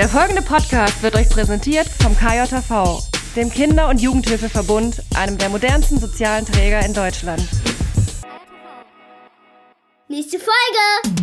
Der 0.00 0.08
folgende 0.08 0.40
Podcast 0.40 1.02
wird 1.02 1.14
euch 1.14 1.28
präsentiert 1.28 1.86
vom 1.86 2.16
KJV, 2.16 3.06
dem 3.36 3.50
Kinder- 3.50 3.90
und 3.90 4.00
Jugendhilfeverbund, 4.00 5.02
einem 5.14 5.36
der 5.36 5.50
modernsten 5.50 5.98
sozialen 5.98 6.46
Träger 6.46 6.82
in 6.86 6.94
Deutschland. 6.94 7.46
Nächste 10.08 10.38
Folge! 10.38 11.20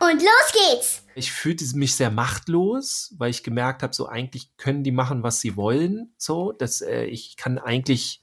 Und 0.00 0.22
los 0.22 0.52
geht's! 0.72 1.04
Ich 1.14 1.30
fühlte 1.30 1.64
mich 1.76 1.94
sehr 1.94 2.10
machtlos, 2.10 3.14
weil 3.16 3.30
ich 3.30 3.44
gemerkt 3.44 3.84
habe, 3.84 3.94
so 3.94 4.08
eigentlich 4.08 4.56
können 4.56 4.82
die 4.82 4.90
machen, 4.90 5.22
was 5.22 5.40
sie 5.40 5.54
wollen. 5.54 6.12
So, 6.18 6.50
dass 6.50 6.80
äh, 6.80 7.04
ich 7.04 7.36
kann 7.36 7.58
eigentlich, 7.58 8.22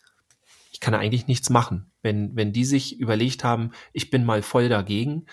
ich 0.73 0.81
kann 0.81 0.95
eigentlich 0.95 1.27
nichts 1.27 1.49
machen. 1.49 1.89
Wenn, 2.01 2.35
wenn 2.35 2.51
die 2.51 2.65
sich 2.65 2.99
überlegt 2.99 3.45
haben, 3.45 3.71
ich 3.93 4.09
bin 4.09 4.25
mal 4.25 4.41
voll 4.41 4.67
dagegen, 4.67 5.27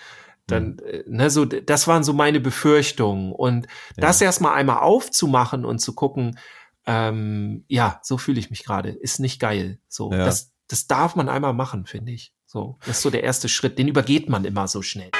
dann, 0.47 0.79
äh, 0.79 1.03
ne, 1.07 1.29
so, 1.29 1.45
das 1.45 1.87
waren 1.87 2.03
so 2.03 2.13
meine 2.13 2.39
Befürchtungen. 2.39 3.31
Und 3.31 3.67
Ja. 3.97 4.01
das 4.07 4.21
erstmal 4.21 4.53
einmal 4.55 4.77
aufzumachen 4.79 5.65
und 5.65 5.79
zu 5.79 5.93
gucken, 5.93 6.37
ähm, 6.85 7.63
ja, 7.67 7.99
so 8.03 8.17
fühle 8.17 8.39
ich 8.39 8.49
mich 8.49 8.63
gerade, 8.63 8.89
ist 8.89 9.19
nicht 9.19 9.39
geil. 9.39 9.79
So, 9.87 10.11
Ja. 10.11 10.25
das, 10.25 10.51
das 10.67 10.87
darf 10.87 11.15
man 11.15 11.29
einmal 11.29 11.53
machen, 11.53 11.85
finde 11.85 12.11
ich. 12.11 12.33
So, 12.45 12.77
das 12.85 12.97
ist 12.97 13.01
so 13.03 13.09
der 13.09 13.23
erste 13.23 13.47
Schritt, 13.49 13.77
den 13.79 13.87
übergeht 13.87 14.27
man 14.29 14.43
immer 14.45 14.67
so 14.67 14.81
schnell. 14.81 15.11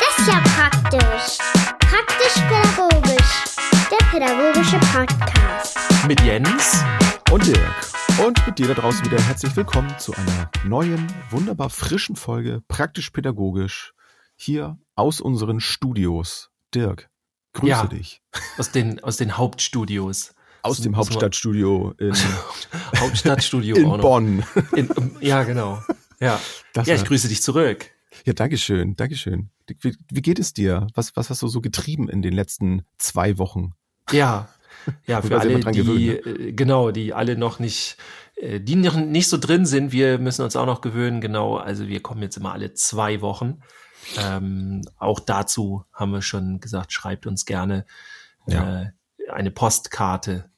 Das 0.00 0.18
ist 0.18 0.26
ja 0.28 0.40
praktisch. 0.40 1.38
Praktisch-pädagogisch. 1.78 3.44
Der 3.90 4.06
pädagogische 4.10 4.78
Podcast. 4.92 5.78
Mit 6.06 6.20
Jens. 6.22 6.82
und 7.30 7.46
Dirk. 7.46 7.74
Und 8.24 8.44
mit 8.46 8.58
dir 8.58 8.68
da 8.68 8.74
draußen 8.74 9.04
wieder 9.04 9.20
herzlich 9.20 9.54
willkommen 9.54 9.94
zu 9.98 10.12
einer 10.14 10.50
neuen, 10.64 11.06
wunderbar 11.30 11.70
frischen 11.70 12.16
Folge 12.16 12.62
Praktisch 12.68 13.10
Pädagogisch 13.10 13.92
hier 14.38 14.78
aus 14.94 15.20
unseren 15.20 15.60
Studios. 15.60 16.50
Dirk, 16.74 17.10
grüße 17.54 17.70
Ja. 17.70 17.86
dich. 17.86 18.22
Aus 18.56 18.70
den, 18.70 19.02
aus 19.02 19.16
den 19.16 19.36
Hauptstudios. 19.36 20.34
Aus 20.62 20.80
dem 20.80 20.96
Hauptstadtstudio 20.96 21.94
in, 21.98 22.14
Hauptstadtstudio 22.98 23.76
in. 23.76 24.00
Bonn. 24.00 24.44
In, 24.74 24.88
ja, 25.20 25.42
genau. 25.42 25.82
Ja. 26.20 26.40
Das 26.72 26.86
ja, 26.86 26.94
ich 26.94 27.04
grüße 27.04 27.28
dich 27.28 27.42
zurück. 27.42 27.86
Ja, 28.24 28.32
Dankeschön, 28.32 28.96
Dankeschön. 28.96 29.50
Wie, 29.80 29.96
wie 30.10 30.22
geht 30.22 30.38
es 30.38 30.52
dir? 30.52 30.86
Was, 30.94 31.16
was 31.16 31.30
hast 31.30 31.42
du 31.42 31.48
so 31.48 31.60
getrieben 31.60 32.08
in 32.08 32.22
den 32.22 32.32
letzten 32.32 32.84
zwei 32.98 33.38
Wochen? 33.38 33.72
Ja. 34.10 34.48
Ja, 35.06 35.20
für 35.22 35.34
uns 35.34 35.44
alle, 35.44 35.60
die, 35.60 35.78
gewöhnen, 35.78 36.48
äh, 36.48 36.52
genau, 36.52 36.90
die 36.90 37.12
alle 37.12 37.36
noch 37.36 37.58
nicht, 37.58 37.96
äh, 38.36 38.60
die 38.60 38.76
noch 38.76 38.96
nicht 38.96 39.28
so 39.28 39.36
drin 39.36 39.66
sind, 39.66 39.92
wir 39.92 40.18
müssen 40.18 40.42
uns 40.42 40.56
auch 40.56 40.66
noch 40.66 40.80
gewöhnen, 40.80 41.20
genau. 41.20 41.56
Also 41.56 41.88
wir 41.88 42.00
kommen 42.00 42.22
jetzt 42.22 42.36
immer 42.36 42.52
alle 42.52 42.74
zwei 42.74 43.20
Wochen. 43.20 43.60
Ähm, 44.16 44.82
auch 44.96 45.20
dazu 45.20 45.84
haben 45.92 46.12
wir 46.12 46.22
schon 46.22 46.60
gesagt, 46.60 46.92
schreibt 46.92 47.26
uns 47.26 47.44
gerne 47.44 47.84
Ja. 48.46 48.82
äh, 48.82 48.90
eine 49.30 49.50
Postkarte. 49.50 50.50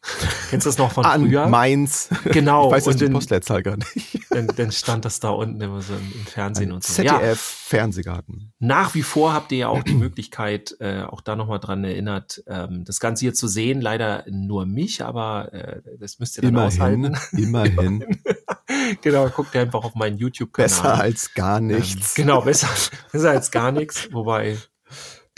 Kennst 0.48 0.64
du 0.64 0.70
das 0.70 0.78
noch 0.78 0.92
von 0.92 1.04
An 1.04 1.26
früher? 1.26 1.46
Mainz. 1.48 2.08
Genau. 2.24 2.68
Ich 2.68 2.72
weiß 2.72 2.86
jetzt 2.86 2.94
und 2.94 3.00
die 3.00 3.04
dann- 3.04 3.12
Postleitzahl 3.12 3.62
gar 3.62 3.76
nicht. 3.76 4.18
dann, 4.30 4.46
dann 4.46 4.72
stand 4.72 5.04
das 5.04 5.20
da 5.20 5.28
unten 5.30 5.60
immer 5.60 5.82
so 5.82 5.92
im, 5.92 6.12
im 6.14 6.26
Fernsehen 6.26 6.72
und 6.72 6.82
so. 6.82 6.94
ZDF 6.94 7.38
Fernsehgarten. 7.38 8.52
Nach 8.58 8.94
wie 8.94 9.02
vor 9.02 9.34
habt 9.34 9.52
ihr 9.52 9.58
ja 9.58 9.68
auch 9.68 9.82
die 9.82 9.94
Möglichkeit, 9.94 10.74
äh, 10.80 11.02
auch 11.02 11.20
da 11.20 11.36
nochmal 11.36 11.60
dran 11.60 11.84
erinnert, 11.84 12.42
ähm, 12.46 12.84
das 12.84 12.98
Ganze 12.98 13.20
hier 13.26 13.34
zu 13.34 13.46
sehen. 13.46 13.80
Leider 13.82 14.24
nur 14.28 14.64
mich, 14.64 15.04
aber 15.04 15.52
äh, 15.52 15.82
das 15.98 16.18
müsst 16.18 16.38
ihr 16.38 16.42
dann 16.42 16.50
Immerhin, 16.54 16.68
aushalten. 17.14 17.16
immerhin. 17.36 18.22
genau, 19.02 19.28
guckt 19.28 19.54
ihr 19.54 19.60
einfach 19.60 19.84
auf 19.84 19.94
meinen 19.94 20.16
YouTube-Kanal. 20.16 20.68
Besser 20.68 20.94
als 21.00 21.34
gar 21.34 21.58
Ähm, 21.58 21.66
nichts. 21.68 22.14
genau, 22.14 22.40
besser, 22.40 22.68
besser 23.12 23.30
als 23.30 23.50
gar 23.50 23.70
nichts. 23.70 24.08
Wobei, 24.12 24.56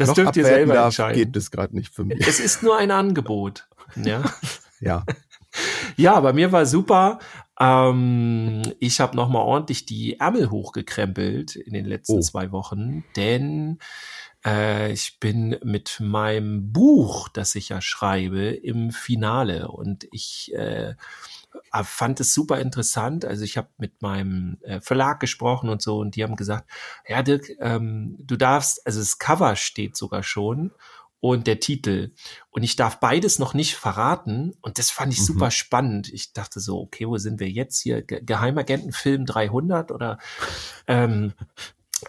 das 0.03 0.09
Noch 0.11 0.15
dürft 0.17 0.37
ihr 0.37 0.45
selber 0.45 0.75
darf, 0.75 0.87
entscheiden. 0.87 1.17
geht 1.19 1.37
es 1.37 1.51
gerade 1.51 1.75
nicht 1.75 1.93
für 1.95 2.05
mich. 2.05 2.27
Es 2.27 2.41
ist 2.41 2.63
nur 2.63 2.77
ein 2.79 2.91
Angebot. 2.91 3.67
Ja. 3.97 4.23
Ja. 4.81 5.05
Ja, 5.99 6.19
bei 6.21 6.33
mir 6.33 6.51
war 6.51 6.65
super. 6.65 7.19
Ähm, 7.61 8.63
ich 8.81 9.01
habe 9.01 9.15
noch 9.17 9.29
mal 9.29 9.41
ordentlich 9.41 9.85
die 9.85 10.19
Ärmel 10.19 10.51
hochgekrempelt 10.51 11.57
in 11.57 11.75
den 11.75 11.85
letzten 11.85 12.15
Oh. 12.17 12.21
zwei 12.21 12.53
Wochen, 12.53 13.05
denn 13.17 13.79
äh, 14.47 14.91
ich 14.93 15.21
bin 15.21 15.59
mit 15.63 15.99
meinem 16.01 16.73
Buch, 16.73 17.29
das 17.29 17.55
ich 17.55 17.69
ja 17.69 17.83
schreibe, 17.83 18.49
im 18.49 18.91
Finale 18.93 19.69
und 19.69 20.09
ich 20.11 20.53
äh, 20.55 20.95
fand 21.85 22.21
es 22.21 22.35
super 22.35 22.61
interessant. 22.61 23.25
Also 23.25 23.45
ich 23.45 23.57
habe 23.57 23.69
mit 23.79 24.03
meinem 24.03 24.59
äh, 24.63 24.81
Verlag 24.81 25.21
gesprochen 25.21 25.69
und 25.69 25.83
so 25.83 25.99
und 25.99 26.17
die 26.17 26.23
haben 26.23 26.37
gesagt, 26.37 26.71
ja 27.09 27.23
Dirk, 27.23 27.49
ähm, 27.61 28.17
du 28.21 28.37
darfst, 28.37 28.87
also 28.87 29.01
das 29.01 29.19
Cover 29.19 29.57
steht 29.57 29.97
sogar 29.97 30.23
schon 30.23 30.73
und 31.21 31.47
der 31.47 31.61
Titel. 31.61 32.11
Und 32.51 32.65
ich 32.65 32.75
darf 32.75 32.99
beides 32.99 33.39
noch 33.39 33.55
nicht 33.55 33.77
verraten. 33.77 34.55
Und 34.61 34.79
das 34.79 34.91
fand 34.91 35.13
ich 35.13 35.21
Mhm. 35.21 35.25
super 35.25 35.51
spannend. 35.53 36.13
Ich 36.13 36.33
dachte 36.33 36.59
so, 36.59 36.81
okay, 36.81 37.07
wo 37.07 37.17
sind 37.17 37.39
wir 37.39 37.49
jetzt 37.49 37.81
hier? 37.81 38.03
Ge 38.03 38.21
Geheimagentenfilm 38.25 39.25
300 39.25 39.93
oder? 39.93 40.19
Ähm, 40.89 41.33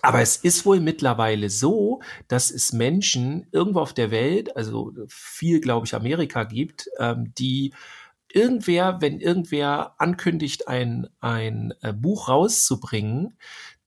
aber 0.01 0.21
es 0.21 0.37
ist 0.37 0.65
wohl 0.65 0.79
mittlerweile 0.79 1.51
so, 1.51 2.01
dass 2.27 2.49
es 2.49 2.73
Menschen 2.73 3.45
irgendwo 3.51 3.81
auf 3.81 3.93
der 3.93 4.09
Welt, 4.09 4.57
also 4.57 4.91
viel, 5.07 5.61
glaube 5.61 5.85
ich, 5.85 5.93
Amerika 5.93 6.43
gibt, 6.43 6.89
ähm, 6.97 7.31
die 7.37 7.71
irgendwer, 8.33 8.99
wenn 9.01 9.19
irgendwer 9.19 9.95
ankündigt, 9.99 10.67
ein, 10.67 11.07
ein 11.19 11.73
äh, 11.81 11.93
Buch 11.93 12.29
rauszubringen, 12.29 13.37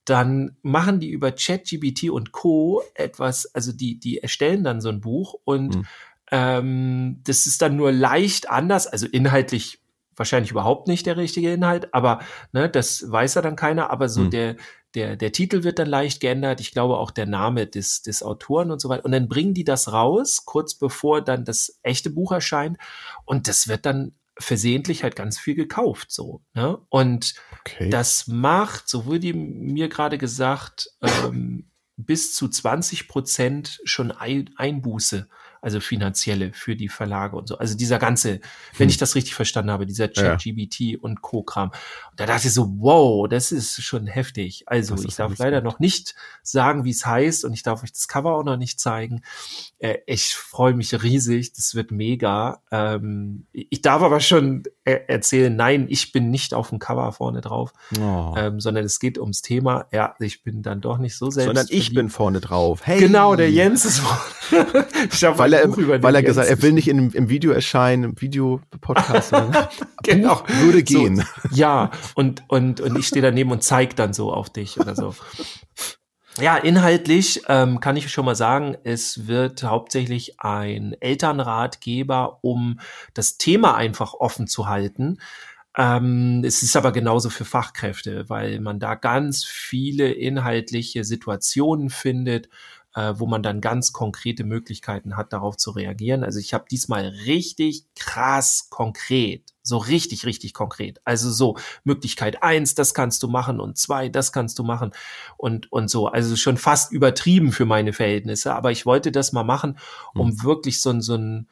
dann 0.05 0.55
machen 0.61 0.99
die 0.99 1.09
über 1.09 1.31
ChatGPT 1.33 2.09
und 2.09 2.31
Co. 2.31 2.81
etwas, 2.95 3.53
also 3.53 3.73
die, 3.73 3.99
die 3.99 4.19
erstellen 4.19 4.63
dann 4.63 4.79
so 4.79 4.89
ein 4.89 5.01
Buch 5.01 5.35
und 5.43 5.75
Mhm. 5.75 5.85
ähm, 6.31 7.21
das 7.25 7.45
ist 7.45 7.61
dann 7.61 7.75
nur 7.75 7.91
leicht 7.91 8.49
anders, 8.49 8.87
also 8.87 9.05
inhaltlich 9.05 9.79
wahrscheinlich 10.15 10.51
überhaupt 10.51 10.87
nicht 10.87 11.05
der 11.05 11.17
richtige 11.17 11.53
Inhalt, 11.53 11.93
aber 11.93 12.19
ne, 12.51 12.69
das 12.69 13.09
weiß 13.09 13.35
ja 13.35 13.41
dann 13.41 13.55
keiner, 13.55 13.91
aber 13.91 14.09
so 14.09 14.23
Mhm. 14.23 14.29
der, 14.31 14.55
der, 14.95 15.15
der 15.15 15.31
Titel 15.31 15.63
wird 15.63 15.77
dann 15.77 15.87
leicht 15.89 16.21
geändert, 16.21 16.59
ich 16.59 16.71
glaube 16.71 16.97
auch 16.97 17.11
der 17.11 17.27
Name 17.27 17.67
des, 17.67 18.01
des 18.01 18.23
Autoren 18.23 18.71
und 18.71 18.81
so 18.81 18.89
weiter. 18.89 19.05
Und 19.05 19.11
dann 19.11 19.27
bringen 19.27 19.53
die 19.53 19.63
das 19.63 19.91
raus, 19.91 20.43
kurz 20.45 20.73
bevor 20.75 21.21
dann 21.21 21.45
das 21.45 21.79
echte 21.83 22.09
Buch 22.09 22.31
erscheint. 22.31 22.77
Und 23.25 23.47
das 23.47 23.67
wird 23.67 23.85
dann 23.85 24.13
versehentlich 24.39 25.03
halt 25.03 25.15
ganz 25.15 25.39
viel 25.39 25.55
gekauft, 25.55 26.11
so. 26.11 26.41
Ne? 26.53 26.77
Und 26.89 27.35
Okay. 27.59 27.89
das 27.89 28.27
macht, 28.27 28.87
so 28.87 29.05
wurde 29.05 29.33
mir 29.33 29.89
gerade 29.89 30.17
gesagt, 30.17 30.89
ähm, 31.01 31.71
bis 31.97 32.33
zu 32.33 32.47
20 32.47 33.07
Prozent 33.07 33.79
schon 33.83 34.11
Ein 34.11 34.51
Einbuße, 34.55 35.27
also 35.61 35.79
finanzielle 35.79 36.53
für 36.53 36.75
die 36.75 36.89
Verlage 36.89 37.35
und 37.35 37.47
so. 37.47 37.57
Also 37.57 37.75
dieser 37.75 37.99
ganze, 37.99 38.39
wenn 38.77 38.85
Hm. 38.85 38.89
ich 38.89 38.97
das 38.97 39.15
richtig 39.15 39.35
verstanden 39.35 39.71
habe, 39.71 39.85
dieser 39.85 40.05
Ja. 40.13 40.35
ChatGBT 40.35 40.97
und 40.99 41.21
Co-Kram. 41.21 41.69
Und 41.69 42.19
da 42.19 42.25
dachte 42.25 42.47
ich 42.47 42.53
so, 42.53 42.73
wow, 42.79 43.27
das 43.27 43.51
ist 43.51 43.81
schon 43.81 44.07
heftig. 44.07 44.63
Also 44.67 44.95
ich 45.03 45.15
darf 45.15 45.37
leider 45.37 45.61
gut. 45.61 45.71
noch 45.71 45.79
nicht 45.79 46.15
sagen, 46.43 46.83
wie 46.85 46.91
es 46.91 47.05
heißt 47.05 47.45
und 47.45 47.53
ich 47.53 47.63
darf 47.63 47.83
euch 47.83 47.91
das 47.91 48.07
Cover 48.07 48.35
auch 48.35 48.43
noch 48.43 48.57
nicht 48.57 48.79
zeigen. 48.79 49.21
Äh, 49.79 49.97
ich 50.05 50.35
freue 50.35 50.73
mich 50.73 51.03
riesig, 51.03 51.53
das 51.53 51.75
wird 51.75 51.91
mega. 51.91 52.61
Ähm, 52.71 53.45
ich 53.51 53.81
darf 53.81 54.01
aber 54.01 54.19
schon 54.19 54.63
er 54.83 55.09
erzählen, 55.09 55.53
nein, 55.53 55.87
ich 55.89 56.11
bin 56.13 56.31
nicht 56.31 56.53
auf 56.53 56.69
dem 56.69 56.79
Cover 56.79 57.11
vorne 57.11 57.41
drauf, 57.41 57.73
oh. 57.99 58.33
ähm, 58.37 58.59
sondern 58.59 58.85
es 58.85 58.99
geht 58.99 59.17
ums 59.17 59.41
Thema. 59.41 59.85
Ja, 59.91 60.15
ich 60.19 60.43
bin 60.43 60.61
dann 60.61 60.81
doch 60.81 60.97
nicht 60.97 61.17
so 61.17 61.29
selbst. 61.29 61.47
Sondern 61.47 61.67
ich 61.69 61.93
bin 61.93 62.09
vorne 62.09 62.39
drauf. 62.39 62.81
Hey. 62.85 62.99
Genau, 62.99 63.35
der 63.35 63.51
Jens 63.51 63.83
ist 63.83 63.99
vorne. 63.99 64.87
ich 65.11 65.23
habe 65.23 65.37
Weil 65.51 65.53
er, 65.53 65.67
Buch 65.67 66.03
weil 66.03 66.15
er 66.15 66.23
gesagt, 66.23 66.49
er 66.49 66.61
will 66.61 66.73
nicht 66.73 66.87
in, 66.87 67.11
im 67.11 67.29
Video 67.29 67.51
erscheinen, 67.51 68.03
im 68.03 68.21
Video-Podcast. 68.21 69.29
sondern 69.29 69.67
Genau. 70.03 70.35
Buch 70.35 70.49
würde 70.49 70.79
So, 70.79 70.83
gehen. 70.83 71.23
Ja, 71.51 71.91
und, 72.15 72.43
und, 72.47 72.81
und 72.81 72.97
ich 72.97 73.07
stehe 73.07 73.21
daneben 73.21 73.51
und 73.51 73.63
zeig 73.63 73.95
dann 73.95 74.13
so 74.13 74.33
auf 74.33 74.49
dich 74.49 74.79
oder 74.79 74.95
so. 74.95 75.15
Ja, 76.39 76.55
inhaltlich 76.55 77.41
ähm, 77.47 77.79
kann 77.79 77.97
ich 77.97 78.11
schon 78.11 78.25
mal 78.25 78.35
sagen, 78.35 78.77
es 78.83 79.25
wird 79.27 79.63
hauptsächlich 79.63 80.39
ein 80.39 80.95
Elternratgeber, 80.99 82.39
um 82.41 82.79
das 83.15 83.37
Thema 83.37 83.75
einfach 83.75 84.13
offen 84.13 84.45
zu 84.45 84.67
halten. 84.67 85.17
Ähm, 85.75 86.43
es 86.45 86.61
ist 86.61 86.75
aber 86.75 86.91
genauso 86.91 87.29
für 87.29 87.45
Fachkräfte, 87.45 88.29
weil 88.29 88.59
man 88.59 88.79
da 88.79 88.95
ganz 88.95 89.45
viele 89.45 90.11
inhaltliche 90.11 91.03
Situationen 91.03 91.89
findet, 91.89 92.49
äh, 92.95 93.13
wo 93.17 93.27
man 93.27 93.43
dann 93.43 93.61
ganz 93.61 93.93
konkrete 93.93 94.43
Möglichkeiten 94.43 95.17
hat, 95.17 95.31
darauf 95.33 95.57
zu 95.57 95.71
reagieren. 95.71 96.23
Also 96.23 96.39
ich 96.39 96.53
habe 96.53 96.65
diesmal 96.69 97.07
richtig 97.25 97.85
krass 97.95 98.67
konkret, 98.69 99.43
so 99.61 99.77
richtig, 99.77 100.25
richtig 100.25 100.53
konkret. 100.53 100.99
Also 101.03 101.29
so 101.31 101.57
Möglichkeit 101.83 102.41
eins, 102.41 102.75
das 102.75 102.93
kannst 102.93 103.21
du 103.23 103.27
machen 103.27 103.59
und 103.59 103.77
zwei, 103.77 104.09
das 104.09 104.31
kannst 104.31 104.57
du 104.57 104.63
machen 104.63 104.91
und, 105.37 105.71
und 105.71 105.89
so. 105.89 106.07
Also 106.07 106.35
schon 106.35 106.57
fast 106.57 106.91
übertrieben 106.91 107.51
für 107.51 107.65
meine 107.65 107.93
Verhältnisse, 107.93 108.55
aber 108.55 108.71
ich 108.71 108.85
wollte 108.85 109.11
das 109.11 109.31
mal 109.31 109.43
machen, 109.43 109.77
um 110.15 110.43
wirklich 110.43 110.81
so 110.81 110.89
ein, 110.89 111.01
so 111.01 111.15
ein 111.15 111.47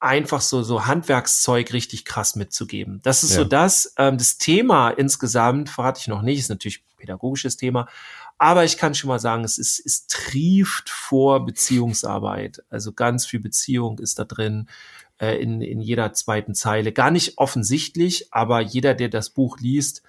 einfach 0.00 0.42
so, 0.42 0.62
so 0.62 0.86
Handwerkszeug 0.86 1.72
richtig 1.72 2.04
krass 2.04 2.36
mitzugeben. 2.36 3.00
Das 3.04 3.22
ist 3.22 3.30
Ja. 3.30 3.36
so 3.38 3.44
das, 3.44 3.94
ähm, 3.96 4.18
das 4.18 4.36
Thema 4.36 4.90
insgesamt, 4.90 5.70
verrate 5.70 6.00
ich 6.00 6.08
noch 6.08 6.20
nicht, 6.20 6.40
ist 6.40 6.50
natürlich 6.50 6.84
pädagogisches 7.04 7.56
Thema, 7.56 7.88
aber 8.38 8.64
ich 8.64 8.76
kann 8.78 8.94
schon 8.94 9.08
mal 9.08 9.18
sagen, 9.18 9.44
es 9.44 9.58
ist, 9.58 9.84
es 9.84 10.06
trieft 10.06 10.90
vor 10.90 11.44
Beziehungsarbeit. 11.44 12.62
Also 12.68 12.92
ganz 12.92 13.26
viel 13.26 13.40
Beziehung 13.40 13.98
ist 13.98 14.18
da 14.18 14.24
drin, 14.24 14.68
äh, 15.18 15.36
in, 15.40 15.60
in 15.60 15.80
jeder 15.80 16.12
zweiten 16.12 16.54
Zeile. 16.54 16.92
Gar 16.92 17.10
nicht 17.10 17.38
offensichtlich, 17.38 18.32
aber 18.32 18.60
jeder, 18.60 18.94
der 18.94 19.08
das 19.08 19.30
Buch 19.30 19.58
liest, 19.58 20.02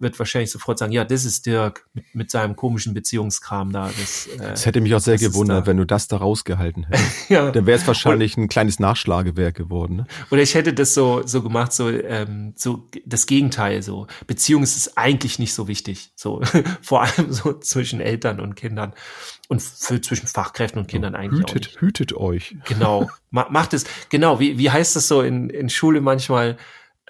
wird 0.00 0.18
wahrscheinlich 0.18 0.50
sofort 0.50 0.78
sagen, 0.78 0.92
ja, 0.92 1.04
das 1.04 1.24
ist 1.24 1.46
Dirk 1.46 1.86
mit, 1.92 2.04
mit 2.14 2.30
seinem 2.30 2.56
komischen 2.56 2.94
Beziehungskram 2.94 3.72
da. 3.72 3.90
Das, 4.00 4.26
äh, 4.26 4.52
Es 4.52 4.66
hätte 4.66 4.80
mich 4.80 4.94
auch 4.94 5.00
sehr 5.00 5.14
das 5.14 5.22
gewundert, 5.22 5.66
wenn 5.66 5.76
du 5.76 5.84
das 5.84 6.08
da 6.08 6.16
rausgehalten 6.16 6.86
hättest. 6.86 7.10
ja. 7.28 7.50
Dann 7.50 7.66
wäre 7.66 7.78
es 7.78 7.86
wahrscheinlich 7.86 8.36
ein 8.36 8.48
kleines 8.48 8.80
Nachschlagewerk 8.80 9.54
geworden. 9.54 9.96
Ne? 9.96 10.06
Oder 10.30 10.42
ich 10.42 10.54
hätte 10.54 10.72
das 10.72 10.94
so, 10.94 11.22
so 11.26 11.42
gemacht, 11.42 11.72
so, 11.72 11.90
ähm, 11.90 12.54
so 12.56 12.88
das 13.04 13.26
Gegenteil, 13.26 13.82
so. 13.82 14.06
Beziehung 14.26 14.62
ist 14.62 14.96
eigentlich 14.96 15.38
nicht 15.38 15.54
so 15.54 15.68
wichtig. 15.68 16.12
So, 16.16 16.40
vor 16.82 17.02
allem 17.02 17.32
so 17.32 17.52
zwischen 17.58 18.00
Eltern 18.00 18.40
und 18.40 18.56
Kindern. 18.56 18.94
Und 19.48 19.60
für 19.60 20.00
zwischen 20.00 20.28
Fachkräften 20.28 20.80
und 20.80 20.86
Kindern 20.86 21.14
eigentlich 21.14 21.44
auch 21.44 21.54
nicht. 21.54 21.66
Hütet, 21.66 21.80
hütet 21.80 22.12
euch. 22.14 22.56
Genau. 22.66 23.10
Ma 23.30 23.48
macht 23.50 23.74
es, 23.74 23.84
genau, 24.08 24.40
wie, 24.40 24.58
wie 24.58 24.70
heißt 24.70 24.96
das 24.96 25.08
so 25.08 25.22
in, 25.22 25.50
in 25.50 25.68
Schule 25.68 26.00
manchmal? 26.00 26.56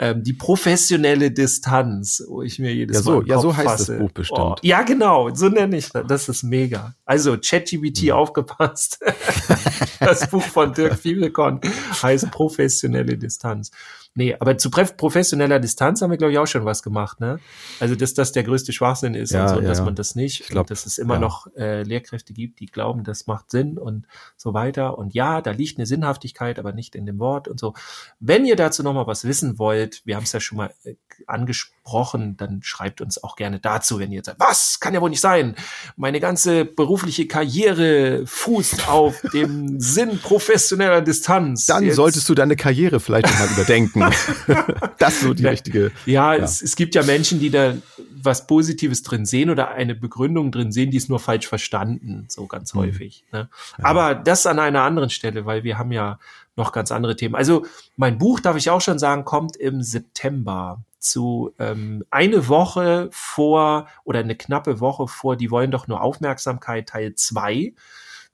Ähm, 0.02 0.25
die 0.25 0.32
professionelle 0.32 1.31
Distanz, 1.31 2.25
wo 2.26 2.41
ich 2.41 2.58
mir 2.58 2.73
jedes 2.75 2.97
Ja, 2.97 3.02
so- 3.02 3.17
Mal. 3.20 3.26
ja, 3.29 3.38
so 3.38 3.55
heißt 3.55 3.67
das 3.69 3.81
fasse. 3.87 3.99
Buch 3.99 4.11
bestimmt. 4.12 4.41
Oh, 4.41 4.55
ja, 4.62 4.81
genau, 4.81 5.29
so 5.35 5.50
nenne 5.50 5.76
ich 5.76 5.91
das. 5.91 6.06
Das 6.06 6.29
ist 6.31 6.43
mega. 6.43 6.94
Also, 7.05 7.37
ChatGPT 7.37 8.05
Mhm. 8.05 8.12
aufgepasst. 8.12 8.99
das 10.00 10.26
Buch 10.31 10.43
von 10.43 10.73
Dirk 10.73 10.99
Fiebelkorn 10.99 11.61
heißt 12.02 12.31
professionelle 12.31 13.19
Distanz. 13.19 13.70
Nee, 14.14 14.34
aber 14.40 14.58
zu 14.58 14.70
professioneller 14.70 15.60
Distanz 15.60 16.02
haben 16.02 16.10
wir, 16.10 16.16
glaube 16.18 16.32
ich, 16.32 16.38
auch 16.38 16.46
schon 16.46 16.64
was 16.64 16.82
gemacht, 16.82 17.20
ne? 17.20 17.38
Also, 17.78 17.94
dass 17.94 18.12
das 18.12 18.32
der 18.32 18.42
größte 18.42 18.72
Schwachsinn 18.72 19.14
ist 19.14 19.30
Ja, 19.30 19.42
und 19.44 19.48
so, 19.48 19.60
ja, 19.60 19.68
dass 19.68 19.78
ja. 19.78 19.84
man 19.84 19.94
das 19.94 20.16
nicht, 20.16 20.40
Ich 20.40 20.48
glaub, 20.48 20.64
und 20.64 20.70
dass 20.70 20.84
es 20.84 20.98
immer 20.98 21.20
noch 21.20 21.46
äh, 21.56 21.84
Lehrkräfte 21.84 22.32
gibt, 22.32 22.58
die 22.58 22.66
glauben, 22.66 23.04
das 23.04 23.28
macht 23.28 23.52
Sinn 23.52 23.78
und 23.78 24.06
so 24.36 24.52
weiter. 24.52 24.98
Und 24.98 25.14
ja, 25.14 25.40
da 25.40 25.52
liegt 25.52 25.78
eine 25.78 25.86
Sinnhaftigkeit, 25.86 26.58
aber 26.58 26.72
nicht 26.72 26.96
in 26.96 27.06
dem 27.06 27.20
Wort 27.20 27.46
und 27.46 27.60
so. 27.60 27.74
Wenn 28.18 28.44
ihr 28.44 28.56
dazu 28.56 28.82
noch 28.82 28.94
mal 28.94 29.06
was 29.06 29.24
wissen 29.24 29.60
wollt, 29.60 30.02
wir 30.04 30.16
haben 30.16 30.24
es 30.24 30.32
ja 30.32 30.40
schon 30.40 30.58
mal 30.58 30.74
äh, 30.82 30.94
angesprochen, 31.28 32.36
dann 32.36 32.62
schreibt 32.62 33.00
uns 33.00 33.22
auch 33.22 33.36
gerne 33.36 33.60
dazu, 33.60 33.98
wenn 33.98 34.12
ihr 34.12 34.22
sagt, 34.24 34.40
was 34.40 34.78
kann 34.80 34.94
ja 34.94 35.00
wohl 35.00 35.10
nicht 35.10 35.20
sein? 35.20 35.54
Meine 35.96 36.20
ganze 36.20 36.64
berufliche 36.64 37.26
Karriere 37.26 38.26
fußt 38.26 38.88
auf 38.88 39.20
dem 39.32 39.78
Sinn 39.80 40.18
professioneller 40.18 41.00
Distanz. 41.02 41.66
Dann 41.66 41.84
Jetzt- 41.84 41.96
solltest 41.96 42.28
du 42.28 42.34
deine 42.34 42.56
Karriere 42.56 43.00
vielleicht 43.00 43.26
noch 43.26 43.38
mal 43.38 43.48
überdenken. 44.00 44.91
das 44.99 45.14
ist 45.14 45.20
so 45.23 45.35
die 45.35 45.43
Ja. 45.44 45.50
richtige. 45.50 45.91
Ja, 46.06 46.35
Ja. 46.35 46.44
Es, 46.44 46.62
es 46.62 46.76
gibt 46.76 46.94
ja 46.94 47.02
Menschen, 47.02 47.41
die 47.41 47.50
da 47.50 47.75
was 48.23 48.47
Positives 48.47 49.02
drin 49.02 49.25
sehen 49.26 49.50
oder 49.50 49.70
eine 49.70 49.94
Begründung 49.94 50.52
drin 50.52 50.73
sehen, 50.73 50.91
die 50.91 50.97
es 50.99 51.08
nur 51.08 51.20
falsch 51.20 51.47
verstanden, 51.47 52.26
so 52.29 52.47
ganz 52.47 52.75
Mhm. 52.75 52.79
häufig. 52.81 53.25
Ne? 53.32 53.49
Aber 53.79 54.14
das 54.14 54.47
an 54.47 54.58
einer 54.58 54.82
anderen 54.82 55.11
Stelle, 55.11 55.47
weil 55.47 55.64
wir 55.64 55.79
haben 55.79 55.93
ja 55.93 56.19
noch 56.56 56.73
ganz 56.73 56.93
andere 56.93 57.17
Themen. 57.17 57.35
Also 57.35 57.64
mein 57.97 58.19
Buch, 58.19 58.41
darf 58.41 58.56
ich 58.56 58.69
auch 58.70 58.81
schon 58.81 58.99
sagen, 58.99 59.25
kommt 59.25 59.56
im 59.56 59.82
September 59.82 60.82
zu 60.99 61.55
ähm, 61.58 62.05
eine 62.11 62.49
Woche 62.49 63.08
vor 63.11 63.88
oder 64.05 64.19
eine 64.19 64.35
knappe 64.35 64.81
Woche 64.81 65.08
vor, 65.08 65.37
die 65.37 65.50
wollen 65.50 65.70
doch 65.70 65.88
nur 65.88 66.03
Aufmerksamkeit 66.03 66.91
Teil 66.91 67.14
2. 67.14 67.73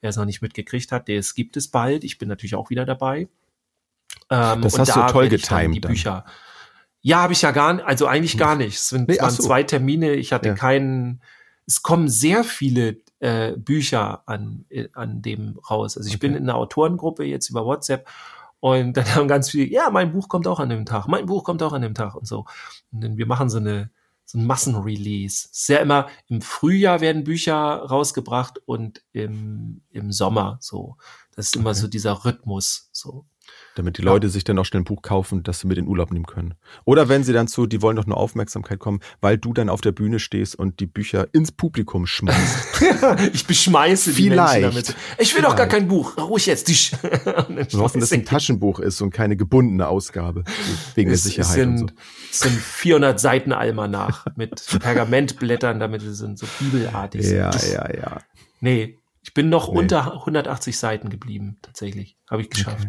Wer 0.00 0.10
es 0.10 0.16
noch 0.16 0.24
nicht 0.24 0.42
mitgekriegt 0.42 0.90
hat, 0.90 1.06
der 1.06 1.20
es 1.20 1.34
gibt 1.36 1.56
es 1.56 1.68
bald. 1.68 2.02
Ich 2.02 2.18
bin 2.18 2.28
natürlich 2.28 2.56
auch 2.56 2.68
wieder 2.70 2.84
dabei. 2.84 3.28
Ähm, 4.30 4.62
Das 4.62 4.74
und 4.74 4.80
hast 4.80 4.96
du 4.96 5.00
da 5.00 5.06
toll 5.08 5.24
ich 5.32 5.42
dann 5.42 5.58
getimed 5.60 5.76
Die 5.76 5.80
dann. 5.80 5.92
Bücher. 5.92 6.24
Ja, 7.02 7.18
habe 7.22 7.32
ich 7.32 7.42
ja 7.42 7.52
gar 7.52 7.74
nicht, 7.74 7.84
also 7.86 8.06
eigentlich 8.06 8.36
gar 8.36 8.56
nicht. 8.56 8.74
Es 8.76 8.88
sind, 8.88 9.08
Nee, 9.08 9.14
es 9.16 9.22
waren 9.22 9.30
so. 9.30 9.42
zwei 9.44 9.62
Termine, 9.62 10.14
ich 10.14 10.32
hatte 10.32 10.48
Ja. 10.48 10.54
keinen, 10.54 11.22
es 11.66 11.82
kommen 11.82 12.08
sehr 12.08 12.42
viele 12.44 12.96
äh, 13.20 13.52
Bücher 13.52 14.22
an, 14.28 14.64
äh, 14.68 14.88
an 14.92 15.22
dem 15.22 15.58
raus. 15.70 15.96
Also 15.96 16.08
ich 16.08 16.18
bin 16.18 16.32
Okay. 16.32 16.38
in 16.38 16.48
einer 16.50 16.58
Autorengruppe 16.58 17.24
jetzt 17.24 17.48
über 17.48 17.64
WhatsApp 17.64 18.08
und 18.60 18.96
dann 18.96 19.14
haben 19.14 19.28
ganz 19.28 19.50
viele, 19.50 19.66
ja, 19.66 19.88
mein 19.90 20.12
Buch 20.12 20.28
kommt 20.28 20.46
auch 20.48 20.58
an 20.60 20.68
dem 20.68 20.84
Tag, 20.84 21.06
mein 21.06 21.26
Buch 21.26 21.44
kommt 21.44 21.62
auch 21.62 21.72
an 21.72 21.82
dem 21.82 21.94
Tag 21.94 22.14
und 22.16 22.26
so. 22.26 22.44
Und 22.90 23.02
dann 23.04 23.16
wir 23.16 23.26
machen 23.26 23.48
so 23.48 23.58
eine, 23.58 23.90
so 24.24 24.38
ein 24.38 24.44
Massenrelease. 24.46 25.48
Sehr 25.52 25.80
immer 25.80 26.08
im 26.26 26.40
Frühjahr 26.42 27.00
werden 27.00 27.22
Bücher 27.22 27.54
rausgebracht 27.54 28.58
und 28.66 29.02
im, 29.12 29.82
im 29.90 30.10
Sommer 30.10 30.58
so. 30.60 30.96
Das 31.36 31.46
ist 31.46 31.56
immer 31.56 31.70
Okay. 31.70 31.78
so 31.78 31.86
dieser 31.88 32.24
Rhythmus, 32.24 32.88
so. 32.92 33.26
Damit 33.76 33.98
die 33.98 34.02
Ja. 34.02 34.10
Leute 34.10 34.28
sich 34.28 34.42
dann 34.42 34.58
auch 34.58 34.64
schnell 34.64 34.80
ein 34.80 34.84
Buch 34.84 35.02
kaufen, 35.02 35.42
das 35.42 35.60
sie 35.60 35.66
mit 35.68 35.78
in 35.78 35.86
Urlaub 35.86 36.10
nehmen 36.10 36.26
können. 36.26 36.54
Oder 36.84 37.08
wenn 37.08 37.22
sie 37.24 37.32
dann 37.32 37.46
zu, 37.46 37.66
die 37.66 37.82
wollen 37.82 37.94
doch 37.96 38.06
nur 38.06 38.16
Aufmerksamkeit 38.16 38.78
kommen, 38.80 39.00
weil 39.20 39.38
du 39.38 39.52
dann 39.52 39.68
auf 39.68 39.80
der 39.82 39.92
Bühne 39.92 40.18
stehst 40.18 40.56
und 40.56 40.80
die 40.80 40.86
Bücher 40.86 41.28
ins 41.32 41.52
Publikum 41.52 42.06
schmeißt. 42.06 42.82
ich 43.32 43.46
beschmeiße 43.46 44.12
die 44.14 44.24
Vielleicht. 44.30 44.60
Menschen 44.62 44.94
damit. 44.94 44.96
Ich 45.18 45.34
will 45.34 45.42
doch 45.42 45.50
gar 45.50 45.68
Vielleicht. 45.68 45.70
kein 45.72 45.88
Buch. 45.88 46.16
Ruhig 46.18 46.46
jetzt. 46.46 46.66
Wir 46.68 47.78
hoffen, 47.80 48.00
dass 48.00 48.10
es 48.10 48.12
ein 48.12 48.24
Taschenbuch 48.24 48.80
ist 48.80 49.00
und 49.02 49.10
keine 49.10 49.36
gebundene 49.36 49.86
Ausgabe. 49.88 50.42
Wegen 50.94 51.08
der 51.10 51.14
es, 51.14 51.20
es 51.20 51.24
Sicherheit 51.24 51.54
sind, 51.54 51.80
und 51.82 51.90
so. 51.90 51.96
es 52.32 52.38
sind 52.40 52.52
400 52.58 53.20
Seiten 53.20 53.52
Almanach 53.52 54.26
mit 54.36 54.64
Pergamentblättern, 54.80 55.78
damit 55.78 56.00
sie 56.00 56.14
sind 56.14 56.38
so 56.38 56.46
bibelartig. 56.58 57.22
sind. 57.26 57.36
Ja, 57.36 57.50
ja, 57.72 57.94
ja. 57.94 58.18
Nee, 58.60 58.98
ich 59.22 59.34
bin 59.34 59.48
noch 59.50 59.70
Nee. 59.70 59.78
unter 59.78 60.12
180 60.14 60.78
Seiten 60.78 61.10
geblieben, 61.10 61.58
tatsächlich. 61.60 62.16
Habe 62.30 62.42
ich 62.42 62.50
geschafft. 62.50 62.88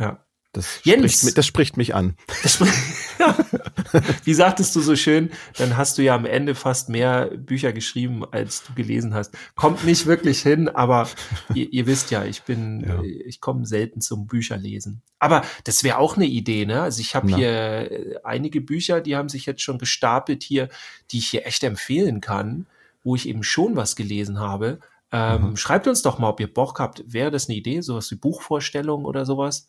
Ja. 0.00 0.24
Das 0.52 0.80
Jens. 0.82 1.20
spricht, 1.20 1.38
das 1.38 1.46
spricht 1.46 1.76
mich 1.76 1.94
an. 1.94 2.16
Das 2.42 2.58
Wie 4.24 4.34
sagtest 4.34 4.74
du 4.74 4.80
so 4.80 4.96
schön, 4.96 5.30
dann 5.58 5.76
hast 5.76 5.96
du 5.98 6.02
ja 6.02 6.14
am 6.14 6.24
Ende 6.24 6.56
fast 6.56 6.88
mehr 6.88 7.26
Bücher 7.26 7.72
geschrieben, 7.72 8.24
als 8.30 8.64
du 8.64 8.74
gelesen 8.74 9.14
hast. 9.14 9.32
Kommt 9.54 9.84
nicht 9.84 10.06
wirklich 10.06 10.40
hin, 10.42 10.68
aber 10.68 11.08
ihr, 11.54 11.72
ihr 11.72 11.86
wisst 11.86 12.10
ja, 12.10 12.24
ich 12.24 12.42
bin, 12.42 12.80
Ja. 12.84 13.00
ich 13.02 13.40
komme 13.40 13.64
selten 13.66 14.00
zum 14.00 14.26
Bücherlesen. 14.26 15.02
Aber 15.20 15.42
das 15.64 15.84
wäre 15.84 15.98
auch 15.98 16.16
eine 16.16 16.26
Idee, 16.26 16.66
ne? 16.66 16.82
Also 16.82 17.00
ich 17.00 17.14
habe 17.14 17.34
hier 17.34 17.48
äh, 17.90 18.14
einige 18.24 18.60
Bücher, 18.60 19.00
die 19.00 19.14
haben 19.16 19.28
sich 19.28 19.46
jetzt 19.46 19.62
schon 19.62 19.78
gestapelt 19.78 20.42
hier, 20.42 20.68
die 21.12 21.18
ich 21.18 21.28
hier 21.28 21.46
echt 21.46 21.62
empfehlen 21.62 22.20
kann, 22.20 22.66
wo 23.04 23.14
ich 23.14 23.28
eben 23.28 23.42
schon 23.44 23.76
was 23.76 23.94
gelesen 23.96 24.40
habe. 24.40 24.80
Ähm, 25.12 25.50
Mhm. 25.50 25.56
Schreibt 25.56 25.86
uns 25.86 26.02
doch 26.02 26.18
mal, 26.18 26.28
ob 26.30 26.40
ihr 26.40 26.52
Bock 26.52 26.78
habt. 26.80 27.02
Wäre 27.06 27.30
das 27.30 27.48
eine 27.48 27.56
Idee, 27.56 27.80
sowas 27.82 28.10
wie 28.10 28.16
Buchvorstellung 28.16 29.04
oder 29.04 29.24
sowas? 29.26 29.68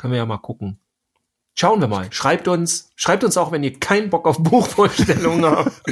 Können 0.00 0.12
wir 0.14 0.18
ja 0.18 0.26
mal 0.26 0.38
gucken. 0.38 0.78
Schauen 1.54 1.80
wir 1.80 1.88
mal. 1.88 2.06
Schreibt 2.10 2.48
uns, 2.48 2.90
schreibt 2.96 3.22
uns 3.22 3.36
auch, 3.36 3.52
wenn 3.52 3.62
ihr 3.62 3.78
keinen 3.78 4.08
Bock 4.08 4.26
auf 4.26 4.38
Buchvorstellungen 4.42 5.44
habt. 5.50 5.82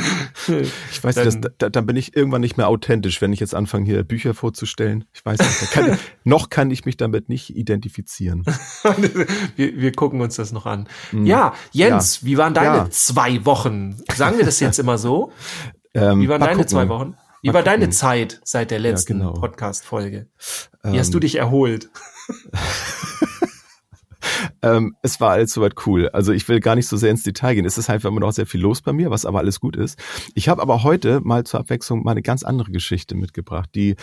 Ich 0.48 1.04
weiß 1.04 1.16
Dann- 1.16 1.26
nicht, 1.26 1.44
das, 1.44 1.52
da, 1.58 1.68
dann 1.68 1.84
bin 1.84 1.96
ich 1.96 2.16
irgendwann 2.16 2.40
nicht 2.40 2.56
mehr 2.56 2.68
authentisch, 2.68 3.20
wenn 3.20 3.32
ich 3.34 3.40
jetzt 3.40 3.54
anfange, 3.54 3.84
hier 3.84 4.02
Bücher 4.04 4.32
vorzustellen. 4.32 5.04
Ich 5.12 5.26
weiß 5.26 5.38
nicht, 5.40 5.70
kann 5.72 5.92
ich, 5.92 5.98
noch 6.24 6.48
kann 6.48 6.70
ich 6.70 6.86
mich 6.86 6.96
damit 6.96 7.28
nicht 7.28 7.54
identifizieren. 7.54 8.44
wir, 9.56 9.76
wir 9.76 9.92
gucken 9.92 10.20
uns 10.22 10.36
das 10.36 10.52
noch 10.52 10.64
an. 10.64 10.88
Hm. 11.10 11.26
Ja, 11.26 11.52
Jens, 11.72 12.24
wie 12.24 12.38
waren 12.38 12.54
deine 12.54 12.76
Ja. 12.76 12.90
zwei 12.90 13.44
Wochen? 13.44 13.96
Sagen 14.14 14.38
wir 14.38 14.46
das 14.46 14.60
jetzt 14.60 14.78
immer 14.78 14.96
so? 14.96 15.32
Ähm, 15.92 16.20
Wie 16.22 16.28
waren 16.28 16.40
deine 16.40 16.52
gucken. 16.54 16.68
zwei 16.68 16.88
Wochen? 16.88 17.14
Wie 17.42 17.48
Mal 17.48 17.54
war 17.54 17.62
deine. 17.62 17.90
Zeit 17.90 18.40
seit 18.44 18.70
der 18.70 18.78
letzten 18.78 19.18
genau. 19.18 19.32
Podcast-Folge? 19.34 20.28
Wie 20.84 20.88
Ähm, 20.94 20.98
hast 20.98 21.12
du 21.12 21.18
dich 21.20 21.34
erholt? 21.34 21.90
Ähm, 24.62 24.96
es 25.02 25.20
war 25.20 25.30
alles 25.32 25.52
soweit 25.52 25.74
cool. 25.86 26.08
Also 26.10 26.32
ich 26.32 26.48
will 26.48 26.60
gar 26.60 26.74
nicht 26.74 26.88
so 26.88 26.96
sehr 26.96 27.10
ins 27.10 27.22
Detail 27.22 27.54
gehen. 27.54 27.64
Es 27.64 27.78
ist 27.78 27.88
einfach 27.90 28.08
immer 28.08 28.20
noch 28.20 28.32
sehr 28.32 28.46
viel 28.46 28.60
los 28.60 28.82
bei 28.82 28.92
mir, 28.92 29.10
was 29.10 29.24
aber 29.24 29.38
alles 29.38 29.60
gut 29.60 29.76
ist. 29.76 29.98
Ich 30.34 30.48
habe 30.48 30.60
aber 30.62 30.82
heute 30.82 31.20
mal 31.20 31.44
zur 31.44 31.60
Abwechslung 31.60 32.02
mal 32.02 32.12
eine 32.12 32.22
ganz 32.22 32.42
andere 32.42 32.70
Geschichte 32.72 33.14
mitgebracht, 33.14 33.70
die 33.74 33.94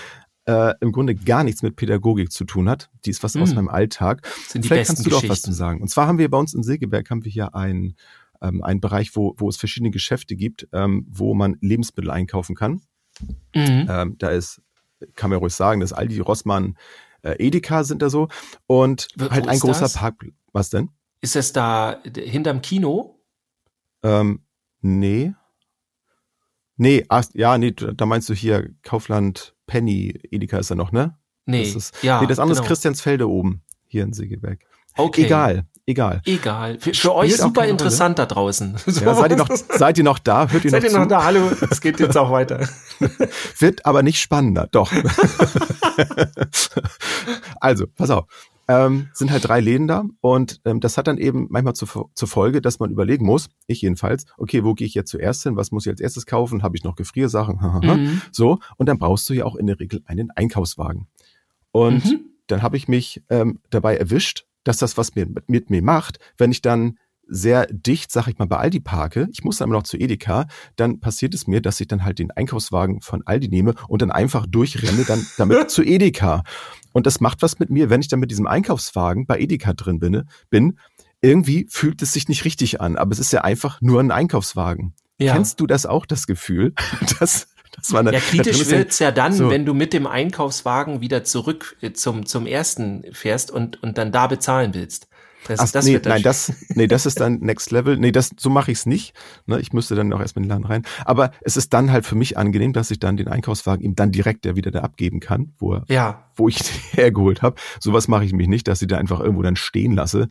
äh, 0.45 0.73
im 0.79 0.91
Grunde 0.91 1.15
gar 1.15 1.43
nichts 1.43 1.63
mit 1.63 1.75
Pädagogik 1.75 2.31
zu 2.31 2.45
tun 2.45 2.69
hat. 2.69 2.89
Die 3.05 3.09
ist 3.09 3.23
was 3.23 3.35
aus 3.35 3.51
Mm. 3.51 3.55
meinem 3.55 3.67
Alltag. 3.69 4.27
Sind 4.47 4.63
die 4.63 4.67
Vielleicht 4.69 4.87
kannst 4.87 5.05
du 5.05 5.09
doch 5.09 5.27
was 5.27 5.41
zu 5.41 5.51
sagen. 5.51 5.81
Und 5.81 5.87
zwar 5.89 6.07
haben 6.07 6.19
wir 6.19 6.29
bei 6.29 6.37
uns 6.37 6.53
in 6.53 6.61
Segeberg 6.63 7.09
haben 7.09 7.25
wir 7.25 7.31
hier 7.31 7.55
einen, 7.55 7.95
ähm, 8.41 8.63
einen 8.63 8.79
Bereich, 8.79 9.15
wo, 9.15 9.33
wo 9.37 9.49
es 9.49 9.57
verschiedene 9.57 9.89
Geschäfte 9.91 10.35
gibt, 10.35 10.67
ähm, 10.71 11.07
wo 11.09 11.33
man 11.33 11.57
Lebensmittel 11.61 12.11
einkaufen 12.11 12.55
kann. 12.55 12.81
Mhm. 13.55 13.87
Ähm, 13.89 14.15
da 14.19 14.29
ist, 14.29 14.61
kann 15.15 15.31
man 15.31 15.39
ruhig 15.39 15.53
sagen, 15.53 15.81
das 15.81 15.93
Aldi, 15.93 16.19
Rossmann, 16.19 16.77
äh, 17.23 17.43
Edeka 17.43 17.83
sind 17.83 18.03
da 18.03 18.09
so. 18.11 18.27
Und 18.67 19.07
Wo- 19.17 19.31
halt 19.31 19.45
wo 19.45 19.49
ein 19.49 19.59
großer? 19.59 19.89
Parkplatz. 19.89 20.31
Was 20.55 20.69
denn? 20.69 20.89
Ist 21.19 21.35
es 21.35 21.51
da 21.51 21.97
hinterm 22.15 22.61
Kino? 22.61 23.19
Ähm, 24.03 24.39
nee. 24.79 25.33
Nee, 26.77 27.05
ach, 27.09 27.25
ja, 27.33 27.57
nee, 27.57 27.73
da 27.73 28.05
meinst 28.05 28.29
du 28.29 28.33
hier 28.33 28.69
Kaufland, 28.81 29.53
Penny, 29.67 30.17
Edeka 30.31 30.57
ist 30.57 30.71
da 30.71 30.75
noch, 30.75 30.93
ne? 30.93 31.17
Nee, 31.45 31.65
Das 31.65 31.75
ist, 31.75 32.03
ja. 32.03 32.21
nee, 32.21 32.27
das 32.27 32.39
andere 32.39 32.55
genau. 32.55 32.63
ist 32.63 32.67
Christiansfelde 32.69 33.29
oben, 33.29 33.63
hier 33.85 34.03
in 34.03 34.13
Segeberg. 34.13 34.61
Okay. 34.95 35.25
Egal, 35.25 35.65
egal. 35.85 36.21
Egal. 36.23 36.79
Für, 36.79 36.93
für 36.93 37.15
euch 37.15 37.35
super 37.35 37.67
interessant 37.67 38.17
da 38.17 38.25
draußen. 38.25 38.77
Ja, 38.85 39.13
seid 39.13 39.31
ihr 39.31 39.37
noch, 39.37 39.49
seid 39.51 39.97
ihr 39.97 40.05
noch 40.05 40.19
da? 40.19 40.47
Hört 40.47 40.63
ihr 40.63 40.71
Seid 40.71 40.83
noch 40.83 40.89
ihr 40.89 40.93
zu? 40.93 40.99
noch 40.99 41.07
da? 41.07 41.25
Hallo, 41.25 41.51
es 41.69 41.81
geht 41.81 41.99
jetzt 41.99 42.17
auch 42.17 42.31
weiter. 42.31 42.65
Wird 43.59 43.85
aber 43.85 44.03
nicht 44.03 44.21
spannender, 44.21 44.69
doch. 44.71 44.89
also, 47.59 47.87
pass 47.87 48.09
auf. 48.09 48.25
Ähm, 48.67 49.09
sind 49.13 49.31
halt 49.31 49.47
drei 49.47 49.59
Läden 49.59 49.87
da 49.87 50.05
und 50.21 50.61
ähm, 50.65 50.79
das 50.79 50.97
hat 50.97 51.07
dann 51.07 51.17
eben 51.17 51.47
manchmal 51.49 51.73
zur, 51.75 52.09
zur 52.13 52.27
Folge, 52.27 52.61
dass 52.61 52.79
man 52.79 52.89
überlegen 52.89 53.25
muss, 53.25 53.47
ich 53.67 53.81
jedenfalls, 53.81 54.25
okay, 54.37 54.63
wo 54.63 54.73
gehe 54.73 54.87
ich 54.87 54.93
jetzt 54.95 55.11
zuerst 55.11 55.43
hin, 55.43 55.55
was 55.55 55.71
muss 55.71 55.85
ich 55.85 55.91
als 55.91 56.01
erstes 56.01 56.25
kaufen, 56.25 56.63
habe 56.63 56.75
ich 56.75 56.83
noch 56.83 56.95
Gefriersachen, 56.95 57.59
Mhm. 57.83 58.21
so 58.31 58.59
und 58.77 58.87
dann 58.89 58.97
brauchst 58.97 59.29
du 59.29 59.33
ja 59.33 59.45
auch 59.45 59.55
in 59.55 59.67
der 59.67 59.79
Regel 59.79 60.01
einen 60.05 60.31
Einkaufswagen. 60.31 61.07
Und 61.71 62.05
Mhm. 62.05 62.19
dann 62.47 62.61
habe 62.61 62.77
ich 62.77 62.87
mich 62.87 63.21
ähm, 63.29 63.59
dabei 63.69 63.97
erwischt, 63.97 64.45
dass 64.63 64.77
das 64.77 64.97
was 64.97 65.15
mir, 65.15 65.25
mit, 65.27 65.49
mit 65.49 65.69
mir 65.69 65.81
macht, 65.83 66.17
wenn 66.37 66.51
ich 66.51 66.61
dann 66.61 66.97
sehr 67.27 67.65
dicht, 67.67 68.11
sag 68.11 68.27
ich 68.27 68.37
mal, 68.37 68.45
bei 68.45 68.57
Aldi 68.57 68.81
parke, 68.81 69.27
ich 69.31 69.43
muss 69.43 69.57
dann 69.57 69.69
aber 69.69 69.79
noch 69.79 69.83
zu 69.83 69.97
Edeka, 69.97 70.47
dann 70.75 70.99
passiert 70.99 71.33
es 71.33 71.47
mir, 71.47 71.59
dass 71.59 71.79
ich 71.81 71.87
dann 71.87 72.03
halt 72.05 72.19
den 72.19 72.29
Einkaufswagen 72.31 73.01
von 73.01 73.23
Aldi 73.25 73.47
nehme 73.49 73.73
und 73.87 74.01
dann 74.03 74.11
einfach 74.11 74.45
durchrenne 74.45 75.03
dann 75.05 75.25
damit 75.37 75.69
zu 75.71 75.83
Edeka. 75.83 76.43
Und 76.95 77.05
das 77.05 77.19
macht 77.19 77.41
was 77.41 77.59
mit 77.59 77.69
mir, 77.69 77.89
wenn 77.89 77.99
ich 77.99 78.07
dann 78.07 78.21
mit 78.21 78.31
diesem 78.31 78.47
Einkaufswagen 78.47 79.25
bei 79.25 79.37
Edeka 79.37 79.73
drin 79.73 79.99
bin, 79.99 80.23
bin. 80.49 80.79
Irgendwie 81.19 81.67
fühlt 81.69 82.01
es 82.01 82.13
sich 82.13 82.29
nicht 82.29 82.45
richtig 82.45 82.79
an, 82.79 82.95
aber 82.95 83.11
es 83.11 83.19
ist 83.19 83.33
ja 83.33 83.41
einfach 83.41 83.81
nur 83.81 83.99
ein 83.99 84.11
Einkaufswagen. 84.11 84.93
Ja. 85.17 85.33
Kennst 85.33 85.59
du 85.59 85.67
das 85.67 85.85
auch, 85.85 86.05
das 86.05 86.25
Gefühl, 86.25 86.73
dass, 87.19 87.49
dass 87.75 87.89
man 87.91 88.05
da- 88.05 88.13
Ja, 88.13 88.19
kritisch 88.21 88.65
wird's 88.69 88.99
ja 88.99 89.11
dann, 89.11 89.33
So. 89.33 89.49
wenn 89.49 89.65
du 89.65 89.73
mit 89.73 89.91
dem 89.91 90.07
Einkaufswagen 90.07 91.01
wieder 91.01 91.25
zurück 91.25 91.75
äh, 91.81 91.91
zum, 91.91 92.25
zum 92.25 92.45
ersten 92.47 93.03
fährst 93.11 93.51
und, 93.51 93.83
und 93.83 93.97
dann 93.97 94.13
da 94.13 94.27
bezahlen 94.27 94.73
willst. 94.73 95.09
Das, 95.47 95.59
Ach, 95.59 95.71
das 95.71 95.85
nee, 95.85 95.99
nein, 96.03 96.23
das, 96.23 96.51
nee, 96.69 96.87
das 96.87 97.05
ist 97.05 97.19
dann 97.19 97.39
Next 97.41 97.71
Level. 97.71 97.97
Nee, 97.97 98.11
das, 98.11 98.31
so 98.37 98.49
mache 98.49 98.71
ich's 98.71 98.85
nicht. 98.85 99.13
Ne, 99.45 99.59
ich 99.59 99.73
müsste 99.73 99.95
dann 99.95 100.11
auch 100.11 100.19
erstmal 100.19 100.43
in 100.43 100.49
den 100.49 100.55
Laden 100.61 100.65
rein. 100.65 100.83
Aber 101.05 101.31
es 101.41 101.55
ist 101.57 101.73
dann 101.73 101.91
halt 101.91 102.05
für 102.05 102.15
mich 102.15 102.37
angenehm, 102.37 102.73
dass 102.73 102.89
ich 102.91 102.99
dann 102.99 103.15
den 103.17 103.27
Einkaufswagen 103.27 103.83
ihm 103.85 103.95
dann 103.95 104.11
direkt 104.11 104.45
ja 104.45 104.55
wieder 104.55 104.71
da 104.71 104.81
abgeben 104.81 105.19
kann, 105.19 105.53
wo, 105.59 105.73
er, 105.75 105.85
Ja, 105.87 106.29
wo 106.35 106.47
ich 106.49 106.59
hergeholt 106.93 107.41
habe. 107.41 107.55
Sowas 107.79 108.07
mache 108.07 108.25
ich 108.25 108.33
mich 108.33 108.47
nicht, 108.47 108.67
dass 108.67 108.81
ich 108.81 108.87
da 108.87 108.97
einfach 108.97 109.19
irgendwo 109.19 109.43
dann 109.43 109.55
stehen 109.55 109.93
lasse. 109.93 110.29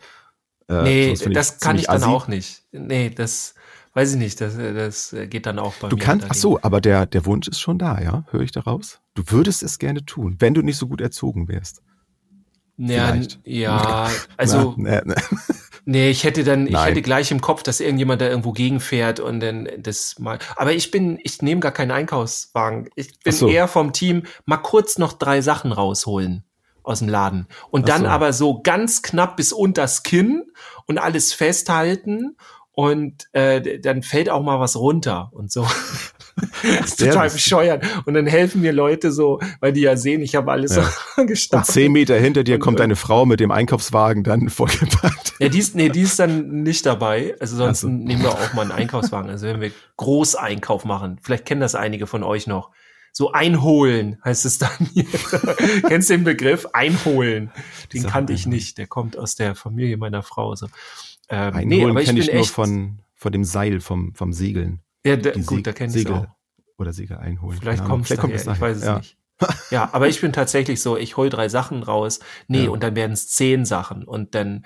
Äh, 0.69 0.83
nee, 0.83 1.13
ich 1.13 1.21
das 1.21 1.61
kann 1.61 1.79
ich 1.79 1.87
dann 1.87 1.97
assi. 1.97 2.07
auch 2.07 2.27
nicht. 2.27 2.63
Nee, 2.73 3.11
das 3.11 3.55
weiß 3.93 4.13
ich 4.15 4.19
nicht. 4.19 4.41
Das, 4.41 4.57
das 4.57 5.15
geht 5.31 5.47
dann 5.47 5.59
auch 5.59 5.75
bei 5.75 5.89
Du 5.89 5.97
mir. 5.97 6.03
kannst, 6.03 6.27
ach 6.31 6.35
so, 6.35 6.59
aber 6.63 6.81
der, 6.81 7.07
der 7.07 7.27
Wunsch 7.27 7.49
ist 7.49 7.61
schon 7.61 7.79
da, 7.79 8.01
ja? 8.01 8.25
Höre 8.31 8.41
ich 8.43 8.53
daraus? 8.53 9.01
Du 9.15 9.23
würdest 9.29 9.63
es 9.63 9.79
gerne 9.79 10.05
tun, 10.05 10.37
wenn 10.41 10.55
du 10.55 10.63
nicht 10.63 10.77
so 10.79 10.89
gut 10.89 11.01
erzogen 11.01 11.49
wärst. 11.49 11.83
Ja, 12.77 13.13
vielleicht. 13.13 13.41
ja, 13.45 14.11
also 14.37 14.75
Na, 14.77 14.91
ne, 14.91 15.03
ne. 15.07 15.15
Nee, 15.87 16.09
ich 16.09 16.25
hätte 16.25 16.45
dann, 16.45 16.67
ich 16.67 16.73
Nein. 16.73 16.89
hätte 16.89 17.03
gleich 17.03 17.31
im 17.31 17.43
Kopf, 17.43 17.63
dass 17.63 17.81
irgendjemand 17.81 18.23
da 18.23 18.27
irgendwo 18.27 18.53
gegenfährt 18.53 19.21
und 19.21 19.41
dann 19.41 19.69
das 19.79 20.19
mal. 20.19 20.39
Aber 20.57 20.73
ich 20.73 20.91
bin, 20.91 21.19
ich 21.23 21.43
nehme 21.43 21.61
gar 21.61 21.73
keinen 21.73 21.91
Einkaufswagen. 21.91 22.89
Ich 22.95 23.19
bin 23.21 23.35
so. 23.35 23.49
eher 23.49 23.69
vom 23.69 23.93
Team, 23.93 24.23
mal 24.47 24.57
kurz 24.57 24.97
noch 24.97 25.13
drei 25.13 25.43
Sachen 25.43 25.73
rausholen 25.73 26.45
aus 26.83 27.01
dem 27.01 27.09
Laden. 27.09 27.49
Und 27.71 27.89
dann 27.91 28.03
so. 28.03 28.09
aber 28.09 28.33
so 28.33 28.63
ganz 28.63 29.03
knapp 29.03 29.37
bis 29.37 29.53
unters 29.53 30.03
Kinn 30.03 30.45
und 30.87 30.99
alles 30.99 31.35
festhalten 31.35 32.37
und 32.73 33.29
äh, 33.33 33.79
dann 33.79 34.03
fällt 34.03 34.31
auch 34.31 34.43
mal 34.43 34.61
was 34.61 34.77
runter 34.77 35.31
und 35.33 35.53
so. 35.53 35.67
das 36.63 36.87
ist 36.91 37.01
total 37.01 37.31
bescheuert. 37.31 37.85
Und 38.07 38.15
dann 38.15 38.27
helfen 38.27 38.61
mir 38.61 38.73
Leute 38.73 39.13
so, 39.13 39.41
weil 39.61 39.73
die 39.73 39.83
ja 39.83 39.97
sehen, 39.97 40.21
ich 40.23 40.35
habe 40.35 40.51
alles 40.51 40.75
Ja. 40.77 40.83
so 41.17 41.21
Und 41.23 41.27
gestapelt. 41.29 41.67
zehn 41.67 41.93
Meter 41.93 42.17
hinter 42.19 42.43
dir 42.45 42.55
Und- 42.57 42.61
kommt 42.61 42.81
deine 42.81 42.97
Frau 42.97 43.25
mit 43.27 43.41
dem 43.41 43.51
Einkaufswagen 43.51 44.25
dann 44.25 44.49
vollgepackt. 44.51 45.35
Ja, 45.39 45.49
die 45.49 45.59
ist, 45.59 45.75
nee, 45.75 45.89
die 45.89 46.03
ist 46.03 46.19
dann 46.19 46.63
nicht 46.63 46.87
dabei. 46.87 47.35
Also 47.41 47.57
sonst 47.57 47.79
Ach 47.79 47.83
so. 47.83 47.89
nehmen 47.89 48.23
wir 48.23 48.31
auch 48.33 48.53
mal 48.55 48.63
einen 48.63 48.73
Einkaufswagen. 48.73 49.31
Also 49.31 49.47
wenn 49.47 49.61
wir 49.61 49.71
Großeinkauf 49.97 50.85
machen, 50.85 51.19
vielleicht 51.23 51.45
kennen 51.45 51.61
das 51.61 51.75
einige 51.75 52.07
von 52.07 52.23
euch 52.23 52.47
noch. 52.47 52.71
So 53.17 53.31
einholen 53.31 54.19
heißt 54.25 54.45
es 54.45 54.59
dann 54.59 54.71
hier. 54.93 55.05
Kennst 55.87 56.11
du 56.11 56.15
den 56.15 56.25
Begriff? 56.25 56.67
Einholen. 56.73 57.53
Den 57.93 58.03
Sag 58.03 58.11
kannte 58.11 58.33
ich 58.33 58.45
nicht. 58.47 58.77
Der 58.77 58.89
kommt 58.89 59.17
aus 59.17 59.37
der 59.37 59.55
Familie 59.55 59.97
meiner 59.97 60.25
Frau. 60.25 60.53
So. 60.57 60.67
Ähm, 61.29 61.55
Einholen 61.55 61.69
nee, 61.69 62.01
ich 62.01 62.07
kenne 62.07 62.19
bin 62.21 62.29
ich 62.29 62.35
nur 62.35 62.45
von, 62.45 62.99
von 63.15 63.31
dem 63.33 63.45
Seil, 63.45 63.81
vom, 63.81 64.15
vom 64.15 64.33
Segeln. 64.33 64.81
Ja, 65.05 65.17
da, 65.17 65.31
gut, 65.33 65.43
Seg- 65.61 65.63
da 65.65 65.73
kenne 65.73 65.89
ich 65.89 65.93
Segel 65.95 66.15
auch. 66.15 66.27
Oder 66.79 66.93
Segel 66.93 67.19
einholen. 67.19 67.59
Vielleicht 67.61 67.81
daher, 67.85 67.91
es 68.35 68.47
ich 68.47 68.61
weiß 68.61 68.77
es 68.79 68.85
ja. 68.85 68.99
nicht. 68.99 69.17
Ja, 69.71 69.89
aber 69.93 70.09
ich 70.09 70.21
bin 70.21 70.33
tatsächlich 70.33 70.81
so, 70.81 70.97
ich 70.97 71.17
hol 71.17 71.29
drei 71.31 71.49
Sachen 71.49 71.83
raus. 71.83 72.21
Nee, 72.49 72.65
Ja. 72.65 72.71
und 72.71 72.83
dann 72.83 72.97
werden 72.97 73.13
es 73.13 73.29
zehn 73.29 73.65
Sachen. 73.65 74.05
Und 74.05 74.35
dann 74.35 74.65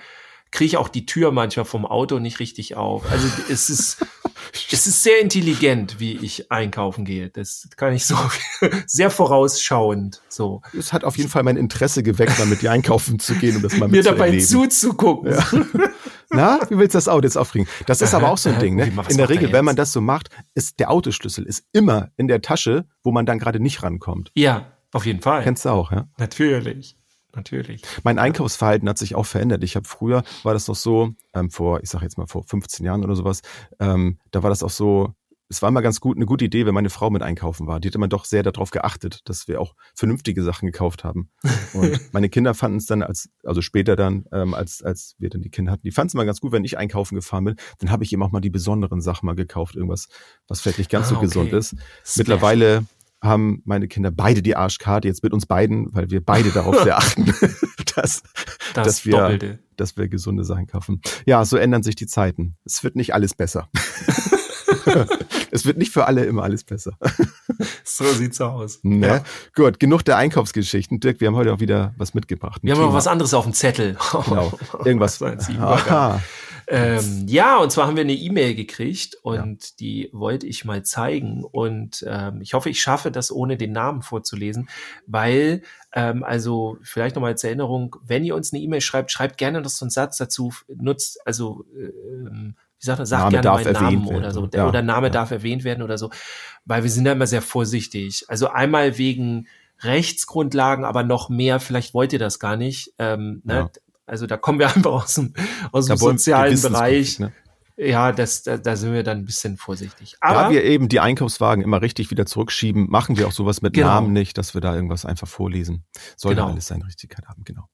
kriege 0.51 0.65
ich 0.65 0.77
auch 0.77 0.89
die 0.89 1.05
Tür 1.05 1.31
manchmal 1.31 1.65
vom 1.65 1.85
Auto 1.85 2.17
nicht 2.17 2.39
richtig 2.39 2.75
auf. 2.75 3.09
Also 3.11 3.27
es 3.49 3.69
ist, 3.69 3.97
es 4.71 4.87
ist 4.87 5.03
sehr 5.03 5.21
intelligent, 5.21 5.99
wie 5.99 6.13
ich 6.17 6.51
einkaufen 6.51 7.05
gehe. 7.05 7.29
Das 7.29 7.67
kann 7.75 7.93
ich 7.93 8.07
so 8.07 8.15
sehr 8.87 9.11
vorausschauend 9.11 10.21
so. 10.27 10.61
Es 10.77 10.91
hat 10.91 11.03
auf 11.03 11.17
jeden 11.17 11.29
Fall 11.29 11.43
mein 11.43 11.57
Interesse 11.57 12.01
geweckt, 12.01 12.39
damit 12.39 12.63
die 12.63 12.69
einkaufen 12.69 13.19
zu 13.19 13.35
gehen, 13.35 13.57
um 13.57 13.61
das 13.61 13.77
mal 13.77 13.87
Mir 13.89 14.01
dabei 14.01 14.39
zuzugucken. 14.39 15.35
Na, 16.29 16.59
wie 16.69 16.77
willst 16.77 16.93
du 16.93 16.97
das 16.97 17.07
Auto 17.07 17.23
jetzt 17.23 17.37
aufkriegen? 17.37 17.67
Das 17.87 18.01
ist 18.01 18.13
aber 18.13 18.29
auch 18.29 18.37
so 18.37 18.49
ein 18.49 18.59
Ding, 18.59 18.75
ne? 18.75 18.87
In 18.87 19.17
der 19.17 19.25
er 19.25 19.29
Regel, 19.29 19.51
wenn 19.51 19.65
man 19.65 19.75
das 19.75 19.91
so 19.91 20.01
macht, 20.01 20.29
ist 20.53 20.79
der 20.79 20.91
Autoschlüssel 20.91 21.45
ist 21.45 21.65
immer 21.71 22.09
in 22.17 22.27
der 22.27 22.41
Tasche, 22.41 22.85
wo 23.03 23.11
man 23.11 23.25
dann 23.25 23.39
gerade 23.39 23.59
nicht 23.59 23.81
rankommt. 23.81 24.31
Ja, 24.35 24.73
auf 24.91 25.05
jeden 25.05 25.21
Fall. 25.21 25.43
Kennst 25.43 25.65
du 25.65 25.69
auch, 25.69 25.91
ja? 25.91 26.07
Natürlich. 26.17 26.95
Natürlich. 27.35 27.83
Mein 28.03 28.17
Einkaufsverhalten 28.17 28.89
hat 28.89 28.97
sich 28.97 29.13
auch 29.13 29.25
verändert. 29.25 29.63
Ich 29.63 29.75
habe 29.75 29.87
früher 29.87 30.23
war 30.43 30.53
das 30.53 30.67
noch 30.67 30.75
so, 30.75 31.11
ähm, 31.33 31.51
vor, 31.51 31.81
ich 31.83 31.89
sag 31.89 32.01
jetzt 32.01 32.17
mal 32.17 32.25
vor 32.25 32.43
15 32.43 32.85
Jahren 32.85 33.03
oder 33.03 33.15
sowas, 33.15 33.41
ähm, 33.79 34.17
da 34.31 34.41
war 34.41 34.49
das 34.49 34.63
auch 34.63 34.71
so, 34.71 35.13
es 35.51 35.61
war 35.63 35.69
immer 35.69 35.81
ganz 35.81 35.99
gut, 35.99 36.15
eine 36.17 36.27
gute 36.27 36.45
Idee, 36.45 36.65
wenn 36.67 36.75
meine 36.75 36.91
Frau 36.91 37.09
mit 37.09 37.23
einkaufen 37.23 37.65
war. 37.65 37.79
Die 37.79 37.87
hat 37.87 37.95
immer 37.95 38.07
doch 38.07 38.25
sehr 38.25 38.43
darauf 38.43 38.69
geachtet, 38.69 39.21
dass 39.25 39.47
wir 39.47 39.59
auch 39.59 39.73
vernünftige 39.95 40.43
Sachen 40.43 40.67
gekauft 40.67 41.03
haben. 41.03 41.31
Und 41.73 41.99
meine 42.13 42.29
Kinder 42.29 42.53
fanden 42.53 42.77
es 42.77 42.85
dann 42.85 43.01
als, 43.01 43.29
also 43.43 43.61
später 43.61 43.95
dann, 43.95 44.25
ähm, 44.31 44.53
als, 44.53 44.83
als 44.83 45.15
wir 45.17 45.29
dann 45.31 45.41
die 45.41 45.49
Kinder 45.49 45.71
hatten, 45.71 45.81
die 45.83 45.91
fanden 45.91 46.09
es 46.09 46.13
immer 46.13 46.25
ganz 46.25 46.39
gut, 46.39 46.51
wenn 46.51 46.63
ich 46.63 46.77
einkaufen 46.77 47.15
gefahren 47.15 47.45
bin. 47.45 47.55
Dann 47.79 47.89
habe 47.89 48.03
ich 48.03 48.13
eben 48.13 48.21
auch 48.21 48.31
mal 48.31 48.41
die 48.41 48.51
besonderen 48.51 49.01
Sachen 49.01 49.25
mal 49.25 49.33
gekauft, 49.35 49.75
irgendwas, 49.75 50.07
was 50.47 50.61
vielleicht 50.61 50.77
nicht 50.77 50.91
ganz 50.91 51.07
Ah, 51.07 51.09
so 51.09 51.15
okay. 51.15 51.25
gesund 51.25 51.51
ist. 51.53 51.75
Mittlerweile 52.15 52.85
haben 53.21 53.61
meine 53.65 53.87
Kinder 53.87 54.11
beide 54.11 54.41
die 54.43 54.55
Arschkarte, 54.55 55.07
jetzt 55.07 55.23
mit 55.23 55.33
uns 55.33 55.45
beiden, 55.47 55.93
weil 55.95 56.11
wir 56.11 56.23
beide 56.23 56.51
darauf 56.51 56.79
sehr 56.83 56.97
achten, 56.97 57.25
dass, 57.95 58.21
Das 58.75 58.85
dass 58.85 59.05
wir, 59.05 59.13
Doppelte. 59.13 59.59
dass 59.77 59.97
wir 59.97 60.07
gesunde 60.09 60.43
Sachen 60.43 60.67
kaufen. 60.67 61.01
Ja, 61.25 61.43
so 61.43 61.57
ändern 61.57 61.81
sich 61.81 61.95
die 61.95 62.07
Zeiten. 62.07 62.55
Es 62.65 62.83
wird 62.83 62.95
nicht 62.95 63.15
alles 63.15 63.33
besser. 63.33 63.67
es 65.51 65.65
wird 65.65 65.77
nicht 65.77 65.91
für 65.91 66.05
alle 66.05 66.25
immer 66.25 66.43
alles 66.43 66.63
besser. 66.63 66.93
So 67.83 68.05
sieht's 68.05 68.39
aus. 68.39 68.79
Ne? 68.83 69.07
Ja. 69.07 69.23
Gut, 69.53 69.79
genug 69.79 70.03
der 70.03 70.15
Einkaufsgeschichten. 70.15 71.01
Dirk, 71.01 71.19
wir 71.19 71.27
haben 71.27 71.35
heute 71.35 71.51
auch 71.51 71.59
wieder 71.59 71.93
was 71.97 72.13
mitgebracht. 72.13 72.61
Wir 72.63 72.71
haben 72.71 72.79
noch 72.79 72.87
Thema. 72.87 72.97
was 72.97 73.07
anderes 73.07 73.33
auf 73.33 73.43
dem 73.43 73.53
Zettel. 73.53 73.97
Genau. 74.25 74.53
Irgendwas. 74.85 75.21
Aha. 75.21 76.21
Ähm, 76.71 77.25
ja, 77.27 77.57
und 77.57 77.71
zwar 77.71 77.87
haben 77.87 77.95
wir 77.95 78.03
eine 78.03 78.13
E-Mail 78.13 78.53
gekriegt 78.53 79.17
und 79.23 79.79
die 79.79 80.09
wollte 80.13 80.45
ich 80.45 80.65
mal 80.65 80.83
zeigen. 80.83 81.43
Und 81.43 82.05
ähm, 82.07 82.41
ich 82.41 82.53
hoffe, 82.53 82.69
ich 82.69 82.79
schaffe 82.79 83.11
das, 83.11 83.31
ohne 83.31 83.57
den 83.57 83.71
Namen 83.71 84.03
vorzulesen, 84.03 84.69
weil, 85.07 85.63
ähm, 85.93 86.23
also 86.23 86.77
vielleicht 86.83 87.15
nochmal 87.15 87.31
als 87.31 87.43
Erinnerung, 87.43 87.95
wenn 88.05 88.23
ihr 88.23 88.35
uns 88.35 88.53
eine 88.53 88.61
E-Mail 88.61 88.81
schreibt, 88.81 89.11
schreibt 89.11 89.39
gerne 89.39 89.61
noch 89.61 89.69
so 89.69 89.83
einen 89.83 89.89
Satz 89.89 90.17
dazu, 90.17 90.53
nutzt, 90.67 91.25
also 91.25 91.65
ähm, 91.75 92.55
wie 92.79 92.85
sagt 92.85 92.99
er, 92.99 93.05
sagt 93.05 93.21
Name 93.23 93.31
gerne 93.31 93.43
darf 93.43 93.63
meinen 93.63 93.73
Namen 93.73 94.05
werden. 94.05 94.17
oder 94.17 94.31
so. 94.31 94.49
Ja, 94.53 94.67
oder 94.67 94.81
Name 94.81 95.07
ja. 95.07 95.11
darf 95.11 95.31
erwähnt 95.31 95.63
werden 95.63 95.83
oder 95.83 95.97
so. 95.97 96.09
Weil 96.65 96.83
wir 96.83 96.89
sind 96.89 97.05
da 97.05 97.11
immer 97.11 97.27
sehr 97.27 97.41
vorsichtig. 97.41 98.25
Also 98.27 98.49
einmal 98.49 98.97
wegen 98.97 99.47
Rechtsgrundlagen, 99.81 100.85
aber 100.85 101.03
noch 101.03 101.29
mehr, 101.29 101.59
vielleicht 101.59 101.93
wollt 101.93 102.13
ihr 102.13 102.19
das 102.19 102.39
gar 102.39 102.57
nicht. 102.57 102.93
Ähm, 102.97 103.41
ne? 103.43 103.53
Ja. 103.53 103.69
Also 104.05 104.27
da 104.27 104.37
kommen 104.37 104.59
wir 104.59 104.67
einfach 104.75 104.91
aus 104.91 105.15
dem, 105.15 105.33
aus 105.71 105.87
dem 105.87 105.97
sozialen 105.97 106.61
Bereich. 106.61 107.19
Ne? 107.19 107.33
Ja, 107.77 108.11
das, 108.11 108.43
da, 108.43 108.57
da 108.57 108.75
sind 108.75 108.91
wir 108.91 109.03
dann 109.03 109.19
ein 109.19 109.25
bisschen 109.25 109.55
vorsichtig. 109.55 110.17
Aber 110.19 110.43
da 110.43 110.49
wir 110.49 110.65
eben 110.65 110.89
die 110.89 110.99
Einkaufswagen 110.99 111.63
immer 111.63 111.81
richtig 111.81 112.11
wieder 112.11 112.25
zurückschieben, 112.25 112.89
machen 112.89 113.17
wir 113.17 113.25
auch 113.27 113.31
sowas 113.31 113.61
mit 113.61 113.73
Genau. 113.73 113.87
Namen 113.87 114.11
nicht, 114.11 114.37
dass 114.37 114.53
wir 114.53 114.59
da 114.59 114.75
irgendwas 114.75 115.05
einfach 115.05 115.29
vorlesen. 115.29 115.85
Soll 116.17 116.35
Genau. 116.35 116.47
ja 116.47 116.53
alles 116.53 116.67
seine 116.67 116.85
Richtigkeit 116.85 117.25
haben, 117.27 117.43
genau. 117.45 117.69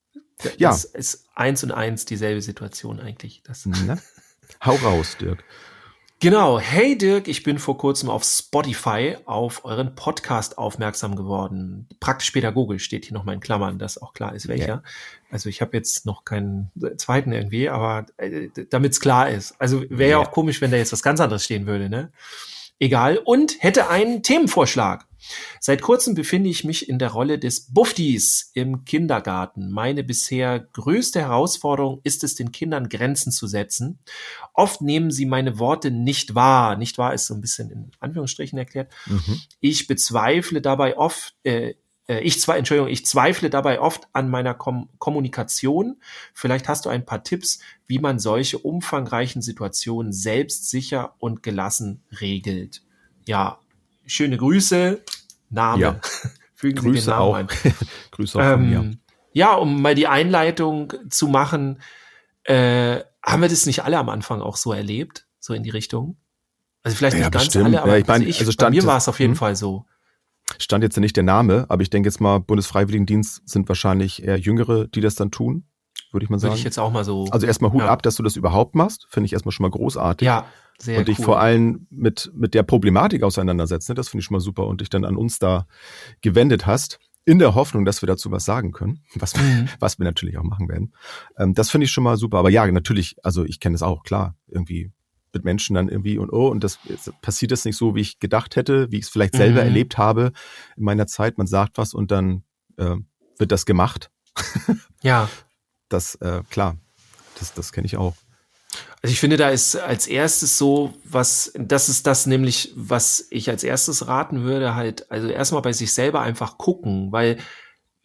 ja. 0.58 0.70
das 0.70 0.84
ist 0.84 1.26
eins 1.34 1.64
und 1.64 1.72
eins 1.72 2.04
dieselbe 2.04 2.40
Situation 2.40 3.00
eigentlich. 3.00 3.42
Das, 3.44 3.66
Ne? 3.66 3.98
Hau 4.64 4.74
raus, 4.76 5.16
Dirk. 5.20 5.44
Genau. 6.18 6.58
Hey 6.58 6.96
Dirk, 6.96 7.28
ich 7.28 7.42
bin 7.42 7.58
vor 7.58 7.76
kurzem 7.76 8.08
auf 8.08 8.24
Spotify 8.24 9.16
auf 9.26 9.66
euren 9.66 9.94
Podcast 9.94 10.56
aufmerksam 10.56 11.14
geworden. 11.14 11.86
Praktisch 12.00 12.30
pädagogisch 12.30 12.84
steht 12.84 13.04
hier 13.04 13.12
nochmal 13.12 13.34
in 13.34 13.40
Klammern, 13.42 13.78
dass 13.78 14.00
auch 14.00 14.14
klar 14.14 14.34
ist, 14.34 14.48
welcher. 14.48 14.82
Also 15.30 15.50
ich 15.50 15.60
habe 15.60 15.76
jetzt 15.76 16.06
noch 16.06 16.24
keinen 16.24 16.70
zweiten 16.96 17.32
irgendwie, 17.32 17.68
aber 17.68 18.06
äh, 18.16 18.48
damit 18.70 18.92
es 18.92 19.00
klar 19.00 19.28
ist. 19.28 19.60
Also 19.60 19.82
wäre 19.90 20.10
ja 20.10 20.18
Ja. 20.20 20.26
auch 20.26 20.30
komisch, 20.30 20.62
wenn 20.62 20.70
da 20.70 20.78
jetzt 20.78 20.92
was 20.92 21.02
ganz 21.02 21.20
anderes 21.20 21.44
stehen 21.44 21.66
würde, 21.66 21.90
ne? 21.90 22.10
Egal. 22.78 23.18
Und 23.18 23.62
hätte 23.62 23.88
einen 23.88 24.22
Themenvorschlag. 24.22 25.06
Seit 25.60 25.82
kurzem 25.82 26.14
befinde 26.14 26.48
ich 26.50 26.64
mich 26.64 26.88
in 26.88 26.98
der 26.98 27.10
Rolle 27.10 27.38
des 27.38 27.72
Buftis 27.72 28.50
im 28.54 28.84
Kindergarten. 28.84 29.70
Meine 29.70 30.04
bisher 30.04 30.60
größte 30.60 31.20
Herausforderung 31.20 32.00
ist 32.04 32.22
es, 32.22 32.34
den 32.34 32.52
Kindern 32.52 32.88
Grenzen 32.88 33.32
zu 33.32 33.46
setzen. 33.46 33.98
Oft 34.54 34.82
nehmen 34.82 35.10
sie 35.10 35.26
meine 35.26 35.58
Worte 35.58 35.90
nicht 35.90 36.34
wahr. 36.34 36.76
Nicht 36.76 36.98
wahr 36.98 37.14
ist 37.14 37.26
so 37.26 37.34
ein 37.34 37.40
bisschen 37.40 37.70
in 37.70 37.90
Anführungsstrichen 37.98 38.58
erklärt. 38.58 38.92
Mhm. 39.06 39.40
Ich 39.60 39.86
bezweifle 39.86 40.60
dabei 40.60 40.96
oft, 40.96 41.34
äh, 41.42 41.74
ich 42.08 42.40
zwei, 42.40 42.58
Entschuldigung, 42.58 42.90
ich 42.90 43.04
zweifle 43.04 43.50
dabei 43.50 43.80
oft 43.80 44.08
an 44.12 44.28
meiner 44.28 44.54
Kom 44.54 44.88
Kommunikation. 44.98 45.96
Vielleicht 46.34 46.68
hast 46.68 46.84
du 46.86 46.88
ein 46.88 47.04
paar 47.04 47.24
Tipps, 47.24 47.58
wie 47.86 47.98
man 47.98 48.18
solche 48.18 48.58
umfangreichen 48.58 49.42
Situationen 49.42 50.12
selbstsicher 50.12 51.14
und 51.18 51.42
gelassen 51.42 52.02
regelt. 52.20 52.82
Ja, 53.26 53.58
schöne 54.06 54.36
Grüße, 54.36 55.02
Name. 55.50 55.82
Ja. 55.82 56.00
Fügen 56.54 56.76
Grüße 56.76 57.00
Sie 57.00 57.06
den 57.06 57.10
Namen 57.10 57.22
auch. 57.22 57.34
ein. 57.34 57.48
Grüße 58.12 58.38
auch 58.38 58.52
von 58.52 58.68
mir. 58.70 58.78
Ähm, 58.78 58.98
ja, 59.32 59.54
um 59.54 59.82
mal 59.82 59.94
die 59.94 60.06
Einleitung 60.06 60.94
zu 61.10 61.28
machen, 61.28 61.82
äh, 62.44 63.00
haben 63.22 63.42
wir 63.42 63.48
das 63.48 63.66
nicht 63.66 63.84
alle 63.84 63.98
am 63.98 64.08
Anfang 64.08 64.40
auch 64.40 64.56
so 64.56 64.72
erlebt, 64.72 65.26
so 65.38 65.52
in 65.52 65.62
die 65.62 65.70
Richtung? 65.70 66.16
Also 66.82 66.96
vielleicht 66.96 67.16
Ja, 67.16 67.24
nicht 67.24 67.32
ganz 67.32 67.44
bestimmt. 67.46 67.66
alle, 67.66 67.82
aber 67.82 67.92
Ja, 67.92 67.98
ich 67.98 68.06
mein, 68.06 68.20
also 68.22 68.30
ich, 68.30 68.38
also 68.40 68.52
bei 68.56 68.70
mir 68.70 68.84
war 68.84 68.96
es 68.96 69.08
auf 69.08 69.18
jeden 69.20 69.32
hm? 69.32 69.38
Fall 69.38 69.56
so. 69.56 69.84
Stand 70.58 70.82
jetzt 70.84 70.96
nicht 70.98 71.16
der 71.16 71.24
Name, 71.24 71.66
aber 71.68 71.82
ich 71.82 71.90
denke 71.90 72.08
jetzt 72.08 72.20
mal, 72.20 72.38
Bundesfreiwilligendienst 72.38 73.48
sind 73.48 73.68
wahrscheinlich 73.68 74.22
eher 74.22 74.38
Jüngere, 74.38 74.86
die 74.88 75.00
das 75.00 75.14
dann 75.14 75.30
tun, 75.30 75.64
würde 76.12 76.24
ich 76.24 76.30
mal 76.30 76.36
Würde 76.36 76.42
sagen. 76.48 76.54
ich 76.56 76.64
jetzt 76.64 76.78
auch 76.78 76.92
mal 76.92 77.04
so. 77.04 77.26
also 77.30 77.46
erstmal 77.46 77.72
Hut 77.72 77.82
ja. 77.82 77.88
ab, 77.88 78.02
dass 78.02 78.16
du 78.16 78.22
das 78.22 78.36
überhaupt 78.36 78.74
machst, 78.74 79.06
finde 79.10 79.26
ich 79.26 79.32
erstmal 79.32 79.52
schon 79.52 79.64
mal 79.64 79.70
großartig. 79.70 80.26
ja, 80.26 80.46
sehr 80.78 80.98
und 80.98 81.08
dich 81.08 81.18
cool. 81.20 81.24
vor 81.24 81.40
allem 81.40 81.86
mit, 81.90 82.30
mit 82.34 82.52
der 82.54 82.62
Problematik 82.62 83.22
auseinandersetzt. 83.22 83.88
Ne? 83.88 83.94
Das 83.94 84.08
finde 84.08 84.20
ich 84.20 84.26
schon 84.26 84.34
mal 84.34 84.40
super 84.40 84.66
und 84.66 84.80
dich 84.82 84.90
dann 84.90 85.04
an 85.04 85.16
uns 85.16 85.38
da 85.38 85.66
gewendet 86.20 86.66
hast, 86.66 86.98
in 87.24 87.38
der 87.40 87.54
Hoffnung, 87.56 87.84
dass 87.84 88.02
wir 88.02 88.06
dazu 88.06 88.30
was 88.30 88.44
sagen 88.44 88.72
können, 88.72 89.00
was, 89.16 89.34
wir- 89.34 89.42
Mhm. 89.42 89.68
was 89.80 89.98
wir 89.98 90.04
natürlich 90.04 90.38
auch 90.38 90.44
machen 90.44 90.68
werden. 90.68 90.92
Ähm, 91.38 91.54
das 91.54 91.70
finde 91.70 91.86
ich 91.86 91.90
schon 91.92 92.04
mal 92.04 92.16
super. 92.16 92.38
Aber 92.38 92.50
ja, 92.50 92.70
natürlich, 92.70 93.16
also 93.22 93.44
ich 93.44 93.58
kenne 93.58 93.74
es 93.74 93.82
auch, 93.82 94.04
klar, 94.04 94.36
irgendwie 94.48 94.92
mit 95.36 95.44
Menschen 95.44 95.74
dann 95.74 95.88
irgendwie 95.88 96.18
und 96.18 96.30
oh, 96.32 96.48
und 96.48 96.64
das 96.64 96.78
passiert 97.22 97.52
das 97.52 97.64
nicht 97.64 97.76
so, 97.76 97.94
wie 97.94 98.00
ich 98.00 98.18
gedacht 98.18 98.56
hätte, 98.56 98.90
wie 98.90 98.96
ich 98.98 99.04
es 99.04 99.08
vielleicht 99.10 99.34
selber 99.34 99.60
Mhm. 99.60 99.66
erlebt 99.66 99.98
habe 99.98 100.32
in 100.76 100.84
meiner 100.84 101.06
Zeit. 101.06 101.38
Man 101.38 101.46
sagt 101.46 101.78
was 101.78 101.94
und 101.94 102.10
dann 102.10 102.42
äh, 102.76 102.96
wird 103.38 103.52
das 103.52 103.66
gemacht. 103.66 104.10
Ja, 105.02 105.28
Das, 105.88 106.16
äh, 106.16 106.42
klar, 106.50 106.76
das, 107.38 107.52
das 107.54 107.70
kenne 107.72 107.86
ich 107.86 107.96
auch. 107.96 108.14
also 109.02 109.12
ich 109.12 109.20
finde, 109.20 109.36
da 109.36 109.50
ist 109.50 109.76
als 109.76 110.06
erstes 110.08 110.58
so, 110.58 110.94
was, 111.04 111.52
das 111.54 111.88
ist 111.88 112.06
das 112.06 112.26
nämlich, 112.26 112.72
was 112.74 113.26
ich 113.30 113.48
als 113.48 113.62
erstes 113.62 114.08
raten 114.08 114.42
würde, 114.42 114.74
halt, 114.74 115.10
also 115.10 115.28
erstmal 115.28 115.62
bei 115.62 115.72
sich 115.72 115.92
selber 115.92 116.20
einfach 116.22 116.58
gucken, 116.58 117.12
weil 117.12 117.38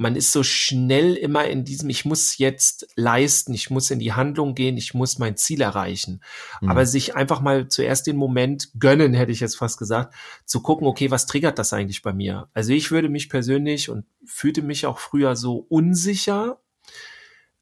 man 0.01 0.15
ist 0.15 0.31
so 0.31 0.41
schnell 0.41 1.13
immer 1.13 1.45
in 1.45 1.63
diesem, 1.63 1.89
ich 1.89 2.05
muss 2.05 2.39
jetzt 2.39 2.87
leisten, 2.95 3.53
ich 3.53 3.69
muss 3.69 3.91
in 3.91 3.99
die 3.99 4.13
Handlung 4.13 4.55
gehen, 4.55 4.75
ich 4.75 4.95
muss 4.95 5.19
mein 5.19 5.37
Ziel 5.37 5.61
erreichen. 5.61 6.21
Mhm. 6.59 6.71
Aber 6.71 6.87
sich 6.87 7.15
einfach 7.15 7.39
mal 7.39 7.67
zuerst 7.67 8.07
den 8.07 8.17
Moment 8.17 8.71
gönnen, 8.79 9.13
hätte 9.13 9.31
ich 9.31 9.39
jetzt 9.39 9.57
fast 9.57 9.77
gesagt, 9.77 10.15
zu 10.45 10.61
gucken, 10.61 10.87
okay, 10.87 11.11
was 11.11 11.27
triggert 11.27 11.59
das 11.59 11.71
eigentlich 11.71 12.01
bei 12.01 12.13
mir? 12.13 12.49
Also 12.53 12.73
ich 12.73 12.89
würde 12.89 13.09
mich 13.09 13.29
persönlich 13.29 13.89
und 13.89 14.05
fühlte 14.25 14.63
mich 14.63 14.87
auch 14.87 14.97
früher 14.97 15.35
so 15.35 15.67
unsicher. 15.69 16.59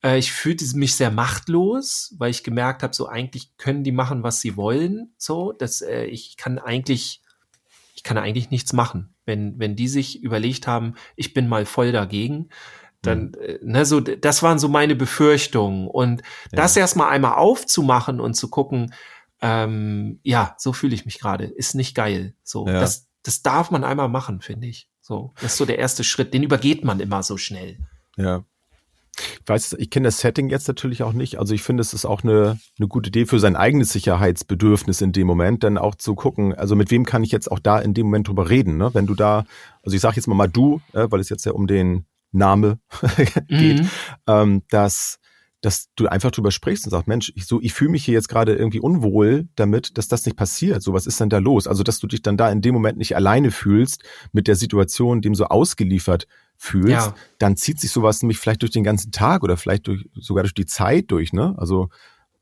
Äh, 0.01 0.17
Ich 0.17 0.31
fühlte 0.31 0.65
mich 0.77 0.95
sehr 0.95 1.11
machtlos, 1.11 2.15
weil 2.17 2.31
ich 2.31 2.45
gemerkt 2.45 2.83
habe, 2.83 2.95
so 2.95 3.07
eigentlich 3.07 3.57
können 3.57 3.83
die 3.83 3.91
machen, 3.91 4.23
was 4.23 4.39
sie 4.39 4.55
wollen. 4.55 5.13
So, 5.17 5.51
dass 5.51 5.81
äh, 5.81 6.05
ich 6.05 6.37
kann 6.37 6.57
eigentlich, 6.57 7.21
ich 7.95 8.03
kann 8.03 8.17
eigentlich 8.17 8.49
nichts 8.49 8.71
machen. 8.71 9.13
Wenn, 9.29 9.59
wenn 9.59 9.75
die 9.75 9.87
sich 9.87 10.23
überlegt 10.23 10.65
haben, 10.65 10.95
ich 11.15 11.35
bin 11.35 11.47
mal 11.47 11.67
voll 11.67 11.91
dagegen, 11.91 12.49
dann, 13.03 13.35
äh, 13.35 13.59
ne, 13.61 13.85
so, 13.85 13.99
das 13.99 14.41
waren 14.41 14.57
so 14.57 14.67
meine 14.69 14.95
Befürchtungen. 14.95 15.87
Und 15.87 16.23
das 16.51 16.75
erstmal 16.75 17.11
einmal 17.11 17.35
aufzumachen 17.35 18.19
und 18.19 18.33
zu 18.33 18.49
gucken, 18.49 18.91
ähm, 19.41 20.19
ja, 20.23 20.55
so 20.57 20.73
fühle 20.73 20.95
ich 20.95 21.05
mich 21.05 21.19
gerade, 21.19 21.45
ist 21.45 21.75
nicht 21.75 21.93
geil. 21.93 22.33
So, 22.43 22.65
Ja. 22.67 22.79
das, 22.79 23.07
das 23.21 23.43
darf 23.43 23.69
man 23.69 23.83
einmal 23.83 24.09
machen, 24.09 24.41
finde 24.41 24.65
ich. 24.65 24.89
So, 24.99 25.31
das 25.35 25.51
ist 25.51 25.57
so 25.57 25.65
der 25.65 25.77
erste 25.77 26.03
Schritt, 26.03 26.33
den 26.33 26.41
übergeht 26.43 26.83
man 26.83 26.99
immer 26.99 27.21
so 27.21 27.37
schnell. 27.37 27.77
Ja. 28.17 28.43
Ich 29.41 29.47
weiß, 29.47 29.73
ich 29.79 29.89
kenne 29.89 30.07
das 30.07 30.19
Setting 30.19 30.49
jetzt 30.49 30.67
natürlich 30.67 31.03
auch 31.03 31.13
nicht. 31.13 31.37
Also 31.39 31.53
ich 31.53 31.61
finde, 31.63 31.81
es 31.81 31.93
ist 31.93 32.05
auch 32.05 32.23
eine, 32.23 32.59
eine 32.77 32.87
gute 32.87 33.09
Idee 33.09 33.25
für 33.25 33.39
sein 33.39 33.55
eigenes 33.55 33.91
Sicherheitsbedürfnis 33.93 35.01
in 35.01 35.11
dem 35.11 35.27
Moment, 35.27 35.63
dann 35.63 35.77
auch 35.77 35.95
zu 35.95 36.15
gucken, 36.15 36.53
also 36.53 36.75
mit 36.75 36.91
wem 36.91 37.05
kann 37.05 37.23
ich 37.23 37.31
jetzt 37.31 37.51
auch 37.51 37.59
da 37.59 37.79
in 37.79 37.93
dem 37.93 38.07
Moment 38.07 38.27
drüber 38.27 38.49
reden, 38.49 38.77
ne? 38.77 38.89
Wenn 38.93 39.07
du 39.07 39.15
da, 39.15 39.45
also 39.83 39.95
ich 39.95 40.01
sage 40.01 40.15
jetzt 40.17 40.27
mal 40.27 40.35
mal 40.35 40.47
du, 40.47 40.81
äh, 40.93 41.07
weil 41.09 41.19
es 41.19 41.29
jetzt 41.29 41.45
ja 41.45 41.51
um 41.53 41.67
den 41.67 42.05
Name 42.31 42.79
geht, 43.47 43.79
Mhm. 43.81 43.89
ähm, 44.27 44.61
dass, 44.69 45.17
dass 45.61 45.87
du 45.95 46.07
einfach 46.07 46.31
drüber 46.31 46.51
sprichst 46.51 46.85
und 46.85 46.91
sagst, 46.91 47.07
Mensch, 47.07 47.31
ich, 47.35 47.45
so, 47.45 47.59
ich 47.59 47.73
fühle 47.73 47.89
mich 47.91 48.05
hier 48.05 48.13
jetzt 48.13 48.29
gerade 48.29 48.55
irgendwie 48.55 48.79
unwohl 48.79 49.47
damit, 49.55 49.97
dass 49.97 50.07
das 50.07 50.25
nicht 50.25 50.37
passiert. 50.37 50.81
So, 50.81 50.93
was 50.93 51.07
ist 51.07 51.19
denn 51.19 51.29
da 51.29 51.39
los? 51.39 51.67
Also, 51.67 51.83
dass 51.83 51.99
du 51.99 52.07
dich 52.07 52.21
dann 52.21 52.37
da 52.37 52.49
in 52.51 52.61
dem 52.61 52.73
Moment 52.73 52.97
nicht 52.97 53.15
alleine 53.15 53.51
fühlst 53.51 54.03
mit 54.31 54.47
der 54.47 54.55
Situation, 54.55 55.21
dem 55.21 55.35
so 55.35 55.45
ausgeliefert 55.45 56.27
fühlst, 56.61 57.07
Ja. 57.07 57.15
dann 57.39 57.55
zieht 57.55 57.79
sich 57.79 57.89
sowas 57.89 58.21
nämlich 58.21 58.37
vielleicht 58.37 58.61
durch 58.61 58.71
den 58.71 58.83
ganzen 58.83 59.11
Tag 59.11 59.43
oder 59.43 59.55
vielleicht 59.57 59.87
durch, 59.87 60.07
sogar 60.13 60.43
durch 60.43 60.53
die 60.53 60.65
Zeit 60.65 61.09
durch, 61.09 61.31
ne? 61.33 61.55
Also, 61.57 61.89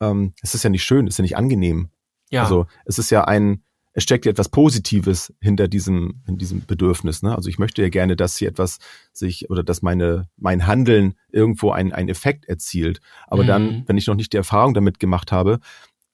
ähm, 0.02 0.34
es 0.42 0.56
ist 0.56 0.64
ja 0.64 0.70
nicht 0.72 0.84
schön, 0.84 1.06
es 1.08 1.14
ist 1.14 1.18
ja 1.20 1.22
nicht 1.22 1.38
angenehm. 1.38 1.90
Ja, 2.32 2.42
Also, 2.42 2.66
es 2.86 2.98
ist 3.00 3.12
ja 3.12 3.26
ein, 3.26 3.64
es 3.94 4.04
steckt 4.04 4.26
ja 4.26 4.32
etwas 4.32 4.50
Positives 4.50 5.34
hinter 5.40 5.68
diesem, 5.68 6.22
in 6.28 6.38
diesem 6.38 6.66
Bedürfnis. 6.66 7.24
Ne? 7.24 7.36
Also 7.36 7.50
ich 7.50 7.58
möchte 7.58 7.82
ja 7.82 7.90
gerne, 7.90 8.16
dass 8.16 8.38
hier 8.38 8.48
etwas 8.50 8.78
sich 9.12 9.50
oder 9.50 9.64
dass 9.64 9.82
meine, 9.82 10.28
mein 10.38 10.68
Handeln 10.68 11.16
irgendwo 11.32 11.72
einen, 11.72 11.94
einen 11.94 12.10
Effekt 12.10 12.46
erzielt. 12.46 13.00
Aber 13.28 13.42
Mhm. 13.44 13.48
dann, 13.48 13.84
wenn 13.88 13.98
ich 13.98 14.06
noch 14.06 14.14
nicht 14.16 14.34
die 14.34 14.38
Erfahrung 14.38 14.76
damit 14.76 15.00
gemacht 15.00 15.32
habe, 15.32 15.60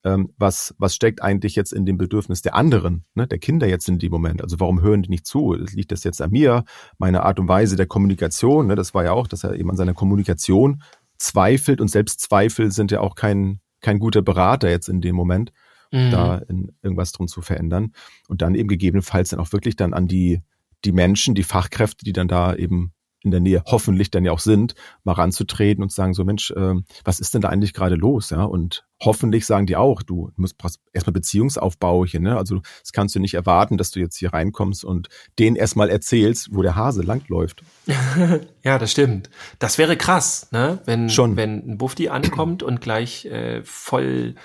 ähm, 0.04 0.34
was, 0.38 0.76
was 0.78 0.96
steckt 0.96 1.22
eigentlich 1.22 1.56
jetzt 1.56 1.74
in 1.74 1.86
dem 1.86 1.98
Bedürfnis 1.98 2.42
der 2.42 2.56
anderen, 2.56 3.04
ne, 3.16 3.28
der 3.28 3.39
Kinder 3.39 3.68
jetzt 3.68 3.88
in 3.88 4.00
dem 4.00 4.12
Moment? 4.12 4.42
Also 4.42 4.60
warum 4.60 4.82
hören 4.82 5.04
die 5.04 5.10
nicht 5.10 5.26
zu? 5.26 5.54
Liegt 5.54 5.92
das 5.92 6.04
jetzt 6.04 6.22
an 6.22 6.32
mir, 6.32 6.66
meine 6.98 7.24
Art 7.24 7.39
und 7.39 7.48
Weise 7.48 7.76
der 7.76 7.88
Kommunikation? 7.88 8.68
Ne? 8.68 8.76
Das 8.76 8.94
war 8.94 9.04
ja 9.04 9.13
auch, 9.13 9.28
dass 9.28 9.44
er 9.44 9.56
eben 9.56 9.70
an 9.70 9.78
seiner 9.78 9.94
Kommunikation 9.94 10.82
zweifelt 11.18 11.80
und 11.80 11.88
selbst 11.88 12.20
Zweifel 12.20 12.72
sind 12.72 12.92
ja 12.92 13.00
auch 13.00 13.16
kein, 13.16 13.60
kein 13.82 14.00
guter 14.00 14.22
Berater 14.22 14.70
jetzt 14.70 14.89
in 14.89 15.02
dem 15.02 15.16
Moment 15.16 15.52
Mhm. 15.94 16.12
da 16.12 16.38
in 16.50 16.72
irgendwas 16.82 17.12
drum 17.12 17.28
zu 17.28 17.42
verändern. 17.42 17.94
Und 18.28 18.42
dann 18.42 18.56
eben 18.56 18.68
gegebenenfalls 18.68 19.30
dann 19.30 19.39
auch 19.39 19.54
wirklich 19.54 19.76
dann 19.76 19.94
an 19.94 20.08
die, 20.08 20.42
die 20.86 20.92
Menschen, 20.92 21.36
die 21.36 21.44
Fachkräfte, 21.44 22.04
die 22.04 22.13
dann 22.13 22.28
da 22.28 22.56
eben 22.56 22.94
in 23.23 23.31
der 23.31 23.39
Nähe 23.39 23.63
hoffentlich 23.65 24.12
dann 24.12 24.25
ja 24.25 24.31
auch 24.31 24.39
sind, 24.39 24.75
mal 25.03 25.13
ranzutreten 25.13 25.83
und 25.83 25.89
zu 25.89 25.95
sagen, 25.95 26.13
so 26.13 26.25
Mensch, 26.25 26.53
ähm, 26.55 26.86
was 27.03 27.19
ist 27.19 27.33
denn 27.33 27.41
da 27.41 27.49
eigentlich 27.49 27.73
gerade 27.73 27.95
los? 27.95 28.29
Ja, 28.29 28.43
und 28.43 28.86
hoffentlich 29.01 29.45
sagen 29.45 29.65
die 29.65 29.75
auch, 29.75 30.01
du 30.01 30.31
musst 30.36 30.55
erstmal 30.93 31.13
Beziehungsaufbau 31.13 32.05
hier, 32.05 32.19
ne? 32.19 32.38
Also 32.38 32.62
das 32.81 32.91
kannst 32.91 33.15
du 33.15 33.19
nicht 33.19 33.33
erwarten, 33.33 33.77
dass 33.77 33.91
du 33.91 33.99
jetzt 33.99 34.17
hier 34.17 34.33
reinkommst 34.33 34.86
und 34.86 35.09
denen 35.39 35.55
erstmal 35.55 35.89
erzählst, 35.89 36.49
wo 36.51 36.62
der 36.62 36.75
Hase 36.75 37.01
langläuft. 37.01 37.63
Ja, 38.63 38.79
das 38.79 38.91
stimmt. 38.91 39.29
Das 39.59 39.77
wäre 39.77 39.97
krass, 39.97 40.47
ne? 40.51 40.79
Wenn, 40.86 41.09
Schon. 41.09 41.36
wenn 41.36 41.69
ein 41.69 41.77
Bufti 41.77 42.07
ankommt 42.07 42.63
und 42.63 42.79
gleich 42.79 43.25
äh, 43.25 43.62
voll, 43.63 44.36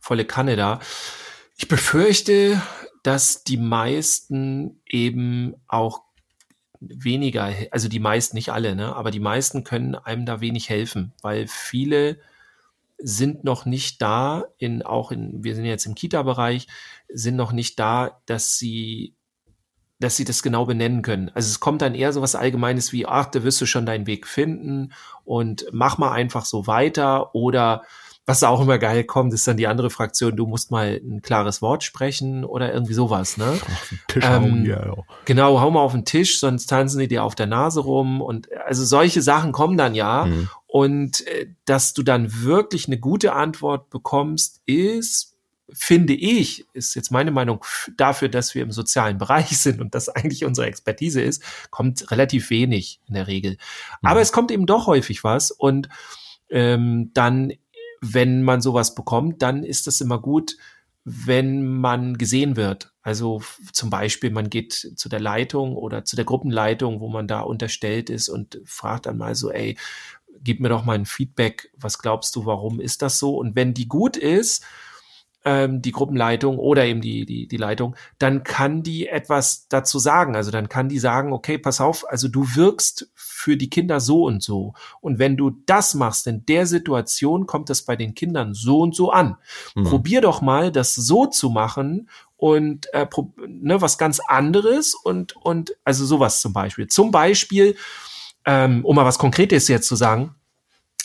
volle 0.00 0.24
Kanne 0.24 0.56
da. 0.56 0.80
Ich 1.56 1.68
befürchte, 1.68 2.60
dass 3.04 3.44
die 3.44 3.56
meisten 3.56 4.80
eben 4.84 5.54
auch 5.68 6.02
weniger, 6.80 7.52
also 7.70 7.88
die 7.88 8.00
meisten, 8.00 8.36
nicht 8.36 8.50
alle, 8.50 8.74
ne? 8.76 8.94
Aber 8.94 9.10
die 9.10 9.20
meisten 9.20 9.64
können 9.64 9.94
einem 9.94 10.26
da 10.26 10.40
wenig 10.40 10.68
helfen, 10.68 11.12
weil 11.22 11.46
viele 11.46 12.18
sind 12.98 13.44
noch 13.44 13.64
nicht 13.64 14.02
da, 14.02 14.44
in 14.58 14.82
auch 14.82 15.12
in, 15.12 15.44
wir 15.44 15.54
sind 15.54 15.64
jetzt 15.64 15.86
im 15.86 15.94
Kita-Bereich, 15.94 16.66
sind 17.08 17.36
noch 17.36 17.52
nicht 17.52 17.78
da, 17.78 18.20
dass 18.26 18.58
sie 18.58 19.14
dass 20.00 20.16
sie 20.16 20.24
das 20.24 20.42
genau 20.42 20.64
benennen 20.64 21.02
können. 21.02 21.28
Also 21.34 21.48
es 21.48 21.60
kommt 21.60 21.82
dann 21.82 21.94
eher 21.94 22.12
so 22.12 22.22
was 22.22 22.36
Allgemeines 22.36 22.92
wie, 22.92 23.06
ach, 23.06 23.26
da 23.26 23.42
wirst 23.42 23.60
du 23.60 23.66
schon 23.66 23.84
deinen 23.84 24.06
Weg 24.06 24.26
finden 24.26 24.92
und 25.24 25.66
mach 25.72 25.98
mal 25.98 26.12
einfach 26.12 26.44
so 26.44 26.66
weiter 26.66 27.34
oder 27.34 27.82
was 28.28 28.42
auch 28.42 28.60
immer 28.60 28.78
geil 28.78 29.04
kommt, 29.04 29.32
ist 29.32 29.48
dann 29.48 29.56
die 29.56 29.66
andere 29.66 29.88
Fraktion, 29.88 30.36
du 30.36 30.46
musst 30.46 30.70
mal 30.70 31.00
ein 31.02 31.22
klares 31.22 31.62
Wort 31.62 31.82
sprechen 31.82 32.44
oder 32.44 32.72
irgendwie 32.72 32.92
sowas, 32.92 33.38
ne? 33.38 33.58
Tisch 34.08 34.24
Ähm, 34.24 34.30
hauen 34.30 34.62
hier, 34.64 34.92
ja. 34.96 35.02
Genau, 35.24 35.60
hau 35.60 35.70
mal 35.70 35.80
auf 35.80 35.92
den 35.92 36.04
Tisch, 36.04 36.38
sonst 36.38 36.66
tanzen 36.66 37.00
die 37.00 37.08
dir 37.08 37.24
auf 37.24 37.34
der 37.34 37.46
Nase 37.46 37.80
rum 37.80 38.20
und 38.20 38.48
also 38.66 38.84
solche 38.84 39.22
Sachen 39.22 39.52
kommen 39.52 39.78
dann 39.78 39.94
ja 39.94 40.26
Mhm. 40.26 40.50
und 40.66 41.26
äh, 41.26 41.46
dass 41.64 41.94
du 41.94 42.02
dann 42.02 42.42
wirklich 42.42 42.86
eine 42.86 42.98
gute 42.98 43.32
Antwort 43.32 43.88
bekommst, 43.88 44.60
ist 44.66 45.34
finde 45.70 46.14
ich, 46.14 46.66
ist 46.72 46.94
jetzt 46.94 47.10
meine 47.10 47.30
Meinung 47.30 47.62
dafür, 47.96 48.28
dass 48.28 48.54
wir 48.54 48.62
im 48.62 48.72
sozialen 48.72 49.18
Bereich 49.18 49.58
sind 49.58 49.80
und 49.80 49.94
das 49.94 50.08
eigentlich 50.08 50.44
unsere 50.44 50.66
Expertise 50.66 51.22
ist, 51.22 51.42
kommt 51.70 52.10
relativ 52.10 52.50
wenig 52.50 53.00
in 53.06 53.14
der 53.14 53.26
Regel. 53.26 53.56
Aber 54.02 54.20
es 54.20 54.32
kommt 54.32 54.50
eben 54.50 54.66
doch 54.66 54.86
häufig 54.86 55.24
was 55.24 55.50
und 55.50 55.88
ähm, 56.50 57.10
dann, 57.14 57.52
wenn 58.00 58.42
man 58.42 58.60
sowas 58.60 58.94
bekommt, 58.94 59.42
dann 59.42 59.64
ist 59.64 59.86
das 59.86 60.00
immer 60.00 60.20
gut, 60.20 60.56
wenn 61.04 61.66
man 61.66 62.18
gesehen 62.18 62.56
wird. 62.56 62.92
Also 63.02 63.42
zum 63.72 63.88
Beispiel, 63.88 64.30
man 64.30 64.50
geht 64.50 64.72
zu 64.74 65.08
der 65.08 65.20
Leitung 65.20 65.74
oder 65.74 66.04
zu 66.04 66.16
der 66.16 66.26
Gruppenleitung, 66.26 67.00
wo 67.00 67.08
man 67.08 67.26
da 67.26 67.40
unterstellt 67.40 68.10
ist 68.10 68.28
und 68.28 68.60
fragt 68.64 69.06
dann 69.06 69.16
mal 69.16 69.34
so, 69.34 69.50
ey, 69.50 69.78
gib 70.42 70.60
mir 70.60 70.68
doch 70.68 70.84
mal 70.84 70.94
ein 70.94 71.06
Feedback, 71.06 71.72
was 71.76 71.98
glaubst 71.98 72.36
du, 72.36 72.44
warum 72.44 72.80
ist 72.80 73.02
das 73.02 73.18
so? 73.18 73.36
Und 73.36 73.56
wenn 73.56 73.74
die 73.74 73.88
gut 73.88 74.16
ist, 74.16 74.64
ähm, 75.48 75.80
die 75.80 75.92
Gruppenleitung 75.92 76.58
oder 76.58 76.84
eben 76.84 77.00
die, 77.00 77.24
die, 77.24 77.48
die 77.48 77.56
Leitung, 77.56 77.96
dann 78.18 78.42
kann 78.42 78.82
die 78.82 79.08
etwas 79.08 79.66
dazu 79.68 79.98
sagen. 79.98 80.36
Also 80.36 80.50
dann 80.50 80.68
kann 80.68 80.90
die 80.90 80.98
sagen, 80.98 81.32
okay, 81.32 81.56
pass 81.56 81.80
auf, 81.80 82.04
also 82.06 82.28
du 82.28 82.54
wirkst 82.54 83.10
für 83.14 83.56
die 83.56 83.70
Kinder 83.70 83.98
so 83.98 84.24
und 84.24 84.42
so. 84.42 84.74
Und 85.00 85.18
wenn 85.18 85.38
du 85.38 85.52
das 85.64 85.94
machst, 85.94 86.26
in 86.26 86.44
der 86.44 86.66
Situation 86.66 87.46
kommt 87.46 87.70
das 87.70 87.80
bei 87.80 87.96
den 87.96 88.14
Kindern 88.14 88.52
so 88.52 88.80
und 88.80 88.94
so 88.94 89.10
an. 89.10 89.38
Mhm. 89.74 89.84
Probier 89.84 90.20
doch 90.20 90.42
mal, 90.42 90.70
das 90.70 90.94
so 90.94 91.24
zu 91.24 91.48
machen 91.48 92.10
und 92.36 92.92
äh, 92.92 93.06
ne, 93.46 93.80
was 93.80 93.96
ganz 93.96 94.20
anderes 94.20 94.94
und, 94.94 95.34
und 95.34 95.74
also 95.82 96.04
sowas 96.04 96.42
zum 96.42 96.52
Beispiel. 96.52 96.88
Zum 96.88 97.10
Beispiel, 97.10 97.74
ähm, 98.44 98.84
um 98.84 98.94
mal 98.94 99.06
was 99.06 99.18
Konkretes 99.18 99.66
jetzt 99.68 99.88
zu 99.88 99.96
sagen, 99.96 100.34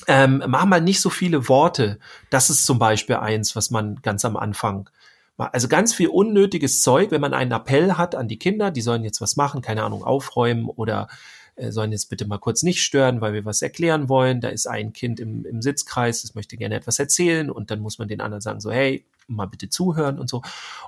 ähm, 0.08 0.44
mach 0.48 0.66
mal 0.66 0.82
nicht 0.82 1.02
so 1.02 1.10
viele 1.10 1.48
Worte. 1.50 2.00
Das 2.30 2.50
ist 2.50 2.66
zum 2.66 2.80
Beispiel 2.80 3.18
eins, 3.18 3.56
was 3.56 3.72
man 3.72 4.02
ganz 4.02 4.26
am 4.26 4.38
Anfang 4.38 4.90
also 5.38 5.68
ganz 5.68 5.94
viel 5.94 6.10
unnötiges 6.10 6.82
Zeug, 6.82 7.12
wenn 7.12 7.22
man 7.22 7.34
einen 7.34 7.52
Appell 7.52 7.94
hat 7.94 8.16
an 8.16 8.28
die 8.28 8.38
Kinder, 8.38 8.72
die 8.72 8.82
sollen 8.82 9.04
jetzt 9.04 9.20
was 9.20 9.36
machen, 9.36 9.62
keine 9.62 9.84
Ahnung, 9.84 10.04
aufräumen 10.04 10.70
oder 10.70 11.08
äh, 11.56 11.72
sollen 11.72 11.92
jetzt 11.92 12.10
bitte 12.10 12.28
mal 12.28 12.38
kurz 12.38 12.64
nicht 12.64 12.82
stören, 12.82 13.22
weil 13.22 13.34
wir 13.34 13.46
was 13.46 13.62
erklären 13.62 14.10
wollen. 14.10 14.42
Da 14.42 14.50
ist 14.50 14.68
ein 14.68 14.94
Kind 14.94 15.20
im, 15.20 15.46
im 15.46 15.62
Sitzkreis, 15.62 16.22
das 16.22 16.36
möchte 16.36 16.58
gerne 16.58 16.76
etwas 16.76 17.00
erzählen 17.00 17.50
und 17.50 17.72
dann 17.72 17.80
muss 17.80 18.00
man 18.00 18.08
den 18.08 18.22
anderen 18.22 18.42
sagen, 18.42 18.60
so, 18.60 18.72
hey, 18.72 19.06
mal 19.28 19.48
bitte 19.48 19.70
zuhören 19.70 20.20
und 20.20 20.30
so. 20.30 20.42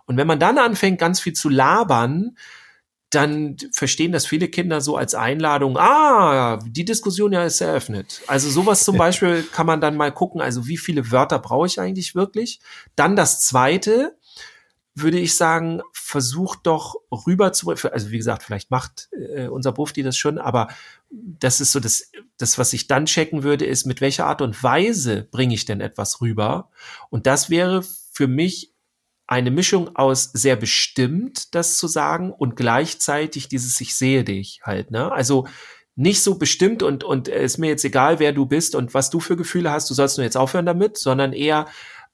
Und 0.06 0.18
wenn 0.18 0.28
man 0.28 0.40
dann 0.40 0.58
anfängt, 0.58 1.00
ganz 1.00 1.20
viel 1.20 1.34
zu 1.34 1.50
labern, 1.50 2.38
dann 3.10 3.56
verstehen 3.72 4.12
das 4.12 4.26
viele 4.26 4.48
Kinder 4.48 4.82
so 4.82 4.98
als 4.98 5.16
Einladung, 5.16 5.78
ah, 5.78 6.60
die 6.66 6.86
Diskussion 6.86 7.32
ja 7.32 7.46
ist 7.46 7.62
eröffnet. 7.62 8.22
Also 8.28 8.50
sowas 8.50 8.84
zum 8.84 8.98
Beispiel 8.98 9.44
kann 9.44 9.66
man 9.66 9.82
dann 9.82 9.96
mal 9.96 10.12
gucken, 10.12 10.42
also 10.42 10.68
wie 10.68 10.78
viele 10.78 11.12
Wörter 11.12 11.40
brauche 11.40 11.68
ich 11.68 11.80
eigentlich 11.80 12.16
wirklich? 12.16 12.60
Dann 12.96 13.16
das 13.16 13.42
zweite, 13.42 14.18
würde 14.96 15.20
ich 15.20 15.36
sagen, 15.36 15.82
versucht 15.94 16.60
doch 16.64 16.96
rüber 17.12 17.54
zu, 17.54 17.70
also 17.70 18.12
wie 18.12 18.18
gesagt, 18.18 18.44
vielleicht 18.44 18.72
macht 18.72 19.10
äh, 19.12 19.48
unser 19.48 19.72
Bufti 19.72 20.04
das 20.04 20.18
schon, 20.18 20.38
aber 20.38 20.70
das 21.10 21.62
ist 21.62 21.74
so 21.74 21.80
das, 21.80 22.12
das, 22.38 22.58
was 22.58 22.74
ich 22.74 22.88
dann 22.88 23.06
checken 23.06 23.44
würde, 23.44 23.66
ist, 23.66 23.86
mit 23.86 24.02
welcher 24.02 24.26
Art 24.26 24.42
und 24.42 24.62
Weise 24.64 25.28
bringe 25.32 25.54
ich 25.54 25.66
denn 25.66 25.82
etwas 25.82 26.22
rüber? 26.22 26.70
Und 27.10 27.28
das 27.28 27.50
wäre 27.50 27.84
für 28.12 28.28
mich 28.28 28.75
eine 29.28 29.52
Mischung 29.52 29.96
aus 29.96 30.32
sehr 30.34 30.56
bestimmt, 30.56 31.56
das 31.56 31.78
zu 31.78 31.88
sagen, 31.88 32.32
und 32.32 32.56
gleichzeitig 32.56 33.48
dieses 33.48 33.80
Ich 33.82 33.96
sehe 33.96 34.24
dich 34.24 34.62
halt, 34.64 34.92
ne? 34.92 35.12
Also 35.12 35.48
nicht 35.96 36.22
so 36.22 36.36
bestimmt 36.36 36.84
und, 36.84 37.04
und 37.04 37.28
ist 37.28 37.58
mir 37.58 37.68
jetzt 37.68 37.86
egal, 37.86 38.20
wer 38.20 38.34
du 38.34 38.46
bist 38.46 38.76
und 38.76 38.94
was 38.94 39.10
du 39.10 39.20
für 39.20 39.38
Gefühle 39.38 39.72
hast, 39.72 39.90
du 39.90 39.94
sollst 39.94 40.18
nur 40.18 40.26
jetzt 40.26 40.36
aufhören 40.38 40.66
damit, 40.66 40.98
sondern 40.98 41.32
eher, 41.32 41.68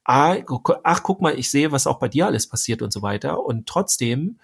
ah, 0.06 0.38
ach, 0.84 1.04
guck 1.04 1.22
mal, 1.22 1.38
ich 1.38 1.50
sehe, 1.50 1.72
was 1.72 1.88
auch 1.88 2.00
bei 2.00 2.08
dir 2.08 2.28
alles 2.28 2.48
passiert 2.48 2.82
und 2.82 2.94
so 2.94 3.02
weiter. 3.02 3.44
Und 3.44 3.68
trotzdem 3.68 4.40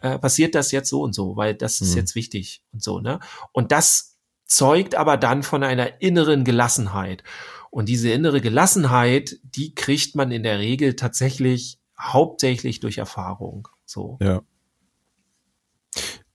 äh, 0.00 0.18
passiert 0.18 0.54
das 0.54 0.72
jetzt 0.72 0.88
so 0.88 1.02
und 1.02 1.14
so, 1.14 1.36
weil 1.36 1.54
das 1.54 1.80
ist 1.80 1.92
mhm. 1.92 1.98
jetzt 1.98 2.14
wichtig 2.14 2.62
und 2.72 2.82
so, 2.82 2.98
ne? 2.98 3.20
Und 3.52 3.72
das 3.72 4.16
zeugt 4.46 4.94
aber 4.94 5.18
dann 5.18 5.42
von 5.42 5.62
einer 5.62 6.00
inneren 6.00 6.44
Gelassenheit. 6.44 7.22
Und 7.70 7.90
diese 7.90 8.10
innere 8.10 8.40
Gelassenheit, 8.40 9.38
die 9.42 9.74
kriegt 9.74 10.14
man 10.14 10.30
in 10.30 10.42
der 10.42 10.58
Regel 10.58 10.96
tatsächlich 10.96 11.78
hauptsächlich 12.00 12.80
durch 12.80 12.98
Erfahrung. 12.98 13.68
So. 13.84 14.18
Ja. 14.20 14.42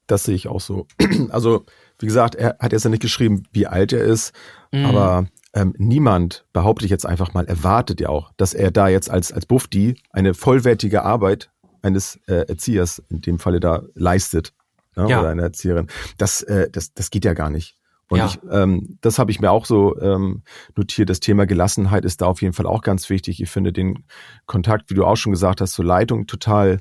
Das 0.07 0.23
sehe 0.23 0.35
ich 0.35 0.47
auch 0.47 0.61
so. 0.61 0.87
Also, 1.29 1.65
wie 1.99 2.05
gesagt, 2.05 2.35
er 2.35 2.57
hat 2.59 2.73
jetzt 2.73 2.83
ja 2.83 2.89
nicht 2.89 3.01
geschrieben, 3.01 3.43
wie 3.51 3.67
alt 3.67 3.93
er 3.93 4.03
ist, 4.03 4.33
mhm. 4.71 4.85
aber 4.85 5.27
ähm, 5.53 5.73
niemand, 5.77 6.45
behaupte 6.51 6.85
ich 6.85 6.91
jetzt 6.91 7.05
einfach 7.05 7.33
mal, 7.33 7.45
erwartet 7.45 8.01
ja 8.01 8.09
auch, 8.09 8.31
dass 8.37 8.53
er 8.53 8.71
da 8.71 8.87
jetzt 8.87 9.09
als, 9.09 9.31
als 9.31 9.45
Buffdi 9.45 9.95
eine 10.09 10.33
vollwertige 10.33 11.03
Arbeit 11.03 11.51
eines 11.81 12.19
äh, 12.27 12.47
Erziehers 12.47 13.01
in 13.09 13.21
dem 13.21 13.39
Falle 13.39 13.59
da 13.59 13.83
leistet. 13.93 14.53
Ne, 14.95 15.09
ja. 15.09 15.19
Oder 15.19 15.29
einer 15.29 15.43
Erzieherin. 15.43 15.87
Das, 16.17 16.41
äh, 16.43 16.69
das, 16.71 16.93
das 16.93 17.09
geht 17.09 17.25
ja 17.25 17.33
gar 17.33 17.49
nicht. 17.49 17.77
Und 18.13 18.19
ja. 18.19 18.27
ich, 18.27 18.37
ähm, 18.51 18.99
das 19.01 19.17
habe 19.17 19.31
ich 19.31 19.39
mir 19.39 19.49
auch 19.49 19.65
so 19.65 19.99
ähm, 19.99 20.43
notiert. 20.75 21.09
Das 21.09 21.19
Thema 21.19 21.47
Gelassenheit 21.47 22.05
ist 22.05 22.21
da 22.21 22.27
auf 22.27 22.43
jeden 22.43 22.53
Fall 22.53 22.67
auch 22.67 22.83
ganz 22.83 23.09
wichtig. 23.09 23.41
Ich 23.41 23.49
finde 23.49 23.73
den 23.73 24.03
Kontakt, 24.45 24.91
wie 24.91 24.93
du 24.93 25.03
auch 25.03 25.15
schon 25.15 25.31
gesagt 25.31 25.61
hast, 25.61 25.73
zur 25.73 25.85
Leitung 25.85 26.27
total 26.27 26.79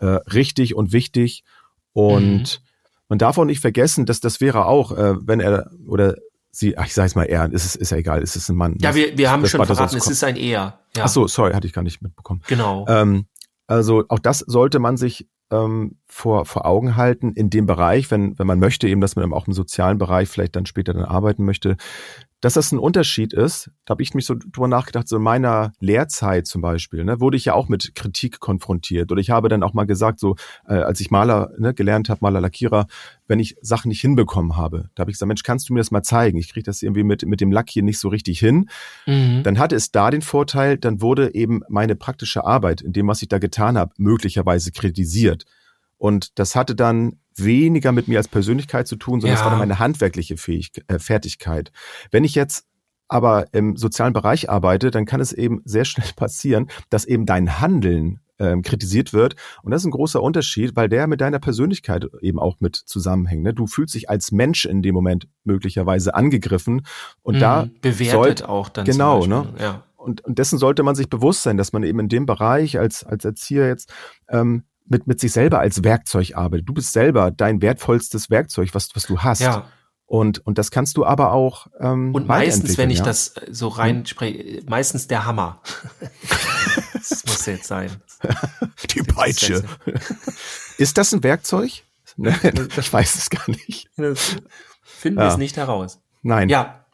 äh, 0.00 0.06
richtig 0.06 0.74
und 0.74 0.90
wichtig. 0.90 1.44
Und 1.92 2.40
mhm. 2.40 2.66
man 3.08 3.18
darf 3.20 3.38
auch 3.38 3.44
nicht 3.44 3.60
vergessen, 3.60 4.06
dass 4.06 4.18
das 4.18 4.40
wäre 4.40 4.66
auch, 4.66 4.90
äh, 4.90 5.14
wenn 5.24 5.38
er 5.38 5.70
oder 5.86 6.16
sie, 6.50 6.76
ach, 6.76 6.86
ich 6.86 6.94
sage 6.94 7.06
es 7.06 7.14
mal 7.14 7.26
er, 7.26 7.48
ist, 7.52 7.64
ist, 7.64 7.76
ist 7.76 7.90
ja 7.90 7.98
egal, 7.98 8.20
ist 8.20 8.34
es 8.34 8.48
ein 8.48 8.56
Mann. 8.56 8.76
Ja, 8.80 8.96
wir, 8.96 9.16
wir 9.16 9.30
haben 9.30 9.46
schon 9.46 9.64
verraten, 9.64 9.96
es 9.96 10.08
ist 10.08 10.24
ein 10.24 10.34
er. 10.34 10.80
Ja. 10.96 11.04
Ach 11.04 11.08
so, 11.08 11.28
sorry, 11.28 11.52
hatte 11.52 11.68
ich 11.68 11.72
gar 11.72 11.82
nicht 11.82 12.02
mitbekommen. 12.02 12.42
Genau. 12.48 12.86
Ähm, 12.88 13.26
also 13.68 14.02
auch 14.08 14.18
das 14.18 14.40
sollte 14.40 14.80
man 14.80 14.96
sich 14.96 15.28
ähm, 15.50 15.98
vor, 16.06 16.44
vor 16.46 16.66
Augen 16.66 16.96
halten 16.96 17.32
in 17.32 17.50
dem 17.50 17.66
Bereich, 17.66 18.10
wenn, 18.10 18.38
wenn 18.38 18.46
man 18.46 18.58
möchte, 18.58 18.88
eben, 18.88 19.00
dass 19.00 19.16
man 19.16 19.24
eben 19.24 19.34
auch 19.34 19.46
im 19.46 19.52
sozialen 19.52 19.98
Bereich 19.98 20.28
vielleicht 20.28 20.56
dann 20.56 20.66
später 20.66 20.92
dann 20.92 21.04
arbeiten 21.04 21.44
möchte, 21.44 21.76
dass 22.46 22.54
das 22.54 22.70
ein 22.70 22.78
Unterschied 22.78 23.32
ist, 23.32 23.72
da 23.86 23.90
habe 23.90 24.04
ich 24.04 24.14
mich 24.14 24.24
so 24.24 24.36
drüber 24.36 24.68
nachgedacht, 24.68 25.08
so 25.08 25.16
in 25.16 25.22
meiner 25.22 25.72
Lehrzeit 25.80 26.46
zum 26.46 26.62
Beispiel, 26.62 27.02
ne, 27.02 27.18
wurde 27.18 27.36
ich 27.36 27.46
ja 27.46 27.54
auch 27.54 27.68
mit 27.68 27.96
Kritik 27.96 28.38
konfrontiert. 28.38 29.10
Oder 29.10 29.20
ich 29.20 29.30
habe 29.30 29.48
dann 29.48 29.64
auch 29.64 29.74
mal 29.74 29.82
gesagt, 29.82 30.20
so 30.20 30.36
äh, 30.68 30.74
als 30.74 31.00
ich 31.00 31.10
Maler 31.10 31.50
ne, 31.58 31.74
gelernt 31.74 32.08
habe, 32.08 32.20
Maler 32.22 32.40
Lackierer, 32.40 32.86
wenn 33.26 33.40
ich 33.40 33.56
Sachen 33.62 33.88
nicht 33.88 34.00
hinbekommen 34.00 34.56
habe, 34.56 34.90
da 34.94 35.00
habe 35.00 35.10
ich 35.10 35.16
gesagt, 35.16 35.26
Mensch, 35.26 35.42
kannst 35.42 35.68
du 35.68 35.72
mir 35.72 35.80
das 35.80 35.90
mal 35.90 36.04
zeigen? 36.04 36.38
Ich 36.38 36.52
kriege 36.52 36.62
das 36.62 36.84
irgendwie 36.84 37.02
mit, 37.02 37.26
mit 37.26 37.40
dem 37.40 37.50
Lack 37.50 37.68
hier 37.68 37.82
nicht 37.82 37.98
so 37.98 38.10
richtig 38.10 38.38
hin. 38.38 38.70
Mhm. 39.06 39.42
Dann 39.42 39.58
hatte 39.58 39.74
es 39.74 39.90
da 39.90 40.12
den 40.12 40.22
Vorteil, 40.22 40.78
dann 40.78 41.00
wurde 41.00 41.34
eben 41.34 41.62
meine 41.68 41.96
praktische 41.96 42.44
Arbeit 42.44 42.80
in 42.80 42.92
dem, 42.92 43.08
was 43.08 43.22
ich 43.22 43.28
da 43.28 43.38
getan 43.38 43.76
habe, 43.76 43.92
möglicherweise 43.96 44.70
kritisiert. 44.70 45.46
Und 45.98 46.38
das 46.38 46.54
hatte 46.54 46.76
dann 46.76 47.18
weniger 47.36 47.92
mit 47.92 48.08
mir 48.08 48.18
als 48.18 48.28
Persönlichkeit 48.28 48.86
zu 48.86 48.96
tun, 48.96 49.20
sondern 49.20 49.34
es 49.34 49.40
ja. 49.40 49.44
war 49.44 49.52
dann 49.52 49.60
meine 49.60 49.78
handwerkliche 49.78 50.36
Fähig 50.36 50.70
äh, 50.88 50.98
Fertigkeit. 50.98 51.72
Wenn 52.10 52.24
ich 52.24 52.34
jetzt 52.34 52.66
aber 53.08 53.46
im 53.52 53.76
sozialen 53.76 54.12
Bereich 54.12 54.50
arbeite, 54.50 54.90
dann 54.90 55.04
kann 55.04 55.20
es 55.20 55.32
eben 55.32 55.62
sehr 55.64 55.84
schnell 55.84 56.08
passieren, 56.16 56.68
dass 56.90 57.04
eben 57.04 57.26
dein 57.26 57.60
Handeln 57.60 58.20
ähm, 58.38 58.62
kritisiert 58.62 59.12
wird. 59.12 59.36
Und 59.62 59.70
das 59.70 59.82
ist 59.82 59.86
ein 59.86 59.92
großer 59.92 60.22
Unterschied, 60.22 60.76
weil 60.76 60.88
der 60.88 61.06
mit 61.06 61.20
deiner 61.20 61.38
Persönlichkeit 61.38 62.06
eben 62.20 62.38
auch 62.38 62.56
mit 62.60 62.76
zusammenhängt. 62.76 63.42
Ne? 63.42 63.54
Du 63.54 63.66
fühlst 63.66 63.94
dich 63.94 64.10
als 64.10 64.32
Mensch 64.32 64.66
in 64.66 64.82
dem 64.82 64.94
Moment 64.94 65.28
möglicherweise 65.44 66.14
angegriffen 66.14 66.86
und 67.22 67.36
mhm, 67.36 67.40
da 67.40 67.68
bewertet 67.80 68.12
sollt, 68.12 68.44
auch 68.44 68.68
dann 68.68 68.84
genau, 68.84 69.26
ne? 69.26 69.54
Ja. 69.58 69.82
Und, 69.96 70.20
und 70.24 70.38
dessen 70.38 70.58
sollte 70.58 70.82
man 70.82 70.94
sich 70.94 71.08
bewusst 71.08 71.42
sein, 71.42 71.56
dass 71.56 71.72
man 71.72 71.82
eben 71.82 71.98
in 71.98 72.08
dem 72.08 72.26
Bereich 72.26 72.78
als 72.78 73.02
als 73.04 73.24
Erzieher 73.24 73.66
jetzt 73.66 73.92
ähm, 74.28 74.64
mit, 74.88 75.06
mit 75.06 75.20
sich 75.20 75.32
selber 75.32 75.58
als 75.60 75.82
Werkzeug 75.84 76.36
arbeitet. 76.36 76.68
Du 76.68 76.74
bist 76.74 76.92
selber 76.92 77.30
dein 77.30 77.62
wertvollstes 77.62 78.30
Werkzeug, 78.30 78.70
was, 78.72 78.90
was 78.94 79.04
du 79.04 79.20
hast. 79.20 79.40
Ja. 79.40 79.66
Und, 80.06 80.38
und 80.46 80.56
das 80.58 80.70
kannst 80.70 80.96
du 80.96 81.04
aber 81.04 81.32
auch. 81.32 81.66
Ähm, 81.80 82.14
und 82.14 82.28
meistens, 82.28 82.78
wenn 82.78 82.90
ich 82.90 82.98
ja? 82.98 83.04
das 83.04 83.34
so 83.50 83.68
reinspreche, 83.68 84.62
meistens 84.68 85.08
der 85.08 85.26
Hammer. 85.26 85.60
das 86.92 87.24
muss 87.26 87.44
jetzt 87.46 87.66
sein. 87.66 87.90
Die 88.90 89.02
Peitsche. 89.02 89.64
Ist 90.78 90.96
das 90.96 91.12
ein 91.12 91.24
Werkzeug? 91.24 91.82
ich 92.18 92.92
weiß 92.92 93.16
es 93.16 93.30
gar 93.30 93.44
nicht. 93.50 93.90
Finden 94.82 95.18
wir 95.18 95.26
es 95.26 95.36
nicht 95.36 95.56
heraus. 95.56 96.00
Nein. 96.22 96.48
Ja. 96.48 96.86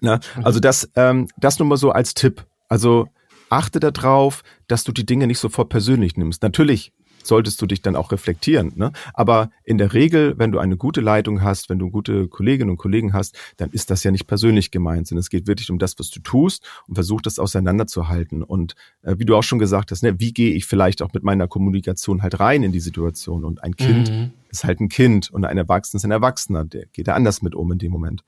Na, 0.00 0.20
also 0.44 0.60
das, 0.60 0.88
ähm, 0.94 1.28
das 1.36 1.58
nur 1.58 1.66
mal 1.66 1.76
so 1.76 1.90
als 1.90 2.14
Tipp. 2.14 2.46
Also 2.68 3.08
achte 3.48 3.80
darauf, 3.80 4.44
dass 4.68 4.84
du 4.84 4.92
die 4.92 5.04
Dinge 5.04 5.26
nicht 5.26 5.40
sofort 5.40 5.70
persönlich 5.70 6.16
nimmst. 6.16 6.42
Natürlich 6.42 6.92
solltest 7.22 7.60
du 7.60 7.66
dich 7.66 7.82
dann 7.82 7.96
auch 7.96 8.12
reflektieren. 8.12 8.72
Ne? 8.76 8.92
Aber 9.14 9.50
in 9.64 9.78
der 9.78 9.92
Regel, 9.92 10.38
wenn 10.38 10.52
du 10.52 10.58
eine 10.58 10.76
gute 10.76 11.00
Leitung 11.00 11.42
hast, 11.42 11.68
wenn 11.68 11.78
du 11.78 11.90
gute 11.90 12.28
Kolleginnen 12.28 12.70
und 12.70 12.76
Kollegen 12.76 13.12
hast, 13.12 13.36
dann 13.56 13.70
ist 13.70 13.90
das 13.90 14.04
ja 14.04 14.10
nicht 14.10 14.26
persönlich 14.26 14.70
gemeint, 14.70 15.08
sondern 15.08 15.20
es 15.20 15.30
geht 15.30 15.46
wirklich 15.46 15.70
um 15.70 15.78
das, 15.78 15.98
was 15.98 16.10
du 16.10 16.20
tust 16.20 16.66
und 16.86 16.94
versuch 16.94 17.20
das 17.20 17.38
auseinanderzuhalten. 17.38 18.42
Und 18.42 18.74
äh, 19.02 19.16
wie 19.18 19.24
du 19.24 19.36
auch 19.36 19.42
schon 19.42 19.58
gesagt 19.58 19.90
hast, 19.90 20.02
ne, 20.02 20.18
wie 20.18 20.32
gehe 20.32 20.54
ich 20.54 20.66
vielleicht 20.66 21.02
auch 21.02 21.12
mit 21.12 21.22
meiner 21.22 21.48
Kommunikation 21.48 22.22
halt 22.22 22.40
rein 22.40 22.62
in 22.62 22.72
die 22.72 22.80
Situation? 22.80 23.44
Und 23.44 23.62
ein 23.62 23.76
Kind 23.76 24.10
mhm. 24.10 24.32
ist 24.50 24.64
halt 24.64 24.80
ein 24.80 24.88
Kind 24.88 25.30
und 25.30 25.44
ein 25.44 25.58
Erwachsener 25.58 25.98
ist 25.98 26.04
ein 26.04 26.10
Erwachsener, 26.10 26.64
der 26.64 26.86
geht 26.86 27.08
da 27.08 27.14
anders 27.14 27.42
mit 27.42 27.54
um 27.54 27.70
in 27.72 27.78
dem 27.78 27.92
Moment. 27.92 28.24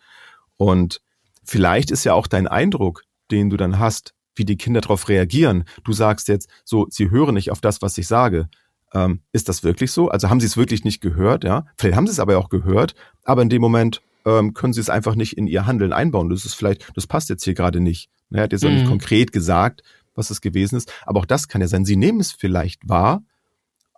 Und 0.56 1.00
vielleicht 1.44 1.90
ist 1.90 2.04
ja 2.04 2.14
auch 2.14 2.26
dein 2.26 2.46
Eindruck, 2.46 3.04
den 3.30 3.50
du 3.50 3.56
dann 3.56 3.78
hast, 3.78 4.14
wie 4.34 4.44
die 4.44 4.56
Kinder 4.56 4.80
darauf 4.80 5.08
reagieren. 5.08 5.64
Du 5.84 5.92
sagst 5.92 6.28
jetzt 6.28 6.48
so, 6.64 6.86
sie 6.90 7.10
hören 7.10 7.34
nicht 7.34 7.50
auf 7.50 7.60
das, 7.60 7.82
was 7.82 7.98
ich 7.98 8.06
sage. 8.06 8.48
Ähm, 8.94 9.20
ist 9.32 9.48
das 9.48 9.64
wirklich 9.64 9.90
so? 9.90 10.08
Also 10.08 10.28
haben 10.28 10.40
sie 10.40 10.46
es 10.46 10.56
wirklich 10.56 10.84
nicht 10.84 11.00
gehört? 11.00 11.44
Ja, 11.44 11.66
vielleicht 11.78 11.96
haben 11.96 12.06
sie 12.06 12.12
es 12.12 12.20
aber 12.20 12.38
auch 12.38 12.48
gehört, 12.48 12.94
aber 13.24 13.42
in 13.42 13.48
dem 13.48 13.62
Moment 13.62 14.02
ähm, 14.24 14.54
können 14.54 14.72
sie 14.72 14.80
es 14.80 14.90
einfach 14.90 15.14
nicht 15.14 15.36
in 15.36 15.46
ihr 15.46 15.66
Handeln 15.66 15.92
einbauen. 15.92 16.28
Das 16.28 16.44
ist 16.44 16.54
vielleicht, 16.54 16.90
das 16.94 17.06
passt 17.06 17.28
jetzt 17.28 17.44
hier 17.44 17.54
gerade 17.54 17.80
nicht. 17.80 18.10
Er 18.30 18.44
hat 18.44 18.52
jetzt 18.52 18.64
mhm. 18.64 18.68
auch 18.68 18.74
nicht 18.74 18.86
konkret 18.86 19.32
gesagt, 19.32 19.82
was 20.14 20.30
es 20.30 20.40
gewesen 20.40 20.76
ist, 20.76 20.92
aber 21.06 21.20
auch 21.20 21.26
das 21.26 21.48
kann 21.48 21.60
ja 21.60 21.68
sein. 21.68 21.84
Sie 21.84 21.96
nehmen 21.96 22.20
es 22.20 22.32
vielleicht 22.32 22.88
wahr, 22.88 23.22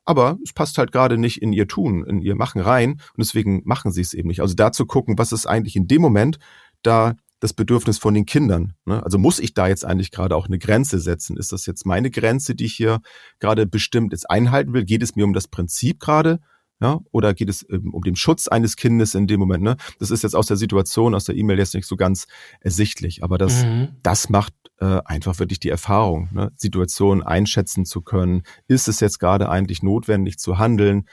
aber 0.04 0.38
es 0.44 0.52
passt 0.52 0.78
halt 0.78 0.92
gerade 0.92 1.18
nicht 1.18 1.42
in 1.42 1.52
ihr 1.52 1.66
Tun, 1.66 2.04
in 2.04 2.20
ihr 2.20 2.36
Machen 2.36 2.60
rein 2.60 2.92
und 2.92 3.18
deswegen 3.18 3.62
machen 3.64 3.90
sie 3.90 4.02
es 4.02 4.14
eben 4.14 4.28
nicht. 4.28 4.40
Also 4.40 4.54
da 4.54 4.70
zu 4.70 4.86
gucken, 4.86 5.18
was 5.18 5.32
ist 5.32 5.46
eigentlich 5.46 5.76
in 5.76 5.88
dem 5.88 6.02
Moment 6.02 6.38
da 6.82 7.14
das 7.40 7.52
Bedürfnis 7.52 7.98
von 7.98 8.14
den 8.14 8.26
Kindern. 8.26 8.74
Ne? 8.84 9.02
Also 9.02 9.18
muss 9.18 9.38
ich 9.38 9.54
da 9.54 9.68
jetzt 9.68 9.84
eigentlich 9.84 10.10
gerade 10.10 10.36
auch 10.36 10.46
eine 10.46 10.58
Grenze 10.58 10.98
setzen? 10.98 11.36
Ist 11.36 11.52
das 11.52 11.66
jetzt 11.66 11.84
meine 11.86 12.10
Grenze, 12.10 12.54
die 12.54 12.64
ich 12.64 12.74
hier 12.74 13.00
gerade 13.38 13.66
bestimmt 13.66 14.12
jetzt 14.12 14.30
einhalten 14.30 14.72
will? 14.72 14.84
Geht 14.84 15.02
es 15.02 15.16
mir 15.16 15.24
um 15.24 15.32
das 15.32 15.48
Prinzip 15.48 16.00
gerade? 16.00 16.40
Ja, 16.80 17.00
oder 17.12 17.34
geht 17.34 17.48
es 17.48 17.62
um 17.62 18.02
den 18.02 18.16
Schutz 18.16 18.48
eines 18.48 18.76
Kindes 18.76 19.14
in 19.14 19.26
dem 19.26 19.38
Moment? 19.40 19.62
Ne? 19.62 19.76
Das 20.00 20.10
ist 20.10 20.22
jetzt 20.22 20.34
aus 20.34 20.46
der 20.46 20.56
Situation, 20.56 21.14
aus 21.14 21.24
der 21.24 21.36
E-Mail 21.36 21.58
jetzt 21.58 21.74
nicht 21.74 21.86
so 21.86 21.96
ganz 21.96 22.26
ersichtlich, 22.60 23.22
aber 23.22 23.38
das, 23.38 23.64
mhm. 23.64 23.88
das 24.02 24.28
macht 24.28 24.52
äh, 24.80 25.00
einfach 25.04 25.38
wirklich 25.38 25.60
die 25.60 25.68
Erfahrung, 25.68 26.28
ne? 26.32 26.50
Situationen 26.56 27.22
einschätzen 27.22 27.84
zu 27.84 28.02
können. 28.02 28.42
Ist 28.66 28.88
es 28.88 29.00
jetzt 29.00 29.20
gerade 29.20 29.48
eigentlich 29.48 29.82
notwendig 29.82 30.38
zu 30.38 30.58
handeln? 30.58 31.08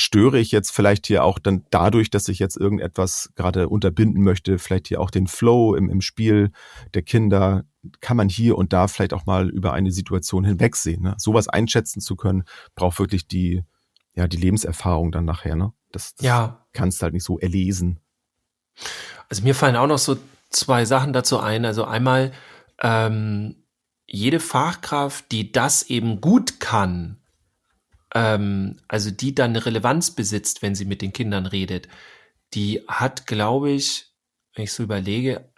Störe 0.00 0.38
ich 0.38 0.50
jetzt 0.50 0.70
vielleicht 0.70 1.06
hier 1.06 1.24
auch 1.24 1.38
dann 1.38 1.64
dadurch, 1.70 2.10
dass 2.10 2.28
ich 2.28 2.38
jetzt 2.38 2.56
irgendetwas 2.56 3.30
gerade 3.36 3.68
unterbinden 3.68 4.22
möchte, 4.22 4.58
vielleicht 4.58 4.88
hier 4.88 5.00
auch 5.00 5.10
den 5.10 5.26
Flow 5.26 5.74
im, 5.74 5.88
im 5.88 6.00
Spiel 6.00 6.50
der 6.94 7.02
Kinder, 7.02 7.64
kann 8.00 8.16
man 8.16 8.28
hier 8.28 8.58
und 8.58 8.72
da 8.72 8.88
vielleicht 8.88 9.14
auch 9.14 9.26
mal 9.26 9.48
über 9.48 9.72
eine 9.72 9.90
Situation 9.90 10.44
hinwegsehen. 10.44 11.02
Ne? 11.02 11.14
Sowas 11.18 11.48
einschätzen 11.48 12.00
zu 12.00 12.16
können, 12.16 12.44
braucht 12.74 12.98
wirklich 12.98 13.26
die, 13.26 13.62
ja, 14.14 14.26
die 14.26 14.36
Lebenserfahrung 14.36 15.12
dann 15.12 15.24
nachher. 15.24 15.56
Ne? 15.56 15.72
Das, 15.92 16.14
das 16.14 16.26
ja. 16.26 16.66
kannst 16.72 17.00
du 17.00 17.04
halt 17.04 17.14
nicht 17.14 17.24
so 17.24 17.38
erlesen. 17.38 18.00
Also 19.28 19.42
mir 19.42 19.54
fallen 19.54 19.76
auch 19.76 19.86
noch 19.86 19.98
so 19.98 20.18
zwei 20.50 20.84
Sachen 20.84 21.12
dazu 21.12 21.38
ein. 21.38 21.64
Also 21.64 21.84
einmal, 21.84 22.32
ähm, 22.82 23.56
jede 24.06 24.40
Fachkraft, 24.40 25.30
die 25.30 25.52
das 25.52 25.84
eben 25.84 26.20
gut 26.20 26.58
kann, 26.58 27.19
ähm, 28.14 28.76
also 28.88 29.10
die 29.10 29.34
dann 29.34 29.50
eine 29.50 29.64
Relevanz 29.64 30.12
besitzt, 30.12 30.62
wenn 30.62 30.74
sie 30.74 30.84
mit 30.84 31.02
den 31.02 31.12
Kindern 31.12 31.46
redet, 31.46 31.88
die 32.54 32.82
hat, 32.88 33.26
glaube 33.26 33.70
ich, 33.70 34.06
wenn 34.54 34.64
ich 34.64 34.72
so 34.72 34.82
überlege, 34.82 35.50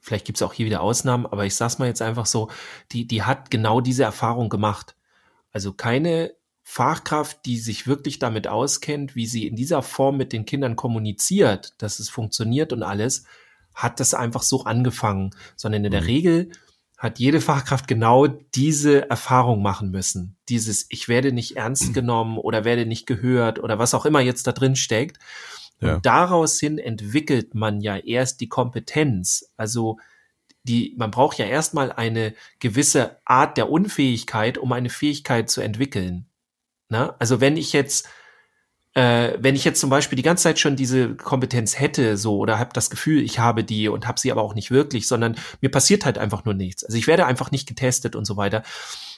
vielleicht 0.00 0.26
gibt 0.26 0.38
es 0.38 0.42
auch 0.42 0.52
hier 0.52 0.66
wieder 0.66 0.82
Ausnahmen, 0.82 1.26
aber 1.26 1.46
ich 1.46 1.54
sag's 1.54 1.78
mal 1.78 1.88
jetzt 1.88 2.02
einfach 2.02 2.26
so, 2.26 2.50
die, 2.92 3.06
die 3.06 3.22
hat 3.22 3.50
genau 3.50 3.80
diese 3.80 4.04
Erfahrung 4.04 4.48
gemacht. 4.48 4.94
Also 5.52 5.72
keine 5.72 6.34
Fachkraft, 6.62 7.46
die 7.46 7.58
sich 7.58 7.86
wirklich 7.86 8.18
damit 8.18 8.48
auskennt, 8.48 9.14
wie 9.14 9.26
sie 9.26 9.46
in 9.46 9.56
dieser 9.56 9.82
Form 9.82 10.16
mit 10.16 10.32
den 10.32 10.44
Kindern 10.44 10.76
kommuniziert, 10.76 11.74
dass 11.78 11.98
es 11.98 12.08
funktioniert 12.08 12.72
und 12.72 12.82
alles, 12.82 13.24
hat 13.74 14.00
das 14.00 14.14
einfach 14.14 14.42
so 14.42 14.64
angefangen, 14.64 15.30
sondern 15.54 15.84
in 15.84 15.92
der 15.92 16.00
mhm. 16.00 16.06
Regel 16.06 16.50
hat 16.96 17.18
jede 17.18 17.40
Fachkraft 17.40 17.88
genau 17.88 18.26
diese 18.26 19.10
Erfahrung 19.10 19.62
machen 19.62 19.90
müssen. 19.90 20.36
Dieses, 20.48 20.86
ich 20.88 21.08
werde 21.08 21.32
nicht 21.32 21.56
ernst 21.56 21.92
genommen 21.94 22.38
oder 22.38 22.64
werde 22.64 22.86
nicht 22.86 23.06
gehört 23.06 23.58
oder 23.58 23.78
was 23.78 23.94
auch 23.94 24.06
immer 24.06 24.20
jetzt 24.20 24.46
da 24.46 24.52
drin 24.52 24.76
steckt. 24.76 25.18
Ja. 25.80 25.96
Und 25.96 26.06
daraus 26.06 26.58
hin 26.58 26.78
entwickelt 26.78 27.54
man 27.54 27.80
ja 27.80 27.96
erst 27.96 28.40
die 28.40 28.48
Kompetenz. 28.48 29.52
Also 29.56 29.98
die, 30.62 30.94
man 30.96 31.10
braucht 31.10 31.38
ja 31.38 31.46
erstmal 31.46 31.92
eine 31.92 32.34
gewisse 32.58 33.18
Art 33.24 33.56
der 33.56 33.70
Unfähigkeit, 33.70 34.58
um 34.58 34.72
eine 34.72 34.88
Fähigkeit 34.88 35.50
zu 35.50 35.60
entwickeln. 35.60 36.26
Na? 36.88 37.14
Also 37.18 37.40
wenn 37.40 37.56
ich 37.56 37.72
jetzt 37.72 38.08
äh, 38.96 39.36
wenn 39.38 39.54
ich 39.54 39.64
jetzt 39.66 39.78
zum 39.78 39.90
Beispiel 39.90 40.16
die 40.16 40.22
ganze 40.22 40.44
Zeit 40.44 40.58
schon 40.58 40.74
diese 40.74 41.16
Kompetenz 41.16 41.78
hätte, 41.78 42.16
so 42.16 42.38
oder 42.38 42.58
habe 42.58 42.70
das 42.72 42.88
Gefühl, 42.88 43.22
ich 43.22 43.38
habe 43.38 43.62
die 43.62 43.88
und 43.88 44.08
habe 44.08 44.18
sie 44.18 44.32
aber 44.32 44.40
auch 44.40 44.54
nicht 44.54 44.70
wirklich, 44.70 45.06
sondern 45.06 45.36
mir 45.60 45.70
passiert 45.70 46.06
halt 46.06 46.16
einfach 46.16 46.46
nur 46.46 46.54
nichts. 46.54 46.82
Also 46.82 46.96
ich 46.96 47.06
werde 47.06 47.26
einfach 47.26 47.50
nicht 47.50 47.68
getestet 47.68 48.16
und 48.16 48.24
so 48.24 48.38
weiter 48.38 48.62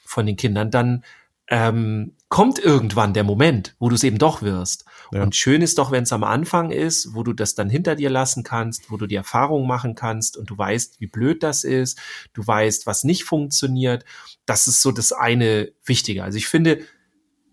von 0.05 0.27
den 0.27 0.35
Kindern, 0.35 0.73
dann 0.73 1.05
ähm, 1.47 2.17
kommt 2.29 2.59
irgendwann 2.59 3.15
der 3.15 3.23
Moment, 3.23 3.77
wo 3.79 3.89
du 3.89 3.95
es 3.95 4.03
eben 4.03 4.19
doch 4.19 4.43
wirst. 4.43 4.85
Ja. 5.13 5.23
Und 5.23 5.37
schön 5.37 5.63
ist 5.63 5.79
doch, 5.79 5.93
wenn 5.93 6.03
es 6.03 6.13
am 6.13 6.25
Anfang 6.25 6.73
ist, 6.73 7.15
wo 7.15 7.23
du 7.23 7.33
das 7.33 7.55
dann 7.55 7.71
hinter 7.71 7.95
dir 7.95 8.11
lassen 8.11 8.43
kannst, 8.43 8.91
wo 8.91 8.97
du 8.97 9.07
die 9.07 9.15
Erfahrung 9.15 9.69
machen 9.69 9.95
kannst 9.95 10.37
und 10.37 10.51
du 10.51 10.59
weißt, 10.59 11.01
wie 11.01 11.07
blöd 11.07 11.45
das 11.45 11.63
ist, 11.63 12.01
du 12.33 12.45
weißt, 12.45 12.89
was 12.89 13.05
nicht 13.05 13.23
funktioniert. 13.23 14.05
Das 14.45 14.67
ist 14.67 14.83
so 14.83 14.91
das 14.91 15.13
eine 15.13 15.71
Wichtige. 15.85 16.25
Also 16.25 16.37
ich 16.37 16.49
finde, 16.49 16.81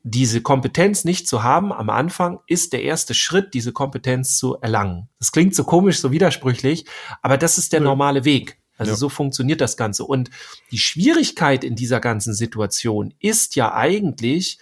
diese 0.08 0.42
Kompetenz 0.42 1.04
nicht 1.04 1.28
zu 1.28 1.42
haben 1.42 1.74
am 1.74 1.90
Anfang 1.90 2.40
ist 2.46 2.74
der 2.74 2.84
erste 2.84 3.16
Schritt, 3.16 3.56
diese 3.56 3.74
Kompetenz 3.74 4.38
zu 4.38 4.56
erlangen. 4.62 5.10
Das 5.18 5.32
klingt 5.32 5.56
so 5.56 5.64
komisch, 5.64 6.00
so 6.00 6.12
widersprüchlich, 6.12 6.86
aber 7.24 7.40
das 7.40 7.58
ist 7.58 7.74
der 7.74 7.80
ja. 7.80 7.86
normale 7.86 8.24
Weg. 8.24 8.62
Also 8.78 8.92
ja. 8.92 8.98
so 8.98 9.10
funktioniert 9.10 9.62
das 9.62 9.78
Ganze. 9.78 10.04
Und 10.04 10.30
die 10.70 10.78
Schwierigkeit 10.78 11.64
in 11.64 11.76
dieser 11.76 12.00
ganzen 12.00 12.36
Situation 12.36 13.16
ist 13.20 13.56
ja 13.56 13.74
eigentlich, 13.74 14.60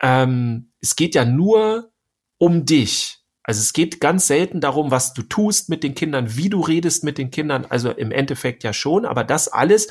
ähm, 0.00 0.72
es 0.80 0.96
geht 0.96 1.14
ja 1.14 1.24
nur 1.24 1.92
um 2.38 2.66
dich. 2.66 3.20
Also 3.44 3.60
es 3.60 3.72
geht 3.72 4.00
ganz 4.00 4.26
selten 4.26 4.60
darum, 4.60 4.90
was 4.90 5.14
du 5.14 5.22
tust 5.22 5.68
mit 5.68 5.84
den 5.84 5.94
Kindern, 5.94 6.36
wie 6.36 6.48
du 6.48 6.62
redest 6.62 7.04
mit 7.04 7.16
den 7.16 7.30
Kindern. 7.30 7.64
Also 7.64 7.92
im 7.92 8.10
Endeffekt 8.10 8.64
ja 8.64 8.72
schon, 8.72 9.06
aber 9.06 9.22
das 9.22 9.46
alles 9.46 9.86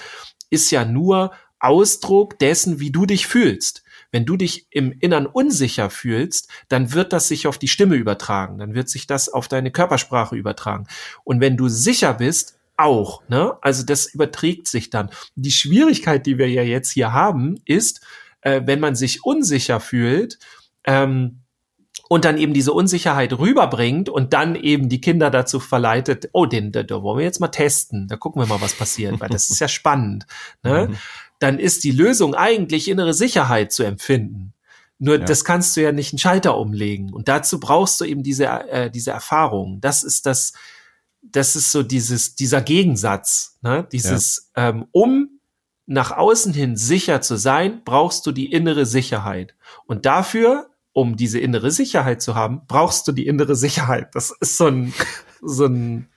ist 0.49 0.71
ja 0.71 0.83
nur 0.83 1.31
Ausdruck 1.57 2.37
dessen, 2.37 2.81
wie 2.81 2.91
du 2.91 3.05
dich 3.05 3.27
fühlst. 3.27 3.83
Wenn 4.11 4.25
du 4.25 4.37
dich 4.37 4.67
im 4.71 4.91
Innern 4.91 5.25
unsicher 5.25 5.89
fühlst, 5.89 6.49
dann 6.67 6.93
wird 6.93 7.13
das 7.13 7.27
sich 7.27 7.47
auf 7.47 7.57
die 7.57 7.67
Stimme 7.67 7.95
übertragen, 7.95 8.57
dann 8.57 8.73
wird 8.73 8.89
sich 8.89 9.07
das 9.07 9.29
auf 9.29 9.47
deine 9.47 9.71
Körpersprache 9.71 10.35
übertragen. 10.35 10.87
Und 11.23 11.41
wenn 11.41 11.57
du 11.57 11.67
sicher 11.67 12.13
bist, 12.13 12.59
auch, 12.77 13.27
ne? 13.27 13.55
Also 13.61 13.83
das 13.83 14.05
überträgt 14.07 14.67
sich 14.67 14.89
dann. 14.89 15.09
Die 15.35 15.51
Schwierigkeit, 15.51 16.25
die 16.25 16.37
wir 16.37 16.49
ja 16.49 16.63
jetzt 16.63 16.91
hier 16.91 17.11
haben, 17.11 17.59
ist, 17.65 18.01
äh, 18.41 18.61
wenn 18.65 18.79
man 18.79 18.95
sich 18.95 19.25
unsicher 19.25 19.81
fühlt, 19.81 20.39
ähm, 20.85 21.41
und 22.09 22.25
dann 22.25 22.39
eben 22.39 22.53
diese 22.53 22.73
Unsicherheit 22.73 23.37
rüberbringt 23.37 24.09
und 24.09 24.33
dann 24.33 24.55
eben 24.55 24.89
die 24.89 24.99
Kinder 24.99 25.29
dazu 25.29 25.59
verleitet, 25.59 26.29
oh, 26.33 26.47
den, 26.47 26.71
da, 26.71 26.81
da 26.81 27.03
wollen 27.03 27.19
wir 27.19 27.25
jetzt 27.25 27.39
mal 27.39 27.49
testen, 27.49 28.07
da 28.07 28.17
gucken 28.17 28.41
wir 28.41 28.47
mal, 28.47 28.61
was 28.61 28.73
passiert, 28.73 29.19
weil 29.19 29.29
das 29.29 29.51
ist 29.51 29.59
ja 29.59 29.67
spannend. 29.67 30.25
Ne? 30.63 30.87
Mhm 30.89 30.97
dann 31.39 31.59
ist 31.59 31.83
die 31.83 31.91
Lösung 31.91 32.35
eigentlich 32.35 32.89
innere 32.89 33.13
Sicherheit 33.13 33.71
zu 33.71 33.83
empfinden. 33.83 34.53
Nur 34.99 35.19
ja. 35.19 35.25
das 35.25 35.45
kannst 35.45 35.75
du 35.77 35.81
ja 35.81 35.93
nicht 35.93 36.11
einen 36.11 36.19
Schalter 36.19 36.57
umlegen. 36.57 37.13
Und 37.13 37.29
dazu 37.29 37.59
brauchst 37.59 38.01
du 38.01 38.05
eben 38.05 38.21
diese, 38.21 38.45
äh, 38.45 38.91
diese 38.91 39.11
Erfahrung. 39.11 39.79
Das 39.79 40.03
ist 40.03 40.25
das, 40.25 40.53
das 41.21 41.55
ist 41.55 41.71
so 41.71 41.83
dieses, 41.83 42.35
dieser 42.35 42.61
Gegensatz, 42.61 43.57
ne? 43.61 43.87
Dieses, 43.91 44.51
ja. 44.55 44.69
ähm, 44.69 44.87
um 44.91 45.39
nach 45.85 46.11
außen 46.11 46.53
hin 46.53 46.77
sicher 46.77 47.21
zu 47.21 47.35
sein, 47.35 47.81
brauchst 47.83 48.25
du 48.25 48.31
die 48.31 48.51
innere 48.51 48.85
Sicherheit. 48.85 49.55
Und 49.87 50.05
dafür, 50.05 50.69
um 50.93 51.15
diese 51.15 51.39
innere 51.39 51.71
Sicherheit 51.71 52.21
zu 52.21 52.35
haben, 52.35 52.61
brauchst 52.67 53.07
du 53.07 53.11
die 53.11 53.25
innere 53.25 53.55
Sicherheit. 53.55 54.13
Das 54.13 54.31
ist 54.39 54.57
so 54.57 54.67
ein, 54.67 54.93
so 55.41 55.65
ein, 55.65 56.09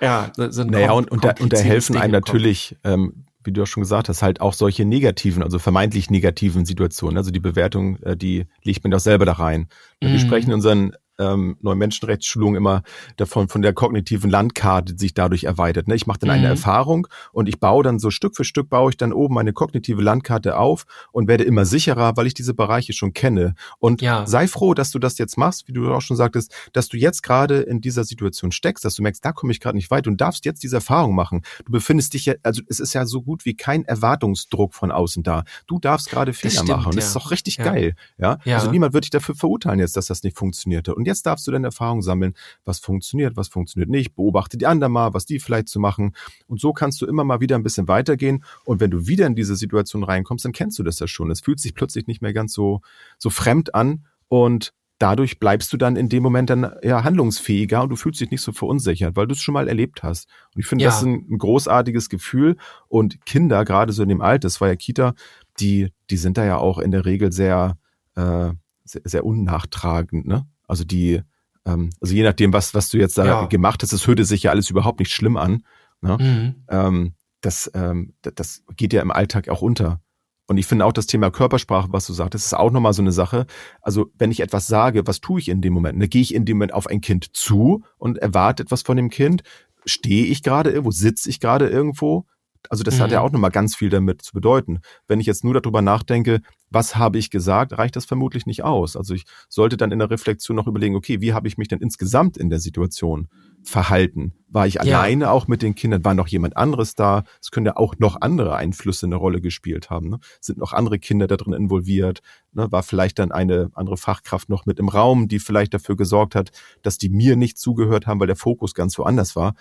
ja, 0.00 0.32
so 0.36 0.62
ein 0.62 0.68
Naja, 0.68 0.92
und, 0.92 1.10
und, 1.10 1.24
da, 1.24 1.34
und 1.38 1.52
da 1.52 1.58
helfen 1.58 1.96
einem 1.96 2.12
natürlich 2.12 2.76
ähm, 2.82 3.26
wie 3.44 3.52
du 3.52 3.62
auch 3.62 3.66
schon 3.66 3.82
gesagt 3.82 4.08
hast, 4.08 4.22
halt 4.22 4.40
auch 4.40 4.52
solche 4.52 4.84
negativen, 4.84 5.42
also 5.42 5.58
vermeintlich 5.58 6.10
negativen 6.10 6.64
Situationen. 6.64 7.16
Also 7.16 7.30
die 7.30 7.40
Bewertung, 7.40 7.96
äh, 8.02 8.16
die 8.16 8.46
legt 8.62 8.84
man 8.84 8.90
doch 8.90 9.00
selber 9.00 9.24
da 9.24 9.32
rein. 9.32 9.68
Wir 10.00 10.10
mhm. 10.10 10.18
sprechen 10.18 10.50
in 10.50 10.54
unseren 10.54 10.92
ähm, 11.18 11.56
neue 11.60 11.76
Menschenrechtsschulung 11.76 12.56
immer 12.56 12.82
davon, 13.16 13.48
von 13.48 13.62
der 13.62 13.72
kognitiven 13.72 14.30
Landkarte, 14.30 14.94
sich 14.96 15.14
dadurch 15.14 15.44
erweitert. 15.44 15.88
Ne? 15.88 15.94
Ich 15.94 16.06
mache 16.06 16.20
dann 16.20 16.28
mhm. 16.28 16.34
eine 16.34 16.48
Erfahrung 16.48 17.06
und 17.32 17.48
ich 17.48 17.60
baue 17.60 17.82
dann 17.82 17.98
so 17.98 18.10
Stück 18.10 18.36
für 18.36 18.44
Stück, 18.44 18.68
baue 18.68 18.90
ich 18.90 18.96
dann 18.96 19.12
oben 19.12 19.34
meine 19.34 19.52
kognitive 19.52 20.02
Landkarte 20.02 20.56
auf 20.56 20.84
und 21.12 21.28
werde 21.28 21.44
immer 21.44 21.64
sicherer, 21.64 22.16
weil 22.16 22.26
ich 22.26 22.34
diese 22.34 22.54
Bereiche 22.54 22.92
schon 22.92 23.12
kenne. 23.12 23.54
Und 23.78 24.02
ja. 24.02 24.26
sei 24.26 24.48
froh, 24.48 24.74
dass 24.74 24.90
du 24.90 24.98
das 24.98 25.18
jetzt 25.18 25.36
machst, 25.36 25.68
wie 25.68 25.72
du 25.72 25.92
auch 25.92 26.00
schon 26.00 26.16
sagtest, 26.16 26.54
dass 26.72 26.88
du 26.88 26.96
jetzt 26.96 27.22
gerade 27.22 27.60
in 27.60 27.80
dieser 27.80 28.04
Situation 28.04 28.52
steckst, 28.52 28.84
dass 28.84 28.94
du 28.94 29.02
merkst, 29.02 29.24
da 29.24 29.32
komme 29.32 29.52
ich 29.52 29.60
gerade 29.60 29.76
nicht 29.76 29.90
weit 29.90 30.06
und 30.06 30.20
darfst 30.20 30.44
jetzt 30.44 30.62
diese 30.62 30.76
Erfahrung 30.76 31.14
machen. 31.14 31.42
Du 31.64 31.72
befindest 31.72 32.14
dich 32.14 32.26
ja, 32.26 32.34
also 32.42 32.62
es 32.68 32.80
ist 32.80 32.94
ja 32.94 33.06
so 33.06 33.22
gut 33.22 33.44
wie 33.44 33.54
kein 33.54 33.84
Erwartungsdruck 33.84 34.74
von 34.74 34.90
außen 34.90 35.22
da. 35.22 35.44
Du 35.66 35.78
darfst 35.78 36.10
gerade 36.10 36.32
Fehler 36.32 36.52
stimmt, 36.52 36.68
machen 36.68 36.86
und 36.86 36.96
das 36.96 37.08
ist 37.08 37.16
doch 37.16 37.30
richtig 37.30 37.56
ja. 37.56 37.64
geil. 37.64 37.94
Ja? 38.18 38.38
ja? 38.44 38.56
Also 38.56 38.70
niemand 38.70 38.94
wird 38.94 39.04
dich 39.04 39.10
dafür 39.10 39.34
verurteilen 39.34 39.78
jetzt, 39.78 39.96
dass 39.96 40.06
das 40.06 40.22
nicht 40.22 40.36
funktionierte. 40.36 40.94
Und 40.94 41.01
jetzt 41.06 41.26
darfst 41.26 41.46
du 41.46 41.50
deine 41.50 41.68
Erfahrung 41.68 42.02
sammeln, 42.02 42.34
was 42.64 42.78
funktioniert, 42.78 43.36
was 43.36 43.48
funktioniert 43.48 43.90
nicht, 43.90 44.14
beobachte 44.14 44.58
die 44.58 44.66
anderen 44.66 44.92
mal, 44.92 45.14
was 45.14 45.26
die 45.26 45.38
vielleicht 45.38 45.68
zu 45.68 45.80
machen. 45.80 46.14
Und 46.46 46.60
so 46.60 46.72
kannst 46.72 47.00
du 47.00 47.06
immer 47.06 47.24
mal 47.24 47.40
wieder 47.40 47.56
ein 47.56 47.62
bisschen 47.62 47.88
weitergehen. 47.88 48.44
Und 48.64 48.80
wenn 48.80 48.90
du 48.90 49.06
wieder 49.06 49.26
in 49.26 49.34
diese 49.34 49.56
Situation 49.56 50.04
reinkommst, 50.04 50.44
dann 50.44 50.52
kennst 50.52 50.78
du 50.78 50.82
das 50.82 50.98
ja 50.98 51.06
schon. 51.06 51.30
Es 51.30 51.40
fühlt 51.40 51.60
sich 51.60 51.74
plötzlich 51.74 52.06
nicht 52.06 52.22
mehr 52.22 52.32
ganz 52.32 52.52
so, 52.52 52.80
so 53.18 53.30
fremd 53.30 53.74
an 53.74 54.06
und 54.28 54.72
dadurch 55.02 55.40
bleibst 55.40 55.72
du 55.72 55.76
dann 55.76 55.96
in 55.96 56.08
dem 56.08 56.22
Moment 56.22 56.48
dann 56.48 56.74
ja 56.82 57.02
handlungsfähiger 57.02 57.82
und 57.82 57.88
du 57.88 57.96
fühlst 57.96 58.20
dich 58.20 58.30
nicht 58.30 58.40
so 58.40 58.52
verunsichert, 58.52 59.16
weil 59.16 59.26
du 59.26 59.32
es 59.32 59.42
schon 59.42 59.52
mal 59.52 59.66
erlebt 59.66 60.04
hast. 60.04 60.28
Und 60.54 60.60
ich 60.60 60.66
finde, 60.66 60.84
ja. 60.84 60.90
das 60.90 60.98
ist 60.98 61.06
ein, 61.06 61.26
ein, 61.28 61.38
großartiges 61.38 62.08
Gefühl. 62.08 62.56
Und 62.86 63.26
Kinder, 63.26 63.64
gerade 63.64 63.92
so 63.92 64.04
in 64.04 64.08
dem 64.08 64.20
Alter, 64.20 64.46
das 64.46 64.60
war 64.60 64.68
ja 64.68 64.76
Kita, 64.76 65.14
die, 65.58 65.92
die 66.08 66.16
sind 66.16 66.38
da 66.38 66.44
ja 66.44 66.58
auch 66.58 66.78
in 66.78 66.92
der 66.92 67.04
Regel 67.04 67.32
sehr, 67.32 67.78
äh, 68.14 68.52
sehr, 68.84 69.02
sehr 69.04 69.26
unnachtragend, 69.26 70.26
ne? 70.26 70.46
Also 70.72 70.84
die, 70.84 71.20
ähm, 71.66 71.90
also 72.00 72.14
je 72.14 72.22
nachdem, 72.22 72.52
was, 72.52 72.74
was 72.74 72.88
du 72.88 72.98
jetzt 72.98 73.18
da 73.18 73.26
ja. 73.26 73.46
gemacht 73.46 73.82
hast, 73.82 73.92
das 73.92 74.06
hörte 74.06 74.24
sich 74.24 74.44
ja 74.44 74.50
alles 74.50 74.70
überhaupt 74.70 75.00
nicht 75.00 75.12
schlimm 75.12 75.36
an. 75.36 75.64
Ne? 76.00 76.16
Mhm. 76.18 76.54
Ähm, 76.68 77.14
das, 77.42 77.70
ähm, 77.74 78.14
das 78.22 78.62
geht 78.76 78.92
ja 78.92 79.02
im 79.02 79.10
Alltag 79.10 79.48
auch 79.48 79.60
unter. 79.60 80.00
Und 80.48 80.56
ich 80.56 80.66
finde 80.66 80.86
auch 80.86 80.92
das 80.92 81.06
Thema 81.06 81.30
Körpersprache, 81.30 81.92
was 81.92 82.06
du 82.06 82.12
sagst, 82.14 82.34
das 82.34 82.46
ist 82.46 82.54
auch 82.54 82.70
nochmal 82.70 82.92
so 82.94 83.02
eine 83.02 83.12
Sache. 83.12 83.46
Also 83.80 84.10
wenn 84.16 84.30
ich 84.30 84.40
etwas 84.40 84.66
sage, 84.66 85.06
was 85.06 85.20
tue 85.20 85.40
ich 85.40 85.48
in 85.48 85.60
dem 85.60 85.72
Moment? 85.72 85.98
Ne, 85.98 86.08
gehe 86.08 86.22
ich 86.22 86.34
in 86.34 86.44
dem 86.44 86.56
Moment 86.56 86.74
auf 86.74 86.86
ein 86.86 87.00
Kind 87.00 87.36
zu 87.36 87.84
und 87.98 88.18
erwarte 88.18 88.62
etwas 88.62 88.82
von 88.82 88.96
dem 88.96 89.10
Kind? 89.10 89.42
stehe 89.84 90.26
ich 90.26 90.42
gerade 90.42 90.70
irgendwo, 90.70 90.90
sitze 90.90 91.28
ich 91.28 91.40
gerade 91.40 91.68
irgendwo? 91.68 92.26
Also 92.68 92.84
das 92.84 92.96
mhm. 92.96 93.00
hat 93.00 93.12
ja 93.12 93.20
mhm. 93.20 93.26
auch 93.26 93.32
nochmal 93.32 93.50
ganz 93.50 93.76
viel 93.76 93.90
damit 93.90 94.22
zu 94.22 94.32
bedeuten. 94.32 94.80
Wenn 95.06 95.20
ich 95.20 95.26
jetzt 95.26 95.44
nur 95.44 95.54
darüber 95.54 95.82
nachdenke, 95.82 96.40
was 96.70 96.96
habe 96.96 97.18
ich 97.18 97.30
gesagt, 97.30 97.76
reicht 97.76 97.96
das 97.96 98.04
vermutlich 98.04 98.46
nicht 98.46 98.64
aus. 98.64 98.96
Also 98.96 99.14
ich 99.14 99.24
sollte 99.48 99.76
dann 99.76 99.92
in 99.92 99.98
der 99.98 100.10
Reflexion 100.10 100.56
noch 100.56 100.66
überlegen, 100.66 100.96
okay, 100.96 101.20
wie 101.20 101.34
habe 101.34 101.48
ich 101.48 101.58
mich 101.58 101.68
denn 101.68 101.80
insgesamt 101.80 102.36
in 102.36 102.50
der 102.50 102.60
Situation 102.60 103.28
verhalten? 103.62 104.32
War 104.48 104.66
ich 104.66 104.74
ja. 104.74 104.80
alleine 104.80 105.30
auch 105.30 105.48
mit 105.48 105.62
den 105.62 105.74
Kindern? 105.74 106.04
War 106.04 106.14
noch 106.14 106.28
jemand 106.28 106.56
anderes 106.56 106.94
da? 106.94 107.24
Es 107.40 107.50
können 107.50 107.66
ja 107.66 107.76
auch 107.76 107.94
noch 107.98 108.20
andere 108.20 108.56
Einflüsse 108.56 109.06
eine 109.06 109.16
Rolle 109.16 109.40
gespielt 109.40 109.90
haben. 109.90 110.08
Ne? 110.08 110.18
Sind 110.40 110.58
noch 110.58 110.72
andere 110.72 110.98
Kinder 110.98 111.26
da 111.26 111.36
drin 111.36 111.52
involviert? 111.52 112.20
Ne? 112.52 112.70
War 112.70 112.82
vielleicht 112.82 113.18
dann 113.18 113.32
eine 113.32 113.70
andere 113.74 113.96
Fachkraft 113.96 114.48
noch 114.48 114.66
mit 114.66 114.78
im 114.78 114.88
Raum, 114.88 115.28
die 115.28 115.38
vielleicht 115.38 115.74
dafür 115.74 115.96
gesorgt 115.96 116.34
hat, 116.34 116.50
dass 116.82 116.98
die 116.98 117.08
mir 117.08 117.36
nicht 117.36 117.58
zugehört 117.58 118.06
haben, 118.06 118.20
weil 118.20 118.26
der 118.26 118.36
Fokus 118.36 118.74
ganz 118.74 118.98
woanders 118.98 119.36
war? 119.36 119.54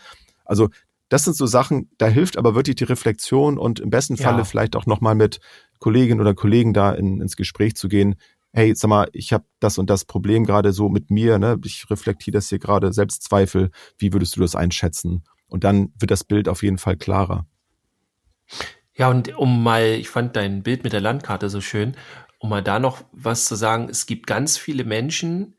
Also 0.45 0.69
das 1.11 1.25
sind 1.25 1.35
so 1.35 1.45
Sachen, 1.45 1.89
da 1.97 2.07
hilft 2.07 2.37
aber 2.37 2.55
wirklich 2.55 2.77
die 2.77 2.85
Reflexion 2.85 3.57
und 3.57 3.81
im 3.81 3.89
besten 3.89 4.15
Falle 4.15 4.39
ja. 4.39 4.43
vielleicht 4.45 4.77
auch 4.77 4.85
nochmal 4.85 5.13
mit 5.13 5.41
Kolleginnen 5.79 6.21
oder 6.21 6.33
Kollegen 6.33 6.73
da 6.73 6.93
in, 6.93 7.19
ins 7.19 7.35
Gespräch 7.35 7.75
zu 7.75 7.89
gehen. 7.89 8.15
Hey, 8.53 8.73
sag 8.75 8.87
mal, 8.87 9.09
ich 9.11 9.33
habe 9.33 9.43
das 9.59 9.77
und 9.77 9.89
das 9.89 10.05
Problem 10.05 10.45
gerade 10.45 10.71
so 10.71 10.87
mit 10.87 11.11
mir, 11.11 11.37
ne? 11.37 11.59
Ich 11.65 11.89
reflektiere 11.89 12.35
das 12.35 12.47
hier 12.47 12.59
gerade, 12.59 12.93
Selbstzweifel. 12.93 13.71
Wie 13.97 14.13
würdest 14.13 14.37
du 14.37 14.39
das 14.39 14.55
einschätzen? 14.55 15.25
Und 15.47 15.65
dann 15.65 15.91
wird 15.99 16.11
das 16.11 16.23
Bild 16.23 16.47
auf 16.47 16.63
jeden 16.63 16.77
Fall 16.77 16.95
klarer. 16.95 17.45
Ja, 18.93 19.09
und 19.09 19.35
um 19.35 19.63
mal, 19.63 19.83
ich 19.83 20.07
fand 20.07 20.37
dein 20.37 20.63
Bild 20.63 20.85
mit 20.85 20.93
der 20.93 21.01
Landkarte 21.01 21.49
so 21.49 21.59
schön, 21.59 21.97
um 22.39 22.49
mal 22.49 22.63
da 22.63 22.79
noch 22.79 23.03
was 23.11 23.43
zu 23.45 23.55
sagen, 23.55 23.89
es 23.89 24.05
gibt 24.05 24.27
ganz 24.27 24.57
viele 24.57 24.85
Menschen, 24.85 25.55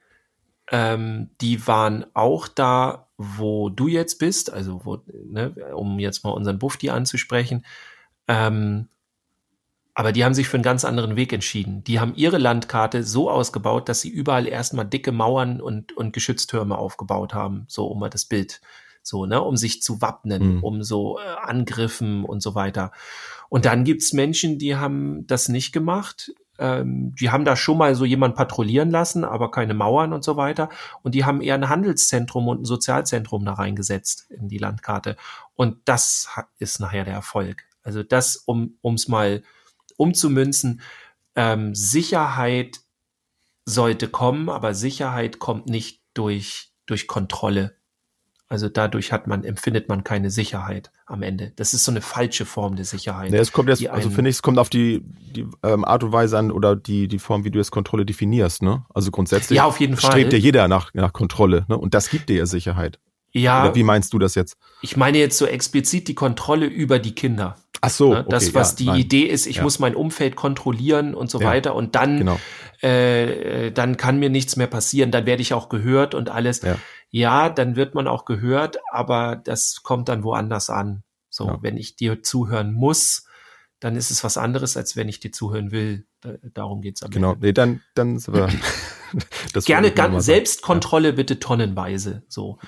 ähm, 0.70 1.28
die 1.42 1.66
waren 1.66 2.06
auch 2.14 2.48
da, 2.48 3.08
wo 3.36 3.68
du 3.68 3.88
jetzt 3.88 4.18
bist, 4.18 4.52
also 4.52 4.80
wo, 4.84 4.98
ne, 5.06 5.54
um 5.74 5.98
jetzt 5.98 6.24
mal 6.24 6.30
unseren 6.30 6.58
Bufti 6.58 6.90
anzusprechen, 6.90 7.64
ähm, 8.28 8.88
aber 9.94 10.12
die 10.12 10.24
haben 10.24 10.34
sich 10.34 10.48
für 10.48 10.56
einen 10.56 10.64
ganz 10.64 10.84
anderen 10.84 11.16
Weg 11.16 11.32
entschieden. 11.32 11.84
Die 11.84 12.00
haben 12.00 12.14
ihre 12.14 12.38
Landkarte 12.38 13.04
so 13.04 13.30
ausgebaut, 13.30 13.88
dass 13.88 14.00
sie 14.00 14.08
überall 14.08 14.46
erstmal 14.48 14.86
dicke 14.86 15.12
Mauern 15.12 15.60
und, 15.60 15.94
und 15.96 16.12
Geschütztürme 16.12 16.78
aufgebaut 16.78 17.34
haben, 17.34 17.64
so 17.68 17.86
um 17.86 18.00
mal 18.00 18.08
das 18.08 18.24
Bild, 18.24 18.62
so, 19.02 19.26
ne, 19.26 19.42
um 19.42 19.56
sich 19.56 19.82
zu 19.82 20.00
wappnen, 20.00 20.56
mhm. 20.56 20.64
um 20.64 20.82
so 20.82 21.18
äh, 21.18 21.22
Angriffen 21.42 22.24
und 22.24 22.42
so 22.42 22.54
weiter. 22.54 22.92
Und 23.50 23.66
dann 23.66 23.84
gibt's 23.84 24.14
Menschen, 24.14 24.58
die 24.58 24.76
haben 24.76 25.26
das 25.26 25.50
nicht 25.50 25.72
gemacht, 25.72 26.32
ähm, 26.58 27.14
die 27.14 27.30
haben 27.30 27.44
da 27.44 27.56
schon 27.56 27.78
mal 27.78 27.94
so 27.94 28.04
jemand 28.04 28.36
patrouillieren 28.36 28.90
lassen, 28.90 29.24
aber 29.24 29.50
keine 29.50 29.74
Mauern 29.74 30.12
und 30.12 30.22
so 30.24 30.36
weiter. 30.36 30.68
Und 31.02 31.14
die 31.14 31.24
haben 31.24 31.40
eher 31.40 31.54
ein 31.54 31.68
Handelszentrum 31.68 32.48
und 32.48 32.62
ein 32.62 32.64
Sozialzentrum 32.64 33.44
da 33.44 33.54
reingesetzt 33.54 34.30
in 34.30 34.48
die 34.48 34.58
Landkarte. 34.58 35.16
Und 35.54 35.78
das 35.86 36.28
ist 36.58 36.80
nachher 36.80 37.04
der 37.04 37.14
Erfolg. 37.14 37.64
Also 37.82 38.02
das, 38.02 38.36
um 38.36 38.76
es 38.82 39.08
mal 39.08 39.42
umzumünzen, 39.96 40.80
ähm, 41.34 41.74
Sicherheit 41.74 42.80
sollte 43.64 44.08
kommen, 44.08 44.48
aber 44.48 44.74
Sicherheit 44.74 45.38
kommt 45.38 45.66
nicht 45.66 46.00
durch, 46.14 46.72
durch 46.86 47.06
Kontrolle. 47.06 47.76
Also 48.48 48.68
dadurch 48.68 49.12
hat 49.12 49.26
man, 49.26 49.44
empfindet 49.44 49.88
man 49.88 50.04
keine 50.04 50.30
Sicherheit 50.30 50.92
am 51.12 51.22
Ende. 51.22 51.52
Das 51.56 51.74
ist 51.74 51.84
so 51.84 51.92
eine 51.92 52.00
falsche 52.00 52.44
Form 52.44 52.76
der 52.76 52.84
Sicherheit. 52.84 53.30
Nee, 53.30 53.36
es 53.36 53.52
kommt 53.52 53.68
jetzt, 53.68 53.86
also 53.86 54.10
finde 54.10 54.30
ich, 54.30 54.36
es 54.36 54.42
kommt 54.42 54.58
auf 54.58 54.70
die, 54.70 55.02
die 55.04 55.46
ähm, 55.62 55.84
Art 55.84 56.02
und 56.02 56.12
Weise 56.12 56.38
an 56.38 56.50
oder 56.50 56.74
die, 56.74 57.08
die 57.08 57.18
Form, 57.18 57.44
wie 57.44 57.50
du 57.50 57.58
das 57.58 57.70
Kontrolle 57.70 58.04
definierst, 58.04 58.62
ne? 58.62 58.84
Also 58.94 59.10
grundsätzlich 59.10 59.58
ja, 59.58 59.64
auf 59.64 59.80
jeden 59.80 59.96
Fall. 59.96 60.10
strebt 60.10 60.32
ja 60.32 60.38
jeder 60.38 60.68
nach, 60.68 60.92
nach 60.94 61.12
Kontrolle, 61.12 61.64
ne? 61.68 61.76
Und 61.76 61.94
das 61.94 62.10
gibt 62.10 62.28
dir 62.28 62.36
ja 62.36 62.46
Sicherheit. 62.46 62.98
Ja. 63.32 63.64
Oder 63.64 63.74
wie 63.74 63.82
meinst 63.82 64.12
du 64.12 64.18
das 64.18 64.34
jetzt? 64.34 64.56
Ich 64.82 64.96
meine 64.96 65.18
jetzt 65.18 65.38
so 65.38 65.46
explizit 65.46 66.08
die 66.08 66.14
Kontrolle 66.14 66.66
über 66.66 66.98
die 66.98 67.14
Kinder. 67.14 67.56
Ach 67.80 67.90
so. 67.90 68.14
Ne? 68.14 68.26
Das, 68.28 68.44
okay, 68.44 68.54
was 68.54 68.70
ja, 68.72 68.76
die 68.76 68.86
nein. 68.86 69.00
Idee 69.00 69.22
ist, 69.22 69.46
ich 69.46 69.56
ja. 69.56 69.62
muss 69.62 69.78
mein 69.78 69.94
Umfeld 69.94 70.36
kontrollieren 70.36 71.14
und 71.14 71.30
so 71.30 71.40
ja. 71.40 71.46
weiter 71.46 71.74
und 71.74 71.94
dann, 71.94 72.18
genau. 72.18 72.38
äh, 72.80 73.72
dann 73.72 73.96
kann 73.96 74.18
mir 74.18 74.30
nichts 74.30 74.56
mehr 74.56 74.66
passieren, 74.66 75.10
dann 75.10 75.26
werde 75.26 75.42
ich 75.42 75.54
auch 75.54 75.68
gehört 75.68 76.14
und 76.14 76.30
alles. 76.30 76.62
Ja 77.12 77.50
dann 77.50 77.76
wird 77.76 77.94
man 77.94 78.08
auch 78.08 78.24
gehört, 78.24 78.78
aber 78.90 79.36
das 79.36 79.82
kommt 79.82 80.08
dann 80.08 80.24
woanders 80.24 80.70
an. 80.70 81.04
So, 81.28 81.46
ja. 81.46 81.58
wenn 81.62 81.76
ich 81.76 81.94
dir 81.94 82.22
zuhören 82.22 82.72
muss, 82.72 83.26
dann 83.80 83.96
ist 83.96 84.10
es 84.10 84.22
was 84.22 84.36
anderes, 84.36 84.76
als 84.76 84.96
wenn 84.96 85.08
ich 85.08 85.20
dir 85.20 85.32
zuhören 85.32 85.72
will. 85.72 86.06
Da, 86.20 86.34
darum 86.54 86.80
geht's 86.82 87.02
am 87.02 87.10
Genau, 87.10 87.32
Ende. 87.32 87.46
nee, 87.46 87.52
dann, 87.52 87.80
dann 87.94 88.18
sind 88.18 88.34
wir. 88.34 88.48
das 89.52 89.64
Gerne 89.64 89.90
ganz, 89.90 90.24
Selbstkontrolle 90.24 91.08
ja. 91.08 91.14
bitte 91.14 91.40
tonnenweise. 91.40 92.22
So. 92.28 92.58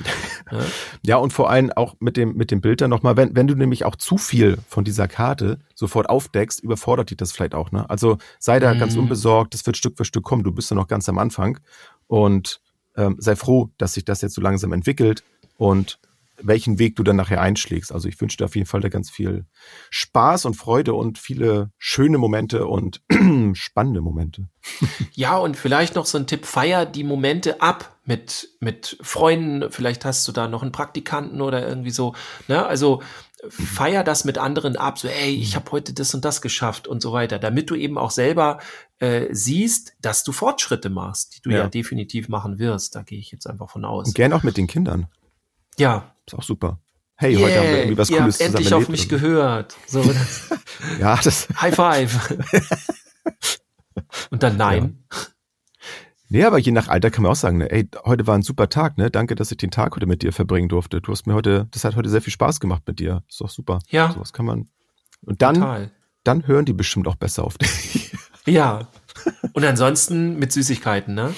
ja. 0.50 0.58
ja, 1.06 1.16
und 1.16 1.32
vor 1.32 1.50
allem 1.50 1.72
auch 1.72 1.94
mit 2.00 2.16
dem, 2.16 2.34
mit 2.34 2.50
dem 2.50 2.60
Bild 2.60 2.80
dann 2.80 2.90
nochmal, 2.90 3.16
wenn, 3.16 3.36
wenn 3.36 3.46
du 3.46 3.54
nämlich 3.54 3.84
auch 3.84 3.96
zu 3.96 4.18
viel 4.18 4.58
von 4.68 4.84
dieser 4.84 5.06
Karte 5.06 5.60
sofort 5.74 6.10
aufdeckst, 6.10 6.60
überfordert 6.60 7.10
dich 7.10 7.16
das 7.16 7.32
vielleicht 7.32 7.54
auch, 7.54 7.70
ne? 7.70 7.88
Also 7.88 8.18
sei 8.40 8.58
da 8.58 8.74
mm. 8.74 8.78
ganz 8.78 8.96
unbesorgt, 8.96 9.54
das 9.54 9.64
wird 9.66 9.76
Stück 9.76 9.96
für 9.96 10.04
Stück 10.04 10.24
kommen, 10.24 10.42
du 10.42 10.52
bist 10.52 10.70
ja 10.70 10.76
noch 10.76 10.88
ganz 10.88 11.08
am 11.08 11.18
Anfang. 11.18 11.60
Und 12.08 12.60
ähm, 12.96 13.16
sei 13.18 13.36
froh, 13.36 13.70
dass 13.78 13.94
sich 13.94 14.04
das 14.04 14.22
jetzt 14.22 14.34
so 14.34 14.40
langsam 14.40 14.72
entwickelt 14.72 15.24
und 15.56 15.98
welchen 16.36 16.78
Weg 16.78 16.96
du 16.96 17.02
dann 17.02 17.16
nachher 17.16 17.40
einschlägst. 17.40 17.92
Also 17.92 18.08
ich 18.08 18.20
wünsche 18.20 18.36
dir 18.36 18.44
auf 18.44 18.56
jeden 18.56 18.66
Fall 18.66 18.80
da 18.80 18.88
ganz 18.88 19.10
viel 19.10 19.46
Spaß 19.90 20.46
und 20.46 20.54
Freude 20.54 20.94
und 20.94 21.18
viele 21.18 21.70
schöne 21.78 22.18
Momente 22.18 22.66
und 22.66 23.02
spannende 23.54 24.00
Momente. 24.00 24.48
ja, 25.12 25.36
und 25.36 25.56
vielleicht 25.56 25.94
noch 25.94 26.06
so 26.06 26.18
ein 26.18 26.26
Tipp, 26.26 26.44
feier 26.44 26.86
die 26.86 27.04
Momente 27.04 27.60
ab 27.60 27.98
mit, 28.04 28.48
mit 28.60 28.98
Freunden. 29.00 29.70
Vielleicht 29.70 30.04
hast 30.04 30.26
du 30.26 30.32
da 30.32 30.48
noch 30.48 30.62
einen 30.62 30.72
Praktikanten 30.72 31.40
oder 31.40 31.66
irgendwie 31.66 31.90
so. 31.90 32.14
Ne? 32.48 32.64
Also 32.66 33.02
feier 33.48 34.04
das 34.04 34.24
mit 34.24 34.38
anderen 34.38 34.76
ab, 34.76 34.98
so, 34.98 35.08
ey, 35.08 35.34
ich 35.34 35.56
habe 35.56 35.70
heute 35.72 35.92
das 35.92 36.14
und 36.14 36.24
das 36.24 36.42
geschafft 36.42 36.86
und 36.88 37.02
so 37.02 37.12
weiter, 37.12 37.38
damit 37.38 37.70
du 37.70 37.74
eben 37.74 37.98
auch 37.98 38.10
selber 38.10 38.58
äh, 38.98 39.26
siehst, 39.30 39.94
dass 40.00 40.24
du 40.24 40.32
Fortschritte 40.32 40.90
machst, 40.90 41.36
die 41.36 41.42
du 41.42 41.50
ja, 41.50 41.58
ja 41.58 41.68
definitiv 41.68 42.28
machen 42.28 42.58
wirst. 42.58 42.94
Da 42.94 43.02
gehe 43.02 43.18
ich 43.18 43.30
jetzt 43.30 43.46
einfach 43.46 43.70
von 43.70 43.84
aus. 43.84 44.08
Und 44.08 44.14
gern 44.14 44.32
auch 44.32 44.42
mit 44.42 44.56
den 44.56 44.66
Kindern. 44.66 45.06
Ja. 45.78 46.14
Ist 46.26 46.34
auch 46.34 46.42
super. 46.42 46.80
Hey, 47.16 47.36
yeah, 47.36 47.44
heute 47.44 47.58
haben 47.58 47.68
wir 47.68 47.78
irgendwie 47.78 47.98
was 47.98 48.08
Cooles 48.08 48.40
ihr 48.40 48.46
habt 48.46 48.56
endlich 48.56 48.74
auf 48.74 48.88
mich 48.88 49.08
gehört. 49.08 49.76
So, 49.86 50.02
ja, 51.00 51.18
das. 51.22 51.48
High 51.60 51.74
five. 51.74 52.36
und 54.30 54.42
dann 54.42 54.56
nein. 54.56 55.04
Ja. 55.12 55.18
Nee, 56.28 56.44
aber 56.44 56.58
je 56.58 56.72
nach 56.72 56.88
Alter 56.88 57.10
kann 57.10 57.22
man 57.22 57.32
auch 57.32 57.36
sagen, 57.36 57.58
ne, 57.58 57.70
ey, 57.70 57.88
heute 58.04 58.26
war 58.26 58.34
ein 58.34 58.42
super 58.42 58.68
Tag, 58.68 58.96
ne? 58.96 59.10
Danke, 59.10 59.34
dass 59.34 59.50
ich 59.50 59.58
den 59.58 59.70
Tag 59.70 59.94
heute 59.94 60.06
mit 60.06 60.22
dir 60.22 60.32
verbringen 60.32 60.68
durfte. 60.68 61.00
Du 61.00 61.12
hast 61.12 61.26
mir 61.26 61.34
heute, 61.34 61.68
das 61.70 61.84
hat 61.84 61.96
heute 61.96 62.08
sehr 62.08 62.22
viel 62.22 62.32
Spaß 62.32 62.60
gemacht 62.60 62.82
mit 62.86 62.98
dir. 62.98 63.22
Ist 63.28 63.40
doch 63.40 63.50
super. 63.50 63.78
Ja. 63.88 64.10
So 64.12 64.20
was 64.20 64.32
kann 64.32 64.46
man. 64.46 64.68
Und 65.20 65.42
dann, 65.42 65.56
Total. 65.56 65.90
dann 66.24 66.46
hören 66.46 66.64
die 66.64 66.72
bestimmt 66.72 67.06
auch 67.08 67.16
besser 67.16 67.44
auf 67.44 67.58
dich. 67.58 68.12
Ja. 68.46 68.88
Und 69.54 69.64
ansonsten 69.64 70.38
mit 70.38 70.52
Süßigkeiten, 70.52 71.14
ne? 71.14 71.32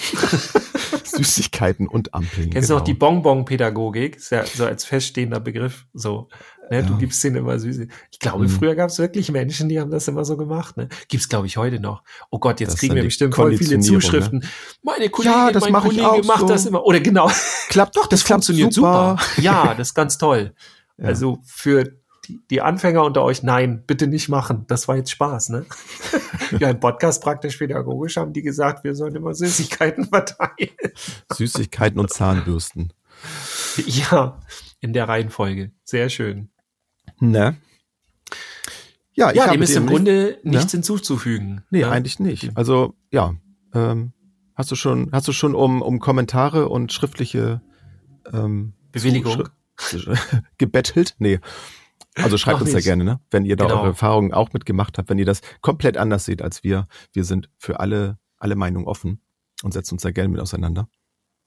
Süßigkeiten 1.05 1.87
und 1.87 2.14
Ampeln. 2.14 2.51
Kennst 2.51 2.68
genau. 2.68 2.79
du 2.79 2.81
noch 2.81 2.85
die 2.85 2.94
Bonbon-Pädagogik? 2.94 4.16
Ist 4.16 4.31
ja 4.31 4.44
so 4.44 4.66
als 4.66 4.85
feststehender 4.85 5.38
Begriff. 5.38 5.87
So, 5.92 6.29
ne? 6.70 6.83
Du 6.83 6.96
gibst 6.96 7.22
denen 7.22 7.37
immer 7.37 7.59
Süße. 7.59 7.88
Ich 8.11 8.18
glaube, 8.18 8.44
mhm. 8.44 8.48
früher 8.48 8.74
gab 8.74 8.90
es 8.90 8.98
wirklich 8.98 9.31
Menschen, 9.31 9.68
die 9.68 9.81
haben 9.81 9.90
das 9.90 10.09
immer 10.09 10.24
so 10.24 10.37
gemacht. 10.37 10.76
Ne? 10.76 10.88
Gibt's, 11.09 11.29
glaube 11.29 11.46
ich, 11.46 11.57
heute 11.57 11.81
noch. 11.81 12.02
Oh 12.31 12.38
Gott, 12.38 12.61
jetzt 12.61 12.74
das 12.74 12.81
kriegen 12.81 12.94
wir 12.94 13.05
bestimmt 13.05 13.35
voll 13.35 13.57
viele 13.57 13.81
Zuschriften. 13.81 14.40
Ne? 14.40 14.48
Meine 14.83 15.09
Kollegin, 15.09 15.38
ja, 15.38 15.52
das 15.52 15.64
mein 15.64 15.72
mach 15.72 15.83
Kollege 15.83 16.26
macht 16.26 16.40
so. 16.40 16.48
das 16.48 16.66
immer. 16.66 16.85
Oder 16.85 17.00
genau. 17.00 17.31
Klappt 17.68 17.96
doch, 17.96 18.07
das, 18.09 18.20
das 18.20 18.29
funktioniert 18.29 18.72
super. 18.72 19.16
super. 19.18 19.42
Ja, 19.42 19.74
das 19.74 19.88
ist 19.88 19.94
ganz 19.94 20.18
toll. 20.18 20.55
Ja. 20.98 21.09
Also 21.09 21.40
für 21.44 21.92
die, 22.26 22.40
die 22.48 22.62
Anfänger 22.62 23.05
unter 23.05 23.22
euch, 23.22 23.42
nein, 23.42 23.85
bitte 23.87 24.07
nicht 24.07 24.31
machen. 24.31 24.64
Das 24.66 24.88
war 24.88 24.96
jetzt 24.96 25.11
Spaß, 25.11 25.50
ne? 25.50 25.66
ja, 26.59 26.70
im 26.70 26.81
Podcast 26.81 27.22
praktisch 27.22 27.59
pädagogisch 27.59 28.16
haben 28.16 28.33
die 28.33 28.40
gesagt, 28.40 28.83
wir 28.83 28.94
sollen 28.94 29.14
immer 29.14 29.35
Süßigkeiten 29.35 30.07
verteilen. 30.07 30.70
Süßigkeiten 31.35 32.00
und 32.00 32.11
Zahnbürsten. 32.11 32.94
Ja, 33.85 34.40
in 34.81 34.92
der 34.92 35.09
Reihenfolge. 35.09 35.72
Sehr 35.85 36.09
schön. 36.09 36.48
Ne? 37.18 37.57
Ja, 39.14 39.31
ich 39.31 39.37
ja 39.37 39.50
dem 39.50 39.62
ist 39.62 39.74
im 39.74 39.87
Grunde 39.87 40.38
ne? 40.42 40.50
nichts 40.50 40.72
hinzuzufügen. 40.72 41.62
Nee, 41.70 41.81
ne? 41.81 41.90
eigentlich 41.90 42.20
nicht. 42.20 42.57
Also, 42.57 42.94
ja, 43.11 43.35
ähm, 43.72 44.12
hast 44.55 44.70
du 44.70 44.76
schon, 44.76 45.11
hast 45.12 45.26
du 45.26 45.33
schon 45.33 45.55
um, 45.55 45.83
um 45.83 46.00
Kommentare 46.00 46.68
und 46.68 46.92
schriftliche 46.92 47.62
ähm, 48.33 48.74
Bewilligung 48.92 49.48
gebettelt? 50.59 51.14
Nee. 51.18 51.40
Also 52.14 52.38
schreibt 52.38 52.62
uns 52.62 52.72
ja 52.72 52.81
gerne, 52.81 53.05
ne? 53.05 53.20
wenn 53.31 53.44
ihr 53.44 53.57
da 53.57 53.66
genau. 53.66 53.79
eure 53.79 53.88
Erfahrungen 53.88 54.33
auch 54.33 54.52
mitgemacht 54.52 54.96
habt, 54.96 55.11
wenn 55.11 55.18
ihr 55.18 55.26
das 55.26 55.42
komplett 55.61 55.98
anders 55.98 56.25
seht 56.25 56.40
als 56.40 56.64
wir. 56.64 56.88
Wir 57.12 57.25
sind 57.25 57.50
für 57.58 57.79
alle, 57.81 58.19
alle 58.38 58.56
Meinungen 58.56 58.87
offen 58.87 59.21
und 59.62 59.73
setzen 59.73 59.94
uns 59.94 60.02
da 60.02 60.10
gerne 60.10 60.31
mit 60.31 60.40
auseinander. 60.40 60.88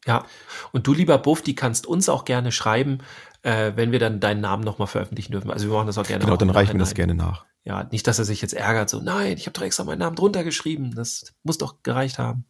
Ja, 0.05 0.25
und 0.71 0.87
du, 0.87 0.93
lieber 0.93 1.17
Buff, 1.17 1.41
die 1.41 1.55
kannst 1.55 1.85
uns 1.85 2.09
auch 2.09 2.25
gerne 2.25 2.51
schreiben, 2.51 2.99
äh, 3.41 3.73
wenn 3.75 3.91
wir 3.91 3.99
dann 3.99 4.19
deinen 4.19 4.41
Namen 4.41 4.63
nochmal 4.63 4.87
veröffentlichen 4.87 5.31
dürfen. 5.31 5.51
Also 5.51 5.67
wir 5.67 5.75
machen 5.75 5.87
das 5.87 5.97
auch 5.97 6.07
gerne. 6.07 6.23
Genau, 6.23 6.37
dann 6.37 6.49
reichen 6.49 6.73
wir 6.73 6.79
das 6.79 6.93
gerne 6.93 7.15
nach. 7.15 7.45
Ja, 7.63 7.83
nicht, 7.91 8.07
dass 8.07 8.17
er 8.19 8.25
sich 8.25 8.41
jetzt 8.41 8.53
ärgert, 8.53 8.89
so, 8.89 9.01
nein, 9.01 9.33
ich 9.37 9.45
habe 9.45 9.53
doch 9.53 9.61
extra 9.61 9.83
meinen 9.83 9.99
Namen 9.99 10.15
drunter 10.15 10.43
geschrieben. 10.43 10.95
Das 10.95 11.33
muss 11.43 11.57
doch 11.57 11.83
gereicht 11.83 12.17
haben. 12.17 12.45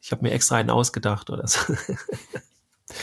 Ich 0.00 0.12
habe 0.12 0.22
mir 0.22 0.30
extra 0.30 0.56
einen 0.56 0.70
ausgedacht 0.70 1.30
oder 1.30 1.48
so. 1.48 1.58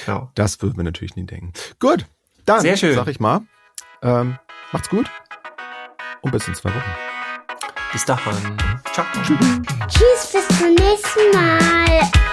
genau. 0.06 0.32
Das 0.36 0.62
würden 0.62 0.78
wir 0.78 0.84
natürlich 0.84 1.16
nie 1.16 1.26
denken. 1.26 1.52
Gut, 1.80 2.06
Dann 2.46 2.62
Sehr 2.62 2.78
schön. 2.78 2.96
sag 2.96 3.08
ich 3.08 3.20
mal, 3.20 3.42
ähm, 4.02 4.38
macht's 4.72 4.90
gut 4.90 5.10
und 6.22 6.32
bis 6.32 6.48
in 6.48 6.56
zwei 6.56 6.70
Wochen. 6.70 6.96
Bis 7.92 8.06
dahin. 8.06 8.58
Ciao. 8.94 9.06
Tschüss, 9.88 10.32
bis 10.32 10.48
zum 10.60 10.74
nächsten 10.76 11.32
Mal. 11.34 12.33